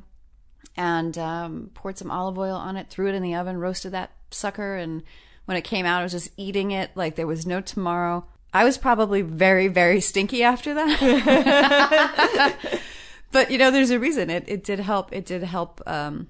and 0.75 1.17
um, 1.17 1.71
poured 1.73 1.97
some 1.97 2.11
olive 2.11 2.37
oil 2.37 2.55
on 2.57 2.75
it, 2.75 2.89
threw 2.89 3.07
it 3.07 3.15
in 3.15 3.23
the 3.23 3.33
oven, 3.35 3.57
roasted 3.57 3.93
that 3.93 4.11
sucker, 4.31 4.75
and 4.75 5.01
when 5.45 5.55
it 5.55 5.61
came 5.63 5.85
out, 5.85 6.01
I 6.01 6.03
was 6.03 6.11
just 6.11 6.31
eating 6.35 6.71
it 6.71 6.91
like 6.95 7.15
there 7.15 7.25
was 7.25 7.45
no 7.45 7.61
tomorrow. 7.61 8.25
I 8.53 8.65
was 8.65 8.77
probably 8.77 9.21
very, 9.21 9.69
very 9.69 10.01
stinky 10.01 10.43
after 10.43 10.73
that. 10.73 12.57
but 13.31 13.49
you 13.49 13.57
know, 13.57 13.71
there's 13.71 13.91
a 13.91 13.99
reason. 13.99 14.29
It 14.29 14.43
it 14.47 14.63
did 14.63 14.79
help. 14.79 15.13
It 15.13 15.25
did 15.25 15.43
help 15.43 15.81
um, 15.87 16.27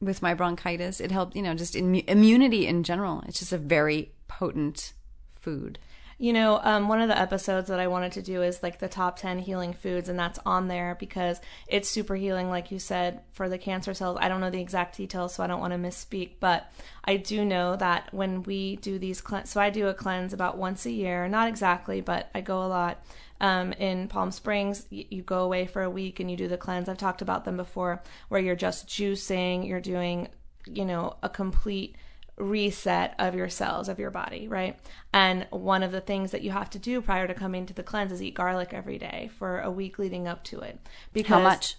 with 0.00 0.20
my 0.20 0.34
bronchitis. 0.34 1.00
It 1.00 1.10
helped, 1.10 1.34
you 1.34 1.40
know, 1.42 1.54
just 1.54 1.74
immu- 1.74 2.06
immunity 2.08 2.66
in 2.66 2.82
general. 2.82 3.22
It's 3.26 3.38
just 3.38 3.52
a 3.52 3.58
very 3.58 4.12
potent 4.28 4.92
food. 5.40 5.78
You 6.22 6.32
know, 6.32 6.60
um, 6.62 6.86
one 6.86 7.00
of 7.00 7.08
the 7.08 7.18
episodes 7.18 7.66
that 7.66 7.80
I 7.80 7.88
wanted 7.88 8.12
to 8.12 8.22
do 8.22 8.44
is 8.44 8.62
like 8.62 8.78
the 8.78 8.88
top 8.88 9.18
10 9.18 9.40
healing 9.40 9.72
foods, 9.72 10.08
and 10.08 10.16
that's 10.16 10.38
on 10.46 10.68
there 10.68 10.96
because 11.00 11.40
it's 11.66 11.90
super 11.90 12.14
healing, 12.14 12.48
like 12.48 12.70
you 12.70 12.78
said, 12.78 13.22
for 13.32 13.48
the 13.48 13.58
cancer 13.58 13.92
cells. 13.92 14.18
I 14.20 14.28
don't 14.28 14.40
know 14.40 14.48
the 14.48 14.60
exact 14.60 14.96
details, 14.96 15.34
so 15.34 15.42
I 15.42 15.48
don't 15.48 15.58
want 15.58 15.72
to 15.72 15.80
misspeak, 15.80 16.34
but 16.38 16.70
I 17.04 17.16
do 17.16 17.44
know 17.44 17.74
that 17.74 18.14
when 18.14 18.44
we 18.44 18.76
do 18.76 19.00
these 19.00 19.20
cleanse, 19.20 19.50
so 19.50 19.60
I 19.60 19.70
do 19.70 19.88
a 19.88 19.94
cleanse 19.94 20.32
about 20.32 20.56
once 20.56 20.86
a 20.86 20.92
year, 20.92 21.26
not 21.26 21.48
exactly, 21.48 22.00
but 22.00 22.30
I 22.36 22.40
go 22.40 22.62
a 22.62 22.68
lot. 22.68 23.04
Um, 23.40 23.72
in 23.72 24.06
Palm 24.06 24.30
Springs, 24.30 24.86
y- 24.92 25.06
you 25.10 25.22
go 25.22 25.40
away 25.40 25.66
for 25.66 25.82
a 25.82 25.90
week 25.90 26.20
and 26.20 26.30
you 26.30 26.36
do 26.36 26.46
the 26.46 26.56
cleanse. 26.56 26.88
I've 26.88 26.98
talked 26.98 27.22
about 27.22 27.44
them 27.44 27.56
before, 27.56 28.00
where 28.28 28.40
you're 28.40 28.54
just 28.54 28.86
juicing, 28.86 29.66
you're 29.66 29.80
doing, 29.80 30.28
you 30.66 30.84
know, 30.84 31.16
a 31.24 31.28
complete 31.28 31.96
reset 32.42 33.14
of 33.18 33.34
your 33.34 33.48
cells 33.48 33.88
of 33.88 33.98
your 33.98 34.10
body, 34.10 34.48
right? 34.48 34.78
And 35.12 35.46
one 35.50 35.82
of 35.82 35.92
the 35.92 36.00
things 36.00 36.32
that 36.32 36.42
you 36.42 36.50
have 36.50 36.70
to 36.70 36.78
do 36.78 37.00
prior 37.00 37.26
to 37.26 37.34
coming 37.34 37.66
to 37.66 37.74
the 37.74 37.82
cleanse 37.82 38.12
is 38.12 38.22
eat 38.22 38.34
garlic 38.34 38.74
every 38.74 38.98
day 38.98 39.30
for 39.38 39.60
a 39.60 39.70
week 39.70 39.98
leading 39.98 40.26
up 40.26 40.42
to 40.44 40.60
it. 40.60 40.78
Because 41.12 41.28
How 41.28 41.40
much? 41.40 41.76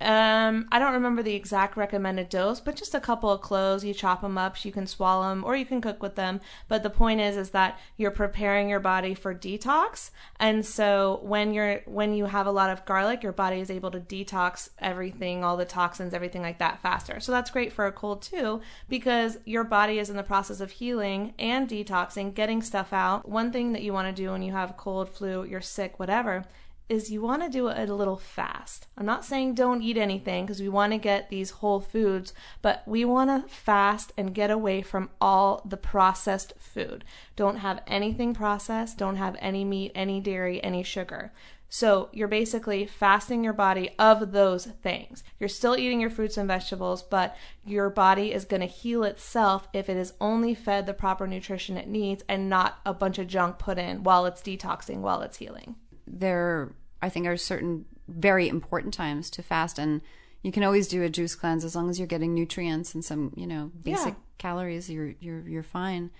Um, 0.00 0.66
I 0.72 0.78
don't 0.78 0.92
remember 0.92 1.22
the 1.22 1.34
exact 1.34 1.76
recommended 1.76 2.28
dose, 2.28 2.60
but 2.60 2.76
just 2.76 2.94
a 2.94 3.00
couple 3.00 3.30
of 3.30 3.40
cloves. 3.40 3.84
You 3.84 3.94
chop 3.94 4.22
them 4.22 4.36
up, 4.36 4.62
you 4.64 4.72
can 4.72 4.86
swallow 4.86 5.28
them, 5.28 5.44
or 5.44 5.56
you 5.56 5.64
can 5.64 5.80
cook 5.80 6.02
with 6.02 6.16
them. 6.16 6.40
But 6.68 6.82
the 6.82 6.90
point 6.90 7.20
is, 7.20 7.36
is 7.36 7.50
that 7.50 7.78
you're 7.96 8.10
preparing 8.10 8.68
your 8.68 8.80
body 8.80 9.14
for 9.14 9.34
detox, 9.34 10.10
and 10.40 10.66
so 10.66 11.20
when 11.22 11.54
you're 11.54 11.82
when 11.86 12.14
you 12.14 12.26
have 12.26 12.46
a 12.46 12.52
lot 12.52 12.70
of 12.70 12.84
garlic, 12.84 13.22
your 13.22 13.32
body 13.32 13.60
is 13.60 13.70
able 13.70 13.90
to 13.92 14.00
detox 14.00 14.68
everything, 14.78 15.44
all 15.44 15.56
the 15.56 15.64
toxins, 15.64 16.12
everything 16.12 16.42
like 16.42 16.58
that 16.58 16.82
faster. 16.82 17.20
So 17.20 17.30
that's 17.32 17.50
great 17.50 17.72
for 17.72 17.86
a 17.86 17.92
cold 17.92 18.20
too, 18.20 18.60
because 18.88 19.38
your 19.44 19.64
body 19.64 19.98
is 20.00 20.10
in 20.10 20.16
the 20.16 20.22
process 20.22 20.60
of 20.60 20.72
healing 20.72 21.34
and 21.38 21.68
detoxing, 21.68 22.34
getting 22.34 22.62
stuff 22.62 22.92
out. 22.92 23.28
One 23.28 23.52
thing 23.52 23.72
that 23.72 23.82
you 23.82 23.92
want 23.92 24.14
to 24.14 24.22
do 24.22 24.32
when 24.32 24.42
you 24.42 24.52
have 24.52 24.76
cold, 24.76 25.08
flu, 25.08 25.44
you're 25.44 25.60
sick, 25.60 25.98
whatever 25.98 26.44
is 26.88 27.10
you 27.10 27.22
want 27.22 27.42
to 27.42 27.48
do 27.48 27.68
it 27.68 27.88
a 27.88 27.94
little 27.94 28.16
fast. 28.16 28.86
I'm 28.96 29.06
not 29.06 29.24
saying 29.24 29.54
don't 29.54 29.82
eat 29.82 29.96
anything 29.96 30.44
because 30.44 30.60
we 30.60 30.68
want 30.68 30.92
to 30.92 30.98
get 30.98 31.30
these 31.30 31.50
whole 31.50 31.80
foods, 31.80 32.34
but 32.60 32.82
we 32.86 33.04
want 33.04 33.30
to 33.30 33.48
fast 33.48 34.12
and 34.18 34.34
get 34.34 34.50
away 34.50 34.82
from 34.82 35.10
all 35.20 35.62
the 35.64 35.76
processed 35.76 36.52
food. 36.58 37.04
Don't 37.36 37.56
have 37.56 37.82
anything 37.86 38.34
processed, 38.34 38.98
don't 38.98 39.16
have 39.16 39.36
any 39.40 39.64
meat, 39.64 39.92
any 39.94 40.20
dairy, 40.20 40.62
any 40.62 40.82
sugar. 40.82 41.32
So 41.70 42.08
you're 42.12 42.28
basically 42.28 42.86
fasting 42.86 43.42
your 43.42 43.52
body 43.52 43.90
of 43.98 44.30
those 44.30 44.66
things. 44.66 45.24
You're 45.40 45.48
still 45.48 45.76
eating 45.76 46.00
your 46.00 46.10
fruits 46.10 46.36
and 46.36 46.46
vegetables, 46.46 47.02
but 47.02 47.36
your 47.64 47.90
body 47.90 48.32
is 48.32 48.44
going 48.44 48.60
to 48.60 48.66
heal 48.66 49.02
itself 49.02 49.66
if 49.72 49.88
it 49.88 49.96
is 49.96 50.12
only 50.20 50.54
fed 50.54 50.86
the 50.86 50.94
proper 50.94 51.26
nutrition 51.26 51.76
it 51.76 51.88
needs 51.88 52.22
and 52.28 52.48
not 52.48 52.78
a 52.86 52.94
bunch 52.94 53.18
of 53.18 53.26
junk 53.26 53.58
put 53.58 53.78
in 53.78 54.04
while 54.04 54.24
it's 54.24 54.40
detoxing, 54.40 54.98
while 54.98 55.22
it's 55.22 55.38
healing 55.38 55.74
there 56.06 56.72
I 57.02 57.08
think 57.08 57.26
are 57.26 57.36
certain 57.36 57.84
very 58.08 58.48
important 58.48 58.94
times 58.94 59.30
to 59.30 59.42
fast 59.42 59.78
and 59.78 60.00
you 60.42 60.52
can 60.52 60.62
always 60.62 60.88
do 60.88 61.02
a 61.02 61.08
juice 61.08 61.34
cleanse 61.34 61.64
as 61.64 61.74
long 61.74 61.88
as 61.88 61.98
you're 61.98 62.06
getting 62.06 62.34
nutrients 62.34 62.94
and 62.94 63.02
some, 63.02 63.32
you 63.34 63.46
know, 63.46 63.70
basic 63.82 64.14
Yeah. 64.14 64.20
calories, 64.38 64.90
you're 64.90 65.14
you're 65.20 65.40
you're 65.48 65.62
fine. 65.62 66.10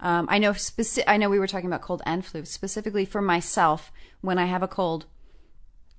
Um, 0.00 0.26
I 0.30 0.38
know 0.38 0.52
speci- 0.52 1.04
I 1.06 1.16
know 1.16 1.30
we 1.30 1.38
were 1.38 1.46
talking 1.46 1.66
about 1.66 1.80
cold 1.82 2.02
and 2.04 2.24
flu. 2.24 2.44
Specifically 2.44 3.04
for 3.06 3.22
myself, 3.22 3.90
when 4.20 4.38
I 4.38 4.44
have 4.46 4.62
a 4.62 4.68
cold, 4.68 5.06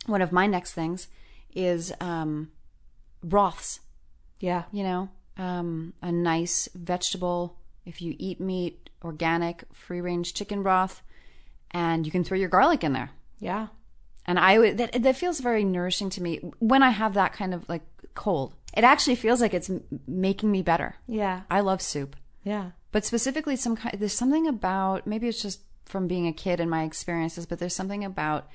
one 0.05 0.21
of 0.21 0.31
my 0.31 0.45
next 0.47 0.73
things 0.73 1.07
is 1.55 1.91
um, 1.99 2.51
broths. 3.23 3.79
Yeah. 4.39 4.63
You 4.71 4.83
know, 4.83 5.09
um, 5.37 5.93
a 6.03 6.11
nice 6.11 6.69
vegetable. 6.75 7.57
If 7.85 7.99
you 8.01 8.15
eat 8.19 8.39
meat, 8.39 8.89
organic, 9.03 9.63
free 9.73 10.01
range 10.01 10.33
chicken 10.35 10.61
broth, 10.61 11.01
and 11.71 12.05
you 12.05 12.11
can 12.11 12.23
throw 12.23 12.37
your 12.37 12.49
garlic 12.49 12.83
in 12.83 12.93
there. 12.93 13.09
Yeah. 13.41 13.67
And 14.25 14.39
I 14.39 14.57
would 14.59 14.77
that 14.77 15.03
that 15.03 15.17
feels 15.17 15.39
very 15.41 15.63
nourishing 15.65 16.09
to 16.11 16.21
me 16.23 16.37
when 16.59 16.83
I 16.83 16.91
have 16.91 17.15
that 17.15 17.33
kind 17.33 17.53
of 17.53 17.67
like 17.67 17.81
cold. 18.13 18.53
It 18.73 18.83
actually 18.85 19.15
feels 19.15 19.41
like 19.41 19.53
it's 19.53 19.69
m- 19.69 19.83
making 20.07 20.49
me 20.51 20.61
better. 20.61 20.95
Yeah. 21.07 21.41
I 21.49 21.59
love 21.59 21.81
soup, 21.81 22.15
Yeah. 22.43 22.71
but 22.93 23.03
specifically 23.03 23.55
some 23.57 23.75
kind. 23.75 23.99
There's 23.99 24.13
something 24.13 24.47
about 24.47 25.05
maybe 25.07 25.27
it's 25.27 25.41
just 25.41 25.61
from 25.85 26.07
being 26.07 26.27
a 26.27 26.31
kid 26.33 26.59
and 26.61 26.69
my 26.69 26.83
experiences, 26.83 27.45
but 27.45 27.59
there's 27.59 27.75
something 27.75 28.05
about 28.05 28.47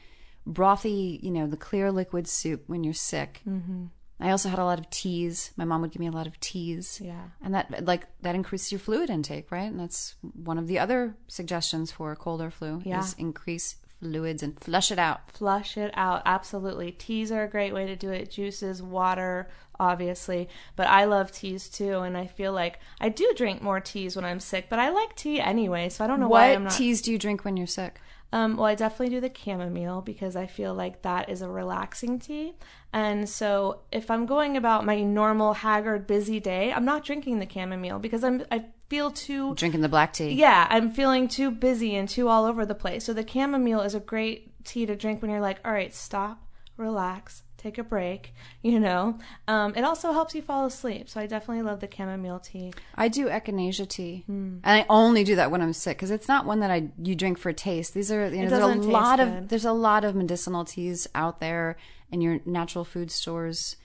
brothy, 0.46 1.22
you 1.22 1.30
know, 1.30 1.46
the 1.46 1.56
clear 1.56 1.90
liquid 1.92 2.28
soup 2.28 2.62
when 2.66 2.84
you're 2.84 2.94
sick. 2.94 3.42
Mm-hmm. 3.46 3.86
I 4.18 4.30
also 4.30 4.48
had 4.48 4.58
a 4.58 4.64
lot 4.64 4.78
of 4.78 4.88
teas. 4.88 5.50
My 5.56 5.66
mom 5.66 5.82
would 5.82 5.90
give 5.90 6.00
me 6.00 6.06
a 6.06 6.10
lot 6.12 6.26
of 6.26 6.38
teas. 6.40 7.00
Yeah. 7.04 7.24
And 7.42 7.54
that 7.54 7.84
like 7.84 8.06
that 8.22 8.34
increases 8.34 8.72
your 8.72 8.78
fluid 8.78 9.10
intake, 9.10 9.50
right? 9.50 9.70
And 9.70 9.78
that's 9.78 10.14
one 10.22 10.56
of 10.58 10.68
the 10.68 10.78
other 10.78 11.16
suggestions 11.28 11.90
for 11.90 12.12
a 12.12 12.16
cold 12.16 12.40
or 12.40 12.50
flu 12.50 12.80
Yeah. 12.84 13.00
is 13.00 13.14
increase 13.18 13.76
fluids 14.00 14.42
and 14.42 14.58
flush 14.60 14.90
it 14.90 14.98
out. 14.98 15.30
Flush 15.32 15.76
it 15.76 15.90
out. 15.94 16.22
Absolutely. 16.24 16.92
Teas 16.92 17.32
are 17.32 17.44
a 17.44 17.48
great 17.48 17.72
way 17.74 17.86
to 17.86 17.96
do 17.96 18.10
it. 18.10 18.30
Juices, 18.30 18.82
water, 18.82 19.48
obviously. 19.80 20.48
But 20.76 20.88
I 20.88 21.04
love 21.04 21.32
teas 21.32 21.68
too. 21.68 22.00
And 22.00 22.16
I 22.16 22.26
feel 22.26 22.52
like 22.52 22.78
I 23.00 23.08
do 23.08 23.32
drink 23.36 23.62
more 23.62 23.80
teas 23.80 24.16
when 24.16 24.24
I'm 24.24 24.40
sick, 24.40 24.66
but 24.68 24.78
I 24.78 24.90
like 24.90 25.16
tea 25.16 25.40
anyway. 25.40 25.88
So 25.88 26.04
I 26.04 26.06
don't 26.06 26.20
know 26.20 26.28
why 26.28 26.52
I'm 26.52 26.64
What 26.64 26.70
not. 26.70 26.78
teas 26.78 27.00
do 27.02 27.12
you 27.12 27.18
drink 27.18 27.44
when 27.44 27.56
you're 27.56 27.66
sick? 27.66 28.00
Um, 28.32 28.56
well, 28.56 28.66
I 28.66 28.74
definitely 28.74 29.14
do 29.14 29.20
the 29.20 29.32
chamomile 29.34 30.02
because 30.02 30.34
I 30.36 30.46
feel 30.46 30.74
like 30.74 31.02
that 31.02 31.28
is 31.30 31.42
a 31.42 31.48
relaxing 31.48 32.18
tea. 32.18 32.54
And 32.92 33.28
so 33.28 33.80
if 33.92 34.10
I'm 34.10 34.26
going 34.26 34.56
about 34.56 34.84
my 34.84 35.00
normal 35.02 35.54
haggard 35.54 36.06
busy 36.06 36.40
day, 36.40 36.72
I'm 36.72 36.84
not 36.84 37.04
drinking 37.04 37.38
the 37.38 37.48
chamomile 37.48 37.98
because 38.00 38.24
I'm 38.24 38.44
I 38.50 38.64
feel 38.88 39.10
too 39.10 39.54
Drinking 39.54 39.80
the 39.80 39.88
black 39.88 40.12
tea. 40.12 40.30
yeah, 40.32 40.66
I'm 40.70 40.90
feeling 40.90 41.28
too 41.28 41.50
busy 41.50 41.94
and 41.96 42.08
too 42.08 42.28
all 42.28 42.44
over 42.44 42.64
the 42.66 42.74
place. 42.74 43.04
So 43.04 43.12
the 43.12 43.26
chamomile 43.26 43.80
is 43.82 43.94
a 43.94 44.00
great 44.00 44.52
tea 44.64 44.86
to 44.86 44.94
drink 44.96 45.22
when 45.22 45.30
you're 45.30 45.40
like, 45.40 45.58
all 45.64 45.72
right, 45.72 45.92
stop, 45.94 46.42
relax, 46.76 47.42
take 47.56 47.78
a 47.78 47.82
break. 47.84 48.32
You 48.62 48.80
know, 48.80 49.18
um, 49.46 49.74
it 49.76 49.84
also 49.84 50.10
helps 50.12 50.34
you 50.34 50.42
fall 50.42 50.66
asleep. 50.66 51.08
So 51.08 51.20
I 51.20 51.26
definitely 51.28 51.62
love 51.62 51.78
the 51.78 51.88
chamomile 51.94 52.40
tea. 52.40 52.72
I 52.96 53.06
do 53.06 53.26
echinacea 53.28 53.88
tea, 53.88 54.24
Hmm. 54.26 54.58
and 54.64 54.80
I 54.82 54.86
only 54.88 55.22
do 55.22 55.36
that 55.36 55.52
when 55.52 55.62
I'm 55.62 55.72
sick 55.72 55.96
because 55.96 56.10
it's 56.10 56.26
not 56.26 56.46
one 56.46 56.58
that 56.60 56.70
I 56.72 56.88
you 57.00 57.14
drink 57.14 57.38
for 57.38 57.52
taste. 57.52 57.94
These 57.94 58.10
are 58.10 58.26
you 58.28 58.42
know 58.42 58.48
there's 58.50 58.62
a 58.64 58.88
lot 58.90 59.18
good. 59.20 59.28
of 59.28 59.48
there's 59.48 59.64
a 59.64 59.72
lot 59.72 60.04
of 60.04 60.16
medicinal 60.16 60.64
teas 60.64 61.06
out 61.14 61.38
there 61.38 61.76
in 62.10 62.20
your 62.20 62.40
natural 62.44 62.84
food 62.84 63.12
stores. 63.12 63.76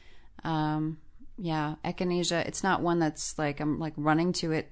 Um, 0.44 0.98
yeah, 1.38 1.76
echinacea. 1.86 2.46
It's 2.48 2.64
not 2.64 2.82
one 2.82 2.98
that's 2.98 3.38
like 3.38 3.60
I'm 3.60 3.78
like 3.80 3.94
running 3.96 4.34
to 4.34 4.52
it 4.52 4.72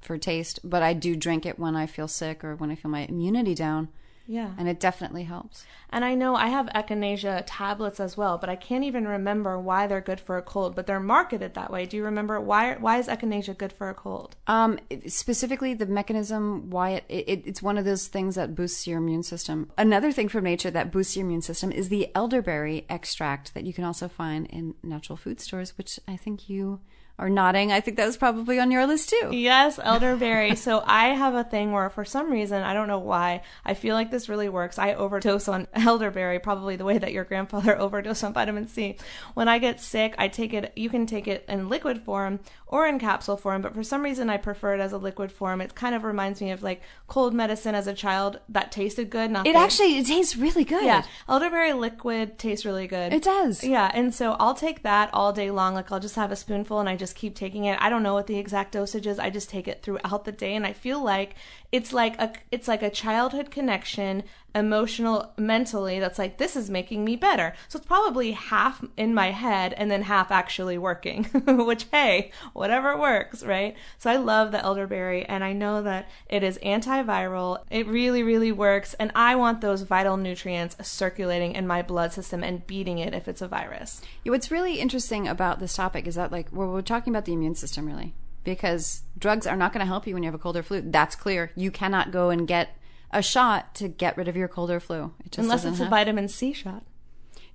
for 0.00 0.16
taste, 0.18 0.60
but 0.64 0.82
I 0.82 0.92
do 0.92 1.16
drink 1.16 1.44
it 1.46 1.58
when 1.58 1.76
I 1.76 1.86
feel 1.86 2.08
sick 2.08 2.44
or 2.44 2.54
when 2.56 2.70
I 2.70 2.74
feel 2.74 2.90
my 2.90 3.00
immunity 3.06 3.54
down, 3.54 3.88
Yeah. 4.26 4.50
and 4.58 4.68
it 4.68 4.78
definitely 4.78 5.24
helps. 5.24 5.64
And 5.90 6.04
I 6.04 6.14
know 6.14 6.36
I 6.36 6.48
have 6.48 6.66
echinacea 6.74 7.44
tablets 7.46 7.98
as 7.98 8.16
well, 8.16 8.36
but 8.38 8.48
I 8.50 8.56
can't 8.56 8.84
even 8.84 9.08
remember 9.08 9.58
why 9.58 9.86
they're 9.86 10.02
good 10.02 10.20
for 10.20 10.36
a 10.36 10.42
cold. 10.42 10.76
But 10.76 10.86
they're 10.86 11.00
marketed 11.00 11.54
that 11.54 11.72
way. 11.72 11.86
Do 11.86 11.96
you 11.96 12.04
remember 12.04 12.38
why? 12.40 12.74
Why 12.76 12.98
is 12.98 13.08
echinacea 13.08 13.56
good 13.56 13.72
for 13.72 13.88
a 13.88 13.94
cold? 13.94 14.36
Um, 14.46 14.78
specifically, 15.06 15.72
the 15.74 15.86
mechanism 15.86 16.68
why 16.70 16.90
it, 16.90 17.04
it 17.08 17.42
it's 17.46 17.62
one 17.62 17.78
of 17.78 17.86
those 17.86 18.06
things 18.06 18.34
that 18.34 18.54
boosts 18.54 18.86
your 18.86 18.98
immune 18.98 19.22
system. 19.22 19.72
Another 19.78 20.12
thing 20.12 20.28
from 20.28 20.44
nature 20.44 20.70
that 20.70 20.92
boosts 20.92 21.16
your 21.16 21.24
immune 21.24 21.42
system 21.42 21.72
is 21.72 21.88
the 21.88 22.08
elderberry 22.14 22.84
extract 22.90 23.54
that 23.54 23.64
you 23.64 23.72
can 23.72 23.84
also 23.84 24.08
find 24.08 24.46
in 24.48 24.74
natural 24.82 25.16
food 25.16 25.40
stores, 25.40 25.76
which 25.78 25.98
I 26.06 26.16
think 26.16 26.50
you 26.50 26.80
are 27.18 27.28
nodding. 27.28 27.72
I 27.72 27.80
think 27.80 27.96
that 27.96 28.06
was 28.06 28.16
probably 28.16 28.60
on 28.60 28.70
your 28.70 28.86
list 28.86 29.10
too. 29.10 29.30
Yes, 29.32 29.78
elderberry. 29.82 30.54
so 30.54 30.82
I 30.86 31.08
have 31.08 31.34
a 31.34 31.42
thing 31.44 31.72
where, 31.72 31.90
for 31.90 32.04
some 32.04 32.30
reason, 32.30 32.62
I 32.62 32.74
don't 32.74 32.86
know 32.88 32.98
why, 33.00 33.42
I 33.64 33.74
feel 33.74 33.94
like 33.94 34.10
this 34.10 34.28
really 34.28 34.48
works. 34.48 34.78
I 34.78 34.94
overdose 34.94 35.48
on 35.48 35.66
elderberry, 35.74 36.38
probably 36.38 36.76
the 36.76 36.84
way 36.84 36.98
that 36.98 37.12
your 37.12 37.24
grandfather 37.24 37.76
overdosed 37.78 38.22
on 38.22 38.32
vitamin 38.32 38.68
C. 38.68 38.96
When 39.34 39.48
I 39.48 39.58
get 39.58 39.80
sick, 39.80 40.14
I 40.18 40.28
take 40.28 40.54
it. 40.54 40.72
You 40.76 40.90
can 40.90 41.06
take 41.06 41.26
it 41.26 41.44
in 41.48 41.68
liquid 41.68 42.02
form 42.02 42.40
or 42.68 42.86
in 42.86 42.98
capsule 42.98 43.36
form, 43.36 43.62
but 43.62 43.74
for 43.74 43.82
some 43.82 44.02
reason, 44.02 44.28
I 44.30 44.36
prefer 44.36 44.74
it 44.74 44.80
as 44.80 44.92
a 44.92 44.98
liquid 44.98 45.32
form. 45.32 45.60
It 45.60 45.74
kind 45.74 45.94
of 45.94 46.04
reminds 46.04 46.40
me 46.40 46.50
of 46.52 46.62
like 46.62 46.82
cold 47.06 47.34
medicine 47.34 47.74
as 47.74 47.86
a 47.86 47.94
child 47.94 48.38
that 48.50 48.70
tasted 48.70 49.10
good. 49.10 49.30
Not 49.30 49.46
It 49.46 49.56
actually 49.56 49.98
it 49.98 50.06
tastes 50.06 50.36
really 50.36 50.64
good. 50.64 50.84
yeah, 50.84 51.02
elderberry 51.28 51.72
liquid 51.72 52.38
tastes 52.38 52.64
really 52.66 52.86
good. 52.86 53.12
It 53.12 53.22
does. 53.24 53.64
Yeah, 53.64 53.90
and 53.94 54.14
so 54.14 54.36
I'll 54.38 54.54
take 54.54 54.82
that 54.82 55.10
all 55.12 55.32
day 55.32 55.50
long. 55.50 55.74
Like 55.74 55.90
I'll 55.90 55.98
just 55.98 56.14
have 56.16 56.30
a 56.30 56.36
spoonful 56.36 56.78
and 56.78 56.88
I 56.88 56.96
just 56.96 57.07
keep 57.16 57.34
taking 57.34 57.64
it. 57.64 57.78
I 57.80 57.90
don't 57.90 58.02
know 58.02 58.14
what 58.14 58.26
the 58.26 58.38
exact 58.38 58.72
dosage 58.72 59.06
is. 59.06 59.18
I 59.18 59.30
just 59.30 59.50
take 59.50 59.68
it 59.68 59.82
throughout 59.82 60.24
the 60.24 60.32
day 60.32 60.54
and 60.54 60.66
I 60.66 60.72
feel 60.72 61.02
like 61.02 61.34
it's 61.72 61.92
like 61.92 62.18
a 62.20 62.32
it's 62.50 62.68
like 62.68 62.82
a 62.82 62.90
childhood 62.90 63.50
connection, 63.50 64.24
emotional 64.58 65.32
mentally 65.36 66.00
that's 66.00 66.18
like 66.18 66.38
this 66.38 66.56
is 66.56 66.70
making 66.70 67.04
me 67.04 67.16
better. 67.16 67.54
So 67.68 67.78
it's 67.78 67.86
probably 67.86 68.32
half 68.32 68.84
in 68.96 69.14
my 69.14 69.30
head 69.30 69.72
and 69.74 69.90
then 69.90 70.02
half 70.02 70.30
actually 70.30 70.78
working. 70.78 71.24
Which 71.46 71.86
hey, 71.90 72.32
whatever 72.52 72.96
works, 72.96 73.42
right? 73.42 73.76
So 73.98 74.10
I 74.10 74.16
love 74.16 74.52
the 74.52 74.62
elderberry 74.62 75.24
and 75.24 75.42
I 75.42 75.52
know 75.52 75.82
that 75.82 76.08
it 76.28 76.42
is 76.42 76.58
antiviral. 76.58 77.62
It 77.70 77.86
really 77.86 78.22
really 78.22 78.52
works 78.52 78.94
and 78.94 79.12
I 79.14 79.36
want 79.36 79.60
those 79.60 79.82
vital 79.82 80.16
nutrients 80.16 80.76
circulating 80.86 81.52
in 81.52 81.66
my 81.66 81.82
blood 81.82 82.12
system 82.12 82.42
and 82.42 82.66
beating 82.66 82.98
it 82.98 83.14
if 83.14 83.28
it's 83.28 83.42
a 83.42 83.48
virus. 83.48 84.02
Yeah, 84.24 84.32
What's 84.32 84.50
really 84.50 84.80
interesting 84.80 85.26
about 85.28 85.58
this 85.60 85.74
topic 85.74 86.06
is 86.06 86.14
that 86.14 86.32
like 86.32 86.52
we're, 86.52 86.70
we're 86.70 86.82
talking 86.82 87.12
about 87.12 87.24
the 87.24 87.32
immune 87.32 87.54
system 87.54 87.86
really 87.86 88.14
because 88.44 89.02
drugs 89.18 89.46
are 89.46 89.56
not 89.56 89.72
going 89.72 89.80
to 89.80 89.86
help 89.86 90.06
you 90.06 90.14
when 90.14 90.22
you 90.22 90.26
have 90.28 90.34
a 90.34 90.38
cold 90.38 90.56
or 90.56 90.62
flu. 90.62 90.80
That's 90.80 91.14
clear. 91.14 91.52
You 91.54 91.70
cannot 91.70 92.10
go 92.10 92.30
and 92.30 92.48
get 92.48 92.77
a 93.10 93.22
shot 93.22 93.74
to 93.76 93.88
get 93.88 94.16
rid 94.16 94.28
of 94.28 94.36
your 94.36 94.48
cold 94.48 94.70
or 94.70 94.80
flu. 94.80 95.12
It 95.24 95.32
just 95.32 95.38
Unless 95.38 95.64
it's 95.64 95.80
a 95.80 95.86
vitamin 95.86 96.28
C 96.28 96.52
shot. 96.52 96.84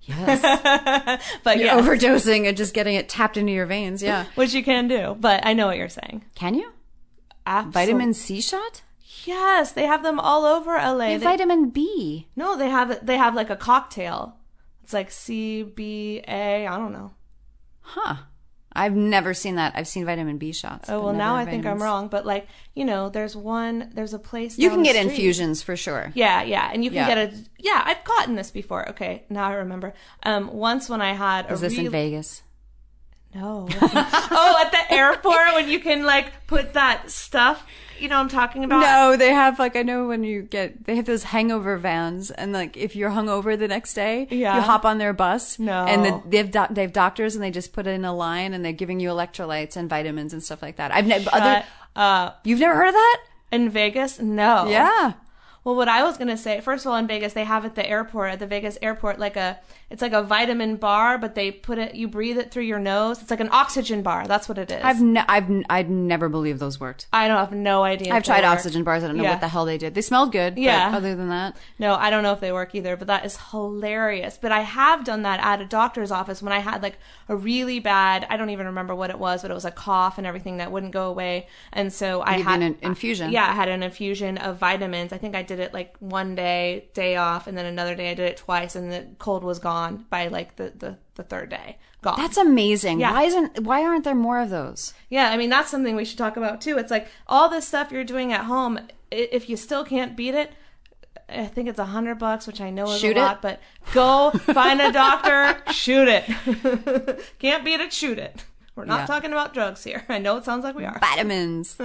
Yes. 0.01 1.21
But 1.43 1.57
You're 1.57 1.67
yeah, 1.67 1.79
overdosing 1.79 2.47
and 2.47 2.57
just 2.57 2.73
getting 2.73 2.95
it 2.95 3.07
tapped 3.09 3.37
into 3.37 3.51
your 3.53 3.65
veins. 3.65 4.03
Yeah. 4.03 4.25
which 4.35 4.53
you 4.53 4.63
can 4.63 4.87
do. 4.87 5.15
But 5.19 5.45
I 5.45 5.53
know 5.53 5.67
what 5.67 5.77
you're 5.77 5.89
saying. 5.89 6.25
Can 6.35 6.55
you? 6.55 6.71
Absol- 7.47 7.71
Vitamin 7.71 8.13
C 8.13 8.41
shot? 8.41 8.81
Yes, 9.25 9.71
they 9.71 9.85
have 9.85 10.03
them 10.03 10.19
all 10.19 10.45
over 10.45 10.71
LA. 10.75 11.09
They- 11.09 11.17
vitamin 11.17 11.69
B. 11.69 12.27
no, 12.35 12.57
they 12.57 12.69
have 12.69 13.05
they 13.05 13.17
have 13.17 13.35
like 13.35 13.49
a 13.49 13.55
cocktail. 13.55 14.35
It's 14.83 14.93
like 14.93 15.11
C 15.11 15.63
B 15.63 16.21
A. 16.27 16.67
I 16.67 16.77
don't 16.77 16.91
know. 16.91 17.11
Huh. 17.81 18.15
I've 18.75 18.95
never 18.95 19.33
seen 19.33 19.55
that. 19.55 19.73
I've 19.75 19.87
seen 19.87 20.05
vitamin 20.05 20.37
B 20.37 20.51
shots. 20.51 20.89
Oh 20.89 21.01
well, 21.03 21.13
now 21.13 21.35
I 21.35 21.45
think 21.45 21.65
I'm 21.65 21.81
wrong. 21.81 22.07
But 22.07 22.25
like 22.25 22.47
you 22.73 22.85
know, 22.85 23.09
there's 23.09 23.35
one. 23.35 23.91
There's 23.93 24.13
a 24.13 24.19
place. 24.19 24.57
You 24.57 24.69
can 24.69 24.83
get 24.83 24.95
infusions 24.95 25.61
for 25.61 25.75
sure. 25.75 26.11
Yeah, 26.15 26.43
yeah, 26.43 26.69
and 26.73 26.83
you 26.83 26.89
can 26.89 26.97
Yeah. 27.07 27.15
get 27.15 27.17
a. 27.33 27.37
Yeah, 27.59 27.81
I've 27.85 28.03
gotten 28.03 28.35
this 28.35 28.51
before. 28.51 28.89
Okay, 28.89 29.23
now 29.29 29.47
I 29.49 29.53
remember. 29.53 29.93
Um, 30.23 30.51
once 30.53 30.89
when 30.89 31.01
I 31.01 31.13
had 31.13 31.49
a 31.49 31.53
Is 31.53 31.61
this 31.61 31.77
in 31.77 31.89
Vegas? 31.89 32.41
No. 33.35 33.67
oh, 33.81 34.63
at 34.65 34.71
the 34.71 34.93
airport 34.93 35.53
when 35.55 35.69
you 35.69 35.79
can 35.79 36.03
like 36.03 36.45
put 36.47 36.73
that 36.73 37.09
stuff. 37.09 37.65
You 37.99 38.09
know 38.09 38.17
I'm 38.17 38.27
talking 38.27 38.63
about? 38.63 38.81
No, 38.81 39.15
they 39.15 39.29
have 39.31 39.59
like 39.59 39.75
I 39.75 39.81
know 39.83 40.07
when 40.07 40.23
you 40.23 40.41
get 40.41 40.85
they 40.85 40.95
have 40.95 41.05
those 41.05 41.23
hangover 41.23 41.77
vans, 41.77 42.31
and 42.31 42.51
like 42.51 42.75
if 42.75 42.95
you're 42.95 43.11
hungover 43.11 43.57
the 43.57 43.67
next 43.67 43.93
day, 43.93 44.27
Yeah. 44.29 44.55
you 44.55 44.61
hop 44.61 44.83
on 44.83 44.97
their 44.97 45.13
bus. 45.13 45.57
No. 45.57 45.85
and 45.85 46.03
the, 46.05 46.21
they 46.27 46.37
have 46.37 46.51
doc 46.51 46.69
they 46.71 46.81
have 46.81 46.91
doctors, 46.93 47.35
and 47.35 47.43
they 47.43 47.51
just 47.51 47.71
put 47.71 47.87
it 47.87 47.91
in 47.91 48.03
a 48.03 48.13
line, 48.13 48.53
and 48.53 48.63
they're 48.65 48.73
giving 48.73 48.99
you 48.99 49.09
electrolytes 49.09 49.77
and 49.77 49.89
vitamins 49.89 50.33
and 50.33 50.43
stuff 50.43 50.61
like 50.61 50.75
that. 50.77 50.91
I've 50.91 51.07
never 51.07 51.29
other. 51.31 51.63
Up. 51.95 52.39
You've 52.43 52.59
never 52.59 52.75
heard 52.75 52.87
of 52.87 52.93
that? 52.95 53.19
In 53.51 53.69
Vegas? 53.69 54.19
No. 54.19 54.67
Yeah, 54.67 55.13
Well, 55.63 55.75
what 55.75 55.87
I 55.87 56.03
was 56.03 56.17
gonna 56.17 56.35
say, 56.37 56.59
first 56.59 56.85
of 56.85 56.91
all, 56.91 56.97
in 56.97 57.07
Vegas, 57.07 57.33
they 57.33 57.45
have 57.45 57.63
at 57.63 57.75
the 57.75 57.87
airport, 57.89 58.31
at 58.33 58.39
the 58.39 58.47
Vegas 58.47 58.77
airport, 58.81 59.17
like 59.17 59.37
a, 59.37 59.59
it's 59.89 60.01
like 60.01 60.11
a 60.11 60.21
vitamin 60.21 60.75
bar, 60.75 61.17
but 61.17 61.35
they 61.35 61.51
put 61.51 61.77
it, 61.77 61.95
you 61.95 62.07
breathe 62.09 62.37
it 62.37 62.51
through 62.51 62.63
your 62.63 62.79
nose. 62.79 63.21
It's 63.21 63.31
like 63.31 63.39
an 63.39 63.49
oxygen 63.51 64.01
bar. 64.01 64.27
That's 64.27 64.49
what 64.49 64.57
it 64.57 64.71
is. 64.71 64.83
I've 64.83 65.01
ne- 65.01 65.23
I've 65.27 65.49
I'd 65.69 65.89
never 65.89 66.27
believed 66.27 66.59
those 66.59 66.79
worked. 66.79 67.07
I 67.13 67.27
don't 67.29 67.37
have 67.37 67.53
no 67.53 67.83
idea. 67.83 68.13
I've 68.13 68.23
tried 68.23 68.43
work. 68.43 68.51
oxygen 68.53 68.83
bars. 68.83 69.03
I 69.03 69.07
don't 69.07 69.15
know 69.17 69.23
Yeah. 69.23 69.31
what 69.31 69.41
the 69.41 69.47
hell 69.47 69.63
they 69.65 69.77
did. 69.77 69.95
They 69.95 70.01
smelled 70.01 70.31
good. 70.33 70.57
Yeah. 70.57 70.89
But 70.91 70.97
other 70.97 71.15
than 71.15 71.29
that, 71.29 71.55
No, 71.79 71.95
I 71.95 72.09
don't 72.09 72.23
know 72.23 72.33
if 72.33 72.41
they 72.41 72.51
work 72.51 72.75
either, 72.75 72.97
but 72.97 73.07
that 73.07 73.25
is 73.25 73.37
hilarious. 73.51 74.37
But 74.41 74.51
I 74.51 74.61
have 74.61 75.03
done 75.05 75.21
that 75.23 75.39
at 75.41 75.61
a 75.61 75.65
doctor's 75.65 76.11
office 76.11 76.41
when 76.41 76.51
I 76.51 76.59
had 76.59 76.83
like 76.83 76.97
a 77.29 77.35
really 77.35 77.79
bad, 77.79 78.27
I 78.29 78.35
don't 78.37 78.49
even 78.49 78.65
remember 78.65 78.93
what 78.95 79.09
it 79.09 79.19
was, 79.19 79.41
but 79.43 79.51
it 79.51 79.53
was 79.53 79.65
a 79.65 79.71
cough 79.71 80.17
and 80.17 80.27
everything 80.27 80.57
that 80.57 80.71
wouldn't 80.71 80.91
go 80.91 81.07
away. 81.09 81.47
And 81.71 81.91
so 81.93 82.21
I 82.21 82.31
give 82.31 82.39
you 82.39 82.43
had 82.45 82.61
an 82.61 82.77
infusion. 82.81 83.31
Yeah, 83.31 83.47
I 83.49 83.53
had 83.53 83.69
an 83.69 83.81
infusion 83.81 84.37
of 84.37 84.57
vitamins. 84.57 85.13
I 85.13 85.17
think 85.17 85.35
I 85.35 85.41
did 85.41 85.52
it 85.59 85.73
like 85.73 85.95
one 85.99 86.35
day, 86.35 86.89
day 86.93 87.15
off, 87.15 87.47
and 87.47 87.57
then 87.57 87.65
another 87.65 87.95
day 87.95 88.11
I 88.11 88.13
did 88.13 88.27
it 88.29 88.37
twice, 88.37 88.75
and 88.75 88.91
the 88.91 89.07
cold 89.19 89.43
was 89.43 89.59
gone 89.59 90.05
by 90.09 90.27
like 90.27 90.55
the, 90.55 90.71
the, 90.75 90.97
the 91.15 91.23
third 91.23 91.49
day. 91.49 91.77
Gone. 92.01 92.17
that's 92.19 92.35
amazing. 92.37 92.99
Yeah. 92.99 93.13
Why 93.13 93.23
isn't 93.23 93.63
why 93.63 93.83
aren't 93.83 94.03
there 94.03 94.13
more 94.15 94.39
of 94.41 94.49
those? 94.49 94.93
Yeah, 95.09 95.29
I 95.29 95.37
mean 95.37 95.49
that's 95.49 95.69
something 95.71 95.95
we 95.95 96.03
should 96.03 96.17
talk 96.17 96.35
about 96.35 96.59
too. 96.59 96.77
It's 96.77 96.91
like 96.91 97.07
all 97.27 97.47
this 97.47 97.65
stuff 97.65 97.91
you're 97.93 98.03
doing 98.03 98.33
at 98.33 98.41
home. 98.45 98.77
If 99.09 99.49
you 99.49 99.55
still 99.55 99.85
can't 99.85 100.17
beat 100.17 100.35
it, 100.35 100.51
I 101.29 101.45
think 101.45 101.69
it's 101.69 101.79
a 101.79 101.85
hundred 101.85 102.19
bucks, 102.19 102.45
which 102.45 102.59
I 102.59 102.71
know 102.71 102.89
is 102.91 102.99
Shoot 102.99 103.15
a 103.15 103.19
it? 103.19 103.23
lot. 103.23 103.41
But 103.41 103.61
go 103.93 104.31
find 104.37 104.81
a 104.81 104.91
doctor, 104.91 105.61
shoot 105.71 106.09
it. 106.09 107.21
can't 107.39 107.63
beat 107.63 107.79
it, 107.79 107.93
shoot 107.93 108.19
it. 108.19 108.43
We're 108.75 108.83
not 108.85 109.01
Yeah. 109.01 109.05
talking 109.05 109.31
about 109.31 109.53
drugs 109.53 109.83
here. 109.85 110.03
I 110.09 110.17
know 110.17 110.35
it 110.35 110.43
sounds 110.43 110.65
like 110.65 110.75
we 110.75 110.83
are. 110.83 110.99
vitamins. 110.99 111.77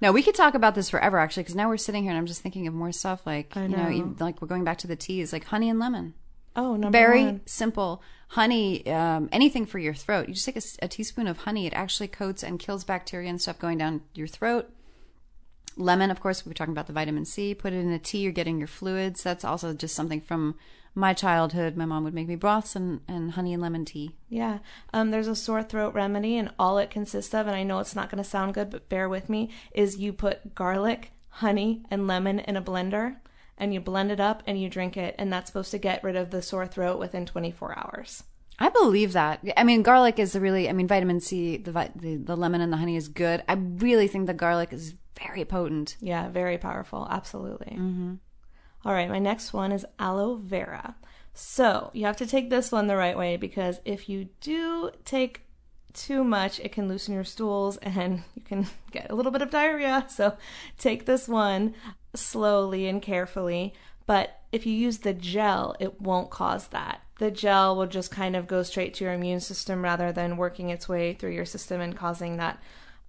No, 0.00 0.12
we 0.12 0.22
could 0.22 0.34
talk 0.34 0.54
about 0.54 0.74
this 0.74 0.90
forever 0.90 1.18
actually, 1.18 1.42
because 1.44 1.56
now 1.56 1.68
we're 1.68 1.76
sitting 1.76 2.02
here 2.02 2.12
and 2.12 2.18
I'm 2.18 2.26
just 2.26 2.42
thinking 2.42 2.66
of 2.66 2.74
more 2.74 2.92
stuff 2.92 3.26
like 3.26 3.56
I 3.56 3.62
you 3.62 3.68
know, 3.68 3.84
know. 3.84 3.90
even, 3.90 4.16
like 4.20 4.40
we're 4.40 4.48
going 4.48 4.64
back 4.64 4.78
to 4.78 4.86
the 4.86 4.96
teas, 4.96 5.32
like 5.32 5.44
honey 5.44 5.68
and 5.68 5.78
lemon. 5.78 6.14
Oh, 6.56 6.74
number 6.74 6.96
Very 6.96 7.24
one. 7.24 7.40
simple. 7.46 8.02
Honey, 8.28 8.86
um, 8.90 9.28
anything 9.32 9.64
for 9.64 9.78
your 9.78 9.94
throat. 9.94 10.28
You 10.28 10.34
just 10.34 10.46
take 10.46 10.58
a 10.82 10.88
teaspoon 10.88 11.28
of 11.28 11.38
honey. 11.38 11.66
It 11.66 11.72
actually 11.72 12.08
coats 12.08 12.42
and 12.42 12.58
kills 12.58 12.84
bacteria 12.84 13.30
and 13.30 13.40
stuff 13.40 13.58
going 13.58 13.78
down 13.78 14.02
your 14.14 14.26
throat. 14.26 14.68
Lemon, 15.76 16.10
of 16.10 16.20
course, 16.20 16.44
we 16.44 16.50
were 16.50 16.54
talking 16.54 16.72
about 16.72 16.88
the 16.88 16.92
vitamin 16.92 17.24
C. 17.24 17.54
Put 17.54 17.72
it 17.72 17.76
in 17.76 17.92
a 17.92 17.98
tea. 17.98 18.18
You're 18.18 18.32
getting 18.32 18.58
your 18.58 18.66
fluids. 18.66 19.22
That's 19.22 19.44
also 19.44 19.72
just 19.72 19.94
something 19.94 20.20
from 20.20 20.56
my 20.94 21.12
childhood. 21.12 21.76
My 21.76 21.84
mom 21.84 22.04
would 22.04 22.14
make 22.14 22.28
me 22.28 22.36
broths 22.36 22.76
and, 22.76 23.00
and 23.08 23.32
honey 23.32 23.52
and 23.52 23.62
lemon 23.62 23.84
tea. 23.84 24.16
Yeah. 24.28 24.58
Um, 24.92 25.10
there's 25.10 25.28
a 25.28 25.36
sore 25.36 25.62
throat 25.62 25.94
remedy, 25.94 26.36
and 26.36 26.52
all 26.58 26.78
it 26.78 26.90
consists 26.90 27.34
of, 27.34 27.46
and 27.46 27.56
I 27.56 27.62
know 27.62 27.78
it's 27.78 27.96
not 27.96 28.10
going 28.10 28.22
to 28.22 28.28
sound 28.28 28.54
good, 28.54 28.70
but 28.70 28.88
bear 28.88 29.08
with 29.08 29.28
me, 29.28 29.50
is 29.72 29.98
you 29.98 30.12
put 30.12 30.54
garlic, 30.54 31.12
honey, 31.28 31.82
and 31.90 32.06
lemon 32.06 32.38
in 32.40 32.56
a 32.56 32.62
blender, 32.62 33.16
and 33.56 33.74
you 33.74 33.80
blend 33.80 34.10
it 34.10 34.20
up 34.20 34.42
and 34.46 34.60
you 34.60 34.68
drink 34.68 34.96
it, 34.96 35.14
and 35.18 35.32
that's 35.32 35.48
supposed 35.48 35.70
to 35.72 35.78
get 35.78 36.02
rid 36.04 36.16
of 36.16 36.30
the 36.30 36.42
sore 36.42 36.66
throat 36.66 36.98
within 36.98 37.26
24 37.26 37.78
hours. 37.78 38.22
I 38.58 38.70
believe 38.70 39.12
that. 39.12 39.40
I 39.56 39.62
mean, 39.62 39.82
garlic 39.82 40.18
is 40.18 40.34
a 40.34 40.40
really. 40.40 40.68
I 40.68 40.72
mean, 40.72 40.88
vitamin 40.88 41.20
C, 41.20 41.58
the, 41.58 41.70
vi- 41.70 41.92
the 41.94 42.16
the 42.16 42.36
lemon 42.36 42.60
and 42.60 42.72
the 42.72 42.76
honey 42.76 42.96
is 42.96 43.06
good. 43.06 43.42
I 43.48 43.52
really 43.52 44.08
think 44.08 44.26
the 44.26 44.34
garlic 44.34 44.72
is 44.72 44.94
very 45.16 45.44
potent. 45.44 45.96
Yeah, 46.00 46.28
very 46.28 46.58
powerful. 46.58 47.06
Absolutely. 47.08 47.76
Mm-hmm. 47.78 48.14
Right, 48.92 49.08
my 49.08 49.18
next 49.18 49.52
one 49.52 49.72
is 49.72 49.86
aloe 49.98 50.36
vera. 50.36 50.96
So 51.34 51.90
you 51.94 52.06
have 52.06 52.16
to 52.16 52.26
take 52.26 52.50
this 52.50 52.72
one 52.72 52.86
the 52.86 52.96
right 52.96 53.16
way 53.16 53.36
because 53.36 53.80
if 53.84 54.08
you 54.08 54.28
do 54.40 54.90
take 55.04 55.42
too 55.92 56.24
much, 56.24 56.60
it 56.60 56.72
can 56.72 56.88
loosen 56.88 57.14
your 57.14 57.24
stools 57.24 57.76
and 57.82 58.22
you 58.34 58.42
can 58.42 58.66
get 58.90 59.10
a 59.10 59.14
little 59.14 59.32
bit 59.32 59.42
of 59.42 59.50
diarrhea. 59.50 60.06
So 60.08 60.36
take 60.78 61.06
this 61.06 61.28
one 61.28 61.74
slowly 62.14 62.86
and 62.86 63.02
carefully. 63.02 63.74
But 64.06 64.40
if 64.52 64.64
you 64.64 64.72
use 64.72 64.98
the 64.98 65.12
gel, 65.12 65.76
it 65.78 66.00
won't 66.00 66.30
cause 66.30 66.68
that. 66.68 67.02
The 67.18 67.30
gel 67.30 67.76
will 67.76 67.86
just 67.86 68.10
kind 68.10 68.36
of 68.36 68.46
go 68.46 68.62
straight 68.62 68.94
to 68.94 69.04
your 69.04 69.12
immune 69.12 69.40
system 69.40 69.82
rather 69.82 70.12
than 70.12 70.36
working 70.36 70.70
its 70.70 70.88
way 70.88 71.12
through 71.14 71.32
your 71.32 71.44
system 71.44 71.80
and 71.80 71.96
causing 71.96 72.36
that 72.38 72.62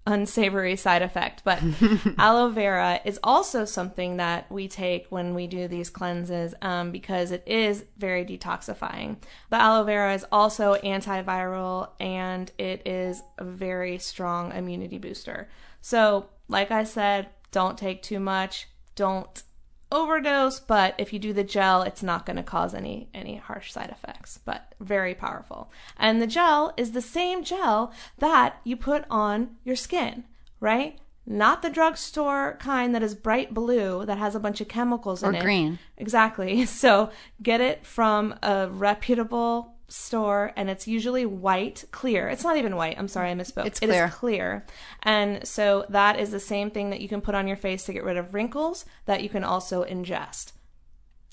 unsavory 0.06 0.76
side 0.76 1.02
effect. 1.02 1.44
But 1.44 1.62
aloe 2.18 2.50
vera 2.50 3.00
is 3.06 3.20
also 3.24 3.66
something 3.66 4.18
that 4.18 4.52
we 4.52 4.68
take 4.68 5.08
when 5.10 5.34
we 5.34 5.48
do 5.48 5.68
these 5.68 5.90
cleanses 5.90 6.54
um, 6.62 6.92
because 6.92 7.32
it 7.32 7.44
is 7.46 7.86
very 7.98 8.26
detoxifying. 8.26 9.18
The 9.50 9.62
aloe 9.62 9.84
vera 9.84 10.14
is 10.14 10.26
also 10.32 10.76
antiviral 10.76 11.90
and 12.00 12.52
it 12.58 12.88
is 12.88 13.22
a 13.38 13.44
very 13.44 13.98
strong 14.00 14.52
immunity 14.54 14.98
booster. 14.98 15.50
So, 15.82 16.30
like 16.48 16.72
I 16.72 16.84
said, 16.84 17.30
don't 17.52 17.78
take 17.78 18.02
too 18.02 18.20
much. 18.20 18.68
Don't 18.96 19.44
overdose 19.92 20.60
but 20.60 20.94
if 21.00 21.12
you 21.12 21.18
do 21.18 21.34
the 21.34 21.44
gel 21.44 21.82
it's 21.82 22.04
not 22.04 22.26
going 22.26 22.38
to 22.38 22.44
cause 22.44 22.76
any 22.76 23.10
any 23.14 23.38
harsh 23.38 23.72
side 23.72 23.90
effects 23.90 24.40
but 24.46 24.76
very 24.80 25.16
powerful 25.16 25.72
and 25.98 26.22
the 26.22 26.28
gel 26.28 26.74
is 26.78 26.92
the 26.92 27.02
same 27.02 27.44
gel 27.44 27.92
that 28.20 28.60
you 28.64 28.76
put 28.76 29.04
on 29.10 29.50
your 29.64 29.76
skin 29.76 30.24
right 30.60 31.00
not 31.26 31.62
the 31.62 31.70
drugstore 31.70 32.58
kind 32.60 32.94
that 32.94 33.04
is 33.04 33.16
bright 33.16 33.54
blue 33.54 34.06
that 34.06 34.18
has 34.18 34.36
a 34.36 34.40
bunch 34.40 34.62
of 34.62 34.68
chemicals 34.68 35.24
in 35.24 35.36
it. 35.36 35.40
Or 35.40 35.42
green. 35.42 35.80
exactly 35.98 36.66
so 36.68 37.10
get 37.42 37.60
it 37.60 37.86
from 37.86 38.36
a 38.44 38.70
reputable 38.70 39.74
store 39.92 40.54
and 40.56 40.70
it's 40.70 40.88
usually 40.88 41.26
white 41.26 41.84
clear 41.92 42.30
it's 42.30 42.44
not 42.44 42.58
even 42.58 42.76
white 42.76 42.96
i'm 43.00 43.08
sorry 43.08 43.30
i 43.32 43.34
misspoke 43.34 43.66
It's 43.66 43.80
It 43.82 43.90
is 43.90 43.96
clear. 43.96 44.10
clear. 44.10 44.66
And 45.04 45.48
so 45.48 45.86
that 45.90 46.20
is 46.20 46.32
the 46.32 46.40
same 46.40 46.70
thing 46.72 46.90
that 46.92 47.02
you 47.02 47.10
can 47.10 47.22
put 47.22 47.36
on 47.36 47.48
your 47.48 47.58
face 47.58 47.86
to 47.86 47.94
get 47.94 48.04
rid 48.04 48.18
of 48.18 48.34
wrinkles 48.34 48.86
that 49.06 49.24
you 49.24 49.30
can 49.30 49.44
also 49.44 49.84
ingest. 49.84 50.52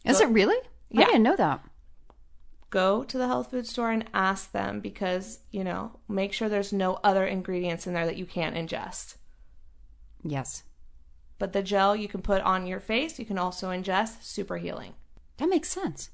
Is 0.05 0.21
it 0.21 0.29
really? 0.29 0.57
Yeah. 0.91 1.03
I 1.03 1.05
didn't 1.07 1.23
know 1.25 1.37
that. 1.37 1.65
Go 2.71 3.05
to 3.05 3.19
the 3.19 3.27
health 3.27 3.51
food 3.51 3.67
store 3.67 3.91
and 3.91 4.09
ask 4.15 4.53
them 4.53 4.81
because, 4.81 5.41
you 5.51 5.63
know, 5.65 5.99
make 6.09 6.33
sure 6.33 6.49
there's 6.49 6.73
no 6.73 6.99
other 7.05 7.25
ingredients 7.27 7.87
in 7.87 7.93
there 7.95 8.07
that 8.07 8.17
you 8.17 8.27
can't 8.27 8.57
ingest. 8.57 9.17
Yes. 10.25 10.63
But 11.39 11.53
the 11.53 11.63
gel 11.63 11.95
you 11.95 12.09
can 12.09 12.23
put 12.23 12.43
on 12.43 12.67
your 12.67 12.81
face, 12.81 13.19
you 13.19 13.25
can 13.25 13.39
also 13.39 13.71
ingest, 13.71 14.23
super 14.23 14.57
healing. 14.57 14.95
That 15.39 15.49
makes 15.49 15.69
sense. 15.69 16.11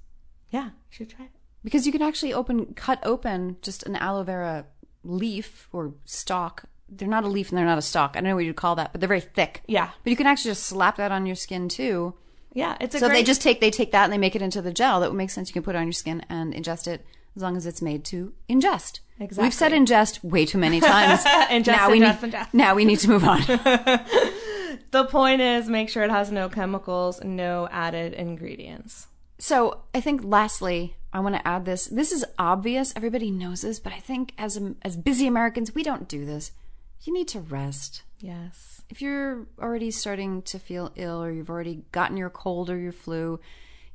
Yeah, 0.51 0.67
you 0.67 0.71
should 0.91 1.11
try 1.11 1.27
it. 1.27 1.31
Because 1.65 1.87
you 1.87 1.93
can 1.93 2.03
actually 2.03 2.35
open, 2.35 2.75
cut 2.75 2.99
open 3.05 3.57
just 3.63 3.85
an 3.85 3.97
aloe 3.97 4.25
vera 4.25 4.67
leaf 5.05 5.69
or 5.73 5.95
stalk. 6.05 6.65
They're 6.89 7.09
not 7.09 7.25
a 7.25 7.29
leaf 7.29 7.51
and 7.51 7.59
they're 7.59 7.65
not 7.65 7.79
a 7.79 7.83
stalk. 7.83 8.13
I 8.13 8.21
don't 8.21 8.31
know 8.31 8.35
what 8.35 8.45
you'd 8.45 8.57
call 8.57 8.77
that, 8.77 8.93
but 8.93 9.01
they're 9.01 9.09
very 9.09 9.21
thick. 9.21 9.63
Yeah. 9.67 9.91
But 10.03 10.11
you 10.11 10.17
can 10.17 10.27
actually 10.27 10.51
just 10.51 10.65
slap 10.65 10.97
that 10.97 11.13
on 11.13 11.27
your 11.27 11.37
skin 11.37 11.69
too. 11.69 12.15
Yeah, 12.53 12.77
it's 12.81 12.95
a 12.95 12.99
So 12.99 13.09
great 13.09 13.19
they 13.19 13.23
just 13.25 13.41
take 13.41 13.61
they 13.61 13.71
take 13.71 13.93
that 13.93 14.05
and 14.05 14.13
they 14.13 14.19
make 14.19 14.37
it 14.37 14.43
into 14.43 14.61
the 14.61 14.73
gel. 14.73 15.01
That 15.01 15.11
would 15.11 15.17
make 15.17 15.31
sense. 15.31 15.49
You 15.49 15.55
can 15.55 15.63
put 15.63 15.75
it 15.75 15.79
on 15.79 15.87
your 15.87 15.93
skin 15.93 16.25
and 16.29 16.53
ingest 16.53 16.87
it 16.87 17.05
as 17.35 17.43
long 17.43 17.57
as 17.57 17.65
it's 17.67 17.81
made 17.81 18.05
to 18.07 18.35
ingest. 18.49 19.01
Exactly. 19.19 19.45
We've 19.45 19.55
said 19.55 19.73
ingest 19.73 20.23
way 20.23 20.45
too 20.45 20.59
many 20.59 20.81
times. 20.83 21.25
Ingest, 21.25 21.67
now 21.67 21.91
we 21.91 22.01
ingest, 22.01 22.23
need, 22.23 22.33
ingest. 22.33 22.55
Now 22.55 22.75
we 22.75 22.85
need 22.85 22.99
to 22.99 23.09
move 23.09 23.25
on. 23.25 23.41
the 24.91 25.07
point 25.09 25.41
is 25.41 25.69
make 25.69 25.89
sure 25.89 26.03
it 26.03 26.11
has 26.11 26.31
no 26.31 26.49
chemicals, 26.49 27.23
no 27.25 27.69
added 27.71 28.13
ingredients. 28.13 29.07
So 29.39 29.83
I 29.95 30.01
think 30.01 30.23
lastly, 30.25 30.97
I 31.13 31.21
want 31.21 31.35
to 31.35 31.47
add 31.47 31.65
this. 31.65 31.87
This 31.87 32.11
is 32.13 32.25
obvious. 32.39 32.93
Everybody 32.97 33.31
knows 33.31 33.61
this, 33.63 33.79
but 33.79 33.93
I 33.93 33.99
think 34.01 34.33
as 34.39 34.59
as 34.83 34.97
busy 34.97 35.27
Americans, 35.27 35.75
we 35.75 35.83
don't 35.83 36.09
do 36.09 36.25
this. 36.25 36.53
you 37.05 37.13
need 37.13 37.29
to 37.29 37.41
rest. 37.41 38.03
Yes. 38.21 38.83
If 38.89 39.03
you're 39.03 39.47
already 39.61 39.91
starting 39.91 40.43
to 40.43 40.59
feel 40.59 40.93
ill 40.95 41.21
or 41.23 41.33
you've 41.33 41.51
already 41.51 41.83
gotten 41.91 42.17
your 42.17 42.31
cold 42.31 42.71
or 42.71 42.79
your 42.79 42.93
flu, 42.93 43.41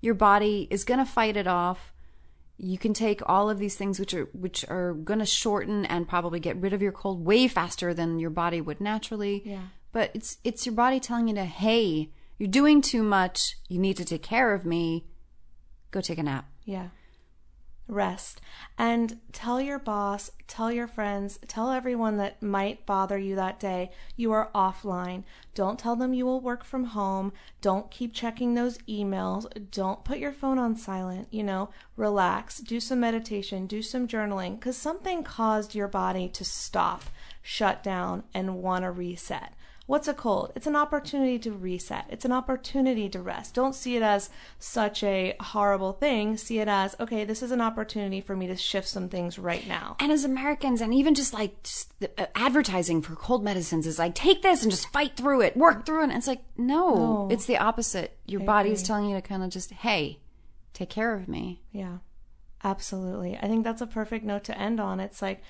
your 0.02 0.14
body 0.14 0.68
is 0.70 0.84
going 0.84 1.00
to 1.00 1.06
fight 1.06 1.38
it 1.38 1.48
off. 1.48 1.94
You 2.58 2.78
can 2.78 2.94
take 2.94 3.22
all 3.30 3.50
of 3.50 3.60
these 3.60 3.76
things 3.76 4.00
which 4.00 4.14
are 4.14 4.26
which 4.34 4.66
are 4.68 4.94
going 4.94 5.20
to 5.20 5.26
shorten 5.26 5.86
and 5.86 6.08
probably 6.08 6.40
get 6.40 6.58
rid 6.58 6.74
of 6.74 6.82
your 6.82 6.92
cold 6.92 7.24
way 7.26 7.48
faster 7.48 7.94
than 7.94 8.20
your 8.20 8.30
body 8.32 8.60
would 8.62 8.82
naturally. 8.82 9.42
Yeah. 9.46 9.68
But 9.94 10.12
it's 10.14 10.38
it's 10.44 10.66
your 10.66 10.76
body 10.76 11.00
telling 11.00 11.28
you 11.30 11.36
to, 11.36 11.46
"Hey, 11.46 12.10
you're 12.38 12.50
doing 12.50 12.82
too 12.82 13.04
much. 13.04 13.58
You 13.70 13.80
need 13.80 13.96
to 13.98 14.06
take 14.06 14.24
care 14.24 14.54
of 14.54 14.66
me. 14.66 15.06
Go 15.92 16.02
take 16.02 16.18
a 16.18 16.24
nap." 16.24 16.50
Yeah. 16.66 16.88
Rest. 17.88 18.42
And 18.78 19.20
tell 19.32 19.62
your 19.62 19.80
boss, 19.80 20.32
tell 20.48 20.72
your 20.72 20.88
friends, 20.88 21.40
tell 21.48 21.72
everyone 21.72 22.18
that 22.18 22.44
might 22.44 22.86
bother 22.86 23.18
you 23.18 23.36
that 23.36 23.60
day 23.60 23.92
you 24.18 24.32
are 24.34 24.50
offline. 24.54 25.24
Don't 25.56 25.80
tell 25.80 25.96
them 25.96 26.14
you 26.14 26.26
will 26.26 26.42
work 26.42 26.66
from 26.66 26.86
home. 26.86 27.32
Don't 27.62 27.90
keep 27.90 28.14
checking 28.14 28.54
those 28.56 28.78
emails. 28.90 29.48
Don't 29.72 30.04
put 30.04 30.18
your 30.18 30.34
phone 30.34 30.60
on 30.60 30.76
silent. 30.76 31.28
You 31.32 31.44
know, 31.44 31.70
relax. 31.96 32.60
Do 32.60 32.80
some 32.80 33.00
meditation. 33.00 33.68
Do 33.68 33.82
some 33.82 34.08
journaling 34.08 34.60
because 34.60 34.78
something 34.78 35.24
caused 35.24 35.74
your 35.74 35.88
body 35.88 36.28
to 36.30 36.44
stop, 36.44 37.04
shut 37.42 37.84
down, 37.84 38.24
and 38.34 38.62
want 38.62 38.84
to 38.84 38.92
reset. 38.92 39.54
What's 39.88 40.10
a 40.10 40.14
cold? 40.14 40.52
It's 40.54 40.68
an 40.68 40.76
opportunity 40.76 41.40
to 41.40 41.52
reset. 41.54 42.06
It's 42.10 42.26
an 42.26 42.34
opportunity 42.34 43.08
to 43.08 43.22
rest. 43.22 43.54
Don't 43.54 43.74
see 43.74 43.96
it 43.96 44.04
as 44.04 44.30
such 44.60 45.02
a 45.02 45.34
horrible 45.40 45.94
thing. 45.94 46.36
See 46.36 46.60
it 46.60 46.68
as, 46.68 46.94
okay, 47.00 47.24
this 47.24 47.42
is 47.42 47.52
an 47.52 47.62
opportunity 47.62 48.20
for 48.20 48.36
me 48.36 48.48
to 48.48 48.58
shift 48.58 48.90
some 48.90 49.08
things 49.08 49.40
right 49.40 49.66
now. 49.66 49.96
And 50.02 50.12
as 50.12 50.26
Americans, 50.26 50.82
and 50.82 50.94
even 50.94 51.16
just 51.16 51.34
like 51.34 51.64
just 51.64 51.98
the, 52.02 52.12
uh, 52.22 52.26
advertising 52.36 53.02
for 53.02 53.16
cold 53.16 53.46
medicines 53.46 53.88
is 53.88 53.98
like, 53.98 54.14
take 54.14 54.42
this 54.42 54.62
and 54.62 54.70
just 54.72 54.92
fight 54.92 55.16
through 55.16 55.40
it, 55.42 55.56
work 55.56 55.86
through 55.86 56.02
it. 56.02 56.10
And 56.10 56.14
it's 56.18 56.28
like, 56.28 56.44
no, 56.58 56.94
No. 56.94 57.28
it's 57.32 57.46
the 57.46 57.58
opposite. 57.58 58.18
Your 58.26 58.42
body 58.42 58.72
is 58.72 58.84
telling 58.84 59.10
you 59.10 59.16
to 59.16 59.22
kind 59.22 59.42
of 59.42 59.50
just, 59.52 59.72
hey, 59.72 60.20
take 60.74 60.90
care 60.90 61.14
of 61.14 61.30
me. 61.30 61.62
Yeah, 61.72 62.00
absolutely. 62.62 63.38
I 63.38 63.48
think 63.48 63.64
that's 63.64 63.82
a 63.82 63.88
perfect 63.88 64.26
note 64.26 64.44
to 64.46 64.58
end 64.60 64.82
on. 64.82 65.00
It's 65.00 65.22
like, 65.22 65.42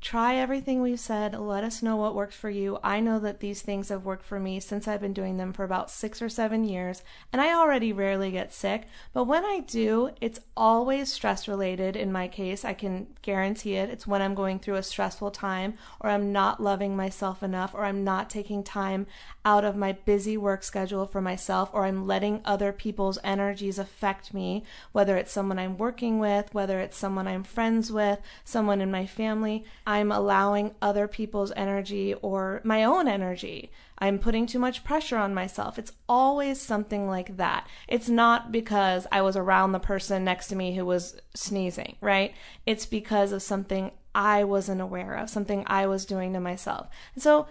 try 0.00 0.36
everything 0.36 0.80
we've 0.80 1.00
said. 1.00 1.34
Let 1.34 1.64
us 1.64 1.82
know 1.82 1.96
what 1.96 2.14
works 2.14 2.36
for 2.36 2.50
you. 2.50 2.78
I 2.82 3.00
know 3.00 3.18
that 3.18 3.40
these 3.40 3.62
things 3.62 3.88
have 3.88 4.04
worked 4.04 4.24
for 4.24 4.38
me 4.38 4.60
since 4.60 4.86
I've 4.86 5.00
been 5.00 5.12
doing 5.12 5.36
them 5.36 5.52
for 5.52 5.64
about 5.64 5.90
six 5.90 6.22
or 6.22 6.28
seven 6.28 6.64
years, 6.64 7.02
and 7.32 7.42
I 7.42 7.52
already 7.54 7.92
rarely 7.92 8.30
get 8.30 8.52
sick. 8.52 8.84
But 9.12 9.24
when 9.24 9.44
I 9.44 9.60
do, 9.60 10.10
it's 10.20 10.40
always 10.56 11.12
stress 11.12 11.48
related 11.48 11.96
in 11.96 12.12
my 12.12 12.28
case. 12.28 12.64
I 12.64 12.74
can 12.74 13.08
guarantee 13.22 13.74
it. 13.74 13.90
It's 13.90 14.06
when 14.06 14.22
I'm 14.22 14.34
going 14.34 14.58
through 14.58 14.76
a 14.76 14.82
stressful 14.82 15.32
time, 15.32 15.74
or 16.00 16.10
I'm 16.10 16.30
not 16.32 16.62
loving 16.62 16.94
myself 16.94 17.42
enough, 17.42 17.74
or 17.74 17.84
I'm 17.84 18.04
not 18.04 18.30
taking 18.30 18.62
time 18.62 19.06
out 19.44 19.64
of 19.64 19.76
my 19.76 19.92
busy 19.92 20.36
work 20.36 20.62
schedule 20.62 21.06
for 21.06 21.20
myself, 21.20 21.70
or 21.72 21.84
I'm 21.84 22.06
letting 22.06 22.42
other 22.44 22.72
people's 22.72 23.18
energies 23.24 23.78
affect 23.78 24.34
me, 24.34 24.62
whether 24.92 25.16
it's 25.16 25.32
someone 25.32 25.58
I'm 25.58 25.78
working 25.78 26.18
with, 26.18 26.52
whether 26.52 26.80
it's 26.80 26.96
someone 26.96 27.26
I'm 27.26 27.44
friends 27.44 27.90
with, 27.90 28.20
someone 28.44 28.80
in 28.80 28.90
my 28.90 29.06
family. 29.06 29.64
I'm 29.96 30.12
allowing 30.12 30.74
other 30.82 31.08
people's 31.08 31.52
energy 31.56 32.12
or 32.20 32.60
my 32.64 32.84
own 32.84 33.08
energy. 33.08 33.72
I'm 33.98 34.18
putting 34.18 34.44
too 34.44 34.58
much 34.58 34.84
pressure 34.84 35.16
on 35.16 35.32
myself. 35.32 35.78
It's 35.78 35.92
always 36.06 36.60
something 36.60 37.08
like 37.08 37.38
that. 37.38 37.66
It's 37.88 38.10
not 38.10 38.52
because 38.52 39.06
I 39.10 39.22
was 39.22 39.38
around 39.38 39.72
the 39.72 39.78
person 39.78 40.22
next 40.22 40.48
to 40.48 40.54
me 40.54 40.74
who 40.74 40.84
was 40.84 41.18
sneezing, 41.34 41.96
right? 42.02 42.34
It's 42.66 42.84
because 42.84 43.32
of 43.32 43.40
something 43.40 43.90
I 44.14 44.44
wasn't 44.44 44.82
aware 44.82 45.14
of, 45.14 45.30
something 45.30 45.64
I 45.66 45.86
was 45.86 46.04
doing 46.04 46.34
to 46.34 46.40
myself. 46.40 46.88
And 47.14 47.22
so 47.22 47.46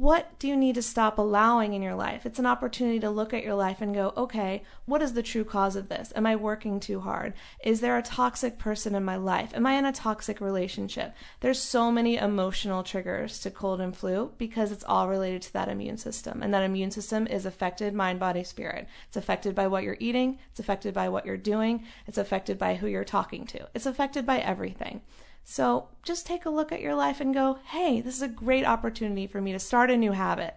what 0.00 0.38
do 0.38 0.48
you 0.48 0.56
need 0.56 0.76
to 0.76 0.80
stop 0.80 1.18
allowing 1.18 1.74
in 1.74 1.82
your 1.82 1.94
life? 1.94 2.24
It's 2.24 2.38
an 2.38 2.46
opportunity 2.46 3.00
to 3.00 3.10
look 3.10 3.34
at 3.34 3.44
your 3.44 3.54
life 3.54 3.82
and 3.82 3.94
go, 3.94 4.14
okay, 4.16 4.62
what 4.86 5.02
is 5.02 5.12
the 5.12 5.22
true 5.22 5.44
cause 5.44 5.76
of 5.76 5.90
this? 5.90 6.10
Am 6.16 6.24
I 6.24 6.36
working 6.36 6.80
too 6.80 7.00
hard? 7.00 7.34
Is 7.62 7.82
there 7.82 7.98
a 7.98 8.02
toxic 8.02 8.56
person 8.56 8.94
in 8.94 9.04
my 9.04 9.16
life? 9.16 9.50
Am 9.52 9.66
I 9.66 9.74
in 9.74 9.84
a 9.84 9.92
toxic 9.92 10.40
relationship? 10.40 11.12
There's 11.40 11.60
so 11.60 11.92
many 11.92 12.16
emotional 12.16 12.82
triggers 12.82 13.40
to 13.40 13.50
cold 13.50 13.78
and 13.82 13.94
flu 13.94 14.32
because 14.38 14.72
it's 14.72 14.84
all 14.84 15.06
related 15.06 15.42
to 15.42 15.52
that 15.52 15.68
immune 15.68 15.98
system. 15.98 16.42
And 16.42 16.54
that 16.54 16.64
immune 16.64 16.92
system 16.92 17.26
is 17.26 17.44
affected 17.44 17.92
mind, 17.92 18.18
body, 18.18 18.42
spirit. 18.42 18.88
It's 19.08 19.18
affected 19.18 19.54
by 19.54 19.66
what 19.66 19.84
you're 19.84 19.98
eating, 20.00 20.38
it's 20.50 20.60
affected 20.60 20.94
by 20.94 21.10
what 21.10 21.26
you're 21.26 21.36
doing, 21.36 21.84
it's 22.06 22.16
affected 22.16 22.58
by 22.58 22.76
who 22.76 22.86
you're 22.86 23.04
talking 23.04 23.44
to, 23.48 23.68
it's 23.74 23.84
affected 23.84 24.24
by 24.24 24.38
everything. 24.38 25.02
So 25.44 25.88
just 26.02 26.26
take 26.26 26.44
a 26.44 26.50
look 26.50 26.72
at 26.72 26.80
your 26.80 26.94
life 26.94 27.20
and 27.20 27.34
go, 27.34 27.58
hey, 27.66 28.00
this 28.00 28.14
is 28.14 28.22
a 28.22 28.28
great 28.28 28.64
opportunity 28.64 29.26
for 29.26 29.40
me 29.40 29.52
to 29.52 29.58
start 29.58 29.90
a 29.90 29.96
new 29.96 30.12
habit. 30.12 30.54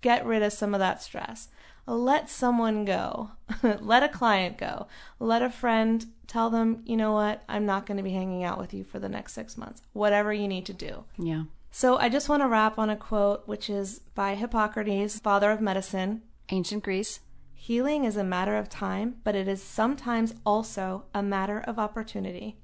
Get 0.00 0.24
rid 0.24 0.42
of 0.42 0.52
some 0.52 0.74
of 0.74 0.80
that 0.80 1.02
stress. 1.02 1.48
Let 1.86 2.30
someone 2.30 2.84
go. 2.84 3.32
Let 3.62 4.02
a 4.02 4.08
client 4.08 4.58
go. 4.58 4.86
Let 5.18 5.42
a 5.42 5.50
friend 5.50 6.06
tell 6.26 6.50
them, 6.50 6.82
you 6.84 6.96
know 6.96 7.12
what, 7.12 7.42
I'm 7.48 7.66
not 7.66 7.86
going 7.86 7.96
to 7.96 8.02
be 8.02 8.12
hanging 8.12 8.44
out 8.44 8.58
with 8.58 8.72
you 8.72 8.84
for 8.84 8.98
the 8.98 9.08
next 9.08 9.32
six 9.32 9.58
months. 9.58 9.82
Whatever 9.92 10.32
you 10.32 10.46
need 10.46 10.66
to 10.66 10.72
do. 10.72 11.04
Yeah. 11.18 11.44
So 11.70 11.96
I 11.96 12.08
just 12.08 12.28
want 12.28 12.42
to 12.42 12.48
wrap 12.48 12.78
on 12.78 12.90
a 12.90 12.96
quote 12.96 13.48
which 13.48 13.68
is 13.68 14.00
by 14.14 14.34
Hippocrates, 14.34 15.18
father 15.18 15.50
of 15.50 15.60
medicine. 15.60 16.22
Ancient 16.50 16.84
Greece. 16.84 17.20
Healing 17.54 18.04
is 18.04 18.16
a 18.16 18.24
matter 18.24 18.56
of 18.56 18.68
time, 18.68 19.16
but 19.24 19.34
it 19.34 19.48
is 19.48 19.62
sometimes 19.62 20.34
also 20.44 21.04
a 21.14 21.22
matter 21.22 21.60
of 21.60 21.78
opportunity. 21.78 22.56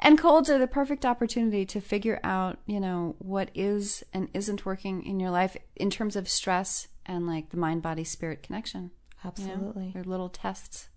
And 0.00 0.18
colds 0.18 0.48
are 0.48 0.58
the 0.58 0.66
perfect 0.66 1.04
opportunity 1.04 1.66
to 1.66 1.80
figure 1.80 2.18
out, 2.24 2.58
you 2.66 2.80
know, 2.80 3.16
what 3.18 3.50
is 3.54 4.02
and 4.14 4.28
isn't 4.32 4.64
working 4.64 5.04
in 5.04 5.20
your 5.20 5.30
life 5.30 5.56
in 5.76 5.90
terms 5.90 6.16
of 6.16 6.28
stress 6.28 6.88
and 7.04 7.26
like 7.26 7.50
the 7.50 7.58
mind 7.58 7.82
body 7.82 8.04
spirit 8.04 8.42
connection. 8.42 8.82
you 8.82 8.90
know? 9.46 9.52
Absolutely. 9.52 9.90
They're 9.92 10.04
little 10.04 10.30
tests. 10.30 10.88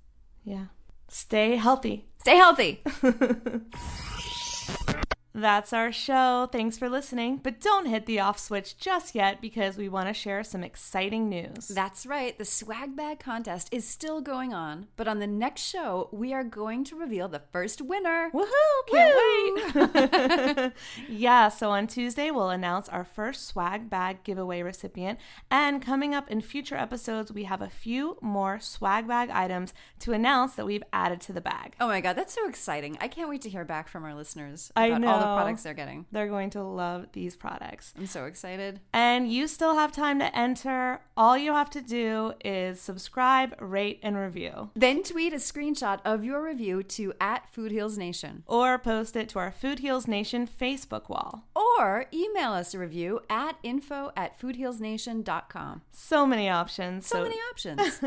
Yeah. 0.46 0.68
Stay 1.10 1.58
healthy. 1.58 2.08
Stay 2.20 2.38
healthy. 2.38 2.82
That's 5.36 5.74
our 5.74 5.92
show. 5.92 6.48
Thanks 6.52 6.78
for 6.78 6.88
listening, 6.88 7.40
but 7.42 7.60
don't 7.60 7.88
hit 7.88 8.06
the 8.06 8.20
off 8.20 8.38
switch 8.38 8.78
just 8.78 9.16
yet 9.16 9.42
because 9.42 9.78
we 9.78 9.90
want 9.90 10.08
to 10.08 10.14
share 10.14 10.44
some 10.44 10.64
exciting 10.64 11.28
news. 11.28 11.68
That's 11.70 12.06
right, 12.06 12.38
the 12.38 12.46
swag 12.46 12.96
bag 12.96 13.20
contest 13.20 13.70
is 13.72 13.88
still 13.88 14.22
going 14.22 14.54
on, 14.54 14.88
but 14.96 15.08
on 15.08 15.18
the 15.18 15.28
next 15.28 15.62
show, 15.62 16.10
we 16.12 16.34
are 16.34 16.44
going 16.44 16.84
to 16.86 16.96
reveal 16.96 17.28
the 17.28 17.42
first 17.52 17.82
winner. 17.82 18.30
Woohoo! 18.32 18.92
Can't 18.92 19.76
wait. 19.76 20.72
yeah, 21.10 21.50
so 21.50 21.72
on 21.72 21.88
Tuesday, 21.88 22.30
we'll 22.30 22.52
announce 22.52 22.88
our 22.90 23.04
first 23.04 23.48
swag 23.48 23.90
bag 23.90 24.24
giveaway 24.24 24.62
recipient. 24.62 25.18
And 25.50 25.82
coming 25.82 26.14
up 26.14 26.30
in 26.30 26.42
future 26.42 26.76
episodes, 26.76 27.32
we 27.32 27.46
have 27.46 27.62
a 27.62 27.70
few 27.70 28.18
more 28.22 28.60
swag 28.60 29.08
bag 29.08 29.32
items 29.32 29.74
to 30.00 30.14
announce 30.14 30.54
that 30.56 30.68
we've 30.68 30.84
added 30.94 31.22
to 31.22 31.34
the 31.34 31.42
bag. 31.42 31.76
Oh 31.80 31.88
my 31.88 32.02
god, 32.02 32.14
that's 32.14 32.36
so 32.36 32.48
exciting. 32.48 33.00
I 33.02 33.08
can't 33.08 33.30
wait 33.30 33.42
to 33.42 33.50
hear 33.50 33.66
back 33.66 33.88
from 33.88 34.04
our 34.04 34.14
listeners 34.14 34.72
I 34.76 34.92
all 34.92 35.23
the 35.24 35.36
products 35.36 35.64
they're 35.64 35.74
getting. 35.74 36.06
They're 36.12 36.28
going 36.28 36.50
to 36.52 36.64
love 36.64 37.08
these 37.14 37.36
products. 37.36 37.94
I'm 37.98 38.08
so 38.08 38.26
excited. 38.26 38.80
And 38.94 39.32
you 39.32 39.48
still 39.48 39.76
have 39.76 39.92
time 39.92 40.20
to 40.20 40.36
enter. 40.38 41.02
All 41.16 41.38
you 41.38 41.54
have 41.54 41.70
to 41.72 41.82
do 41.82 42.34
is 42.44 42.82
subscribe, 42.82 43.56
rate, 43.60 44.00
and 44.04 44.18
review. 44.18 44.70
Then 44.76 45.04
tweet 45.04 45.34
a 45.34 45.38
screenshot 45.38 46.00
of 46.04 46.24
your 46.24 46.44
review 46.44 46.84
to 46.84 47.14
at 47.20 47.52
Food 47.54 47.72
Heals 47.72 47.98
Nation. 47.98 48.44
Or 48.48 48.78
post 48.78 49.16
it 49.16 49.30
to 49.30 49.40
our 49.40 49.52
Food 49.52 49.80
Heals 49.80 50.08
Nation 50.08 50.48
Facebook 50.48 51.10
wall. 51.10 51.46
Or 51.56 52.06
email 52.14 52.52
us 52.54 52.74
a 52.74 52.80
review 52.80 53.22
at 53.30 53.58
info 53.64 54.12
at 54.16 54.40
foodhealsnation.com. 54.40 55.82
So 55.92 56.26
many 56.26 56.50
options. 56.50 57.08
So 57.08 57.24
many 57.24 57.38
options. 57.52 58.02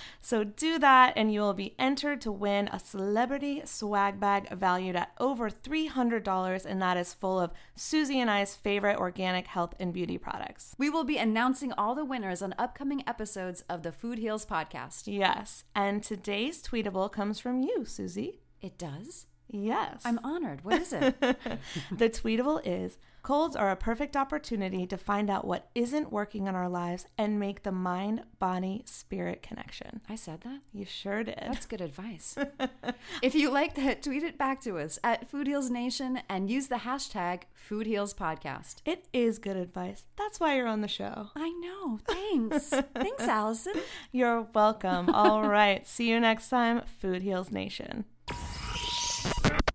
so 0.20 0.44
do 0.44 0.78
that, 0.78 1.12
and 1.16 1.32
you 1.32 1.40
will 1.40 1.54
be 1.54 1.74
entered 1.78 2.20
to 2.22 2.32
win 2.32 2.68
a 2.72 2.78
celebrity 2.78 3.62
swag 3.64 4.20
bag 4.20 4.48
valued 4.50 4.96
at 4.96 5.12
over 5.18 5.50
$300, 5.50 6.24
and 6.54 6.80
that 6.80 6.96
is 6.96 7.12
full 7.12 7.40
of 7.40 7.52
Suzy 7.74 8.20
and 8.20 8.30
I's 8.30 8.54
favorite 8.54 8.98
organic 8.98 9.46
health 9.48 9.74
and 9.80 9.92
beauty 9.92 10.18
products. 10.18 10.74
we 10.78 10.88
will 10.90 11.04
be 11.04 11.18
announcing 11.18 11.72
all 11.72 11.94
the 11.94 12.04
winners 12.04 12.42
on 12.42 12.54
upcoming 12.58 13.02
episodes 13.06 13.62
of 13.68 13.82
the 13.82 13.92
Food 13.92 14.18
Heals 14.18 14.46
podcast. 14.46 15.02
Yes, 15.06 15.64
and 15.74 16.02
today's 16.02 16.62
tweetable 16.62 17.10
comes 17.10 17.38
from 17.40 17.60
you, 17.62 17.84
Suzy. 17.84 18.40
It 18.60 18.78
does? 18.78 19.26
Yes. 19.48 20.02
I'm 20.04 20.18
honored. 20.24 20.64
What 20.64 20.80
is 20.80 20.92
it? 20.92 21.20
the 21.20 22.10
tweetable 22.10 22.60
is 22.64 22.98
colds 23.26 23.56
are 23.56 23.72
a 23.72 23.76
perfect 23.76 24.16
opportunity 24.16 24.86
to 24.86 24.96
find 24.96 25.28
out 25.28 25.44
what 25.44 25.68
isn't 25.74 26.12
working 26.12 26.46
in 26.46 26.54
our 26.54 26.68
lives 26.68 27.06
and 27.18 27.40
make 27.40 27.64
the 27.64 27.72
mind 27.72 28.22
body 28.38 28.84
spirit 28.86 29.42
connection. 29.42 30.00
I 30.08 30.14
said 30.14 30.42
that? 30.42 30.60
You 30.72 30.84
sure 30.84 31.24
did. 31.24 31.38
That's 31.40 31.66
good 31.66 31.80
advice. 31.80 32.36
if 33.22 33.34
you 33.34 33.50
like 33.50 33.74
that, 33.74 34.04
tweet 34.04 34.22
it 34.22 34.38
back 34.38 34.60
to 34.60 34.78
us 34.78 35.00
at 35.02 35.28
Food 35.28 35.48
Heals 35.48 35.70
Nation 35.70 36.20
and 36.28 36.48
use 36.48 36.68
the 36.68 36.76
hashtag 36.76 37.42
Food 37.52 37.88
Heals 37.88 38.14
Podcast. 38.14 38.76
it 38.84 39.06
is 39.12 39.40
good 39.40 39.56
advice. 39.56 40.04
That's 40.16 40.38
why 40.38 40.54
you're 40.54 40.68
on 40.68 40.82
the 40.82 40.86
show. 40.86 41.30
I 41.34 41.50
know. 41.50 41.98
Thanks. 42.06 42.68
Thanks, 42.94 43.24
Allison. 43.24 43.74
You're 44.12 44.42
welcome. 44.54 45.10
All 45.10 45.48
right. 45.48 45.84
See 45.84 46.08
you 46.08 46.20
next 46.20 46.48
time, 46.48 46.82
Food 47.00 47.22
Heals 47.22 47.50
Nation. 47.50 48.04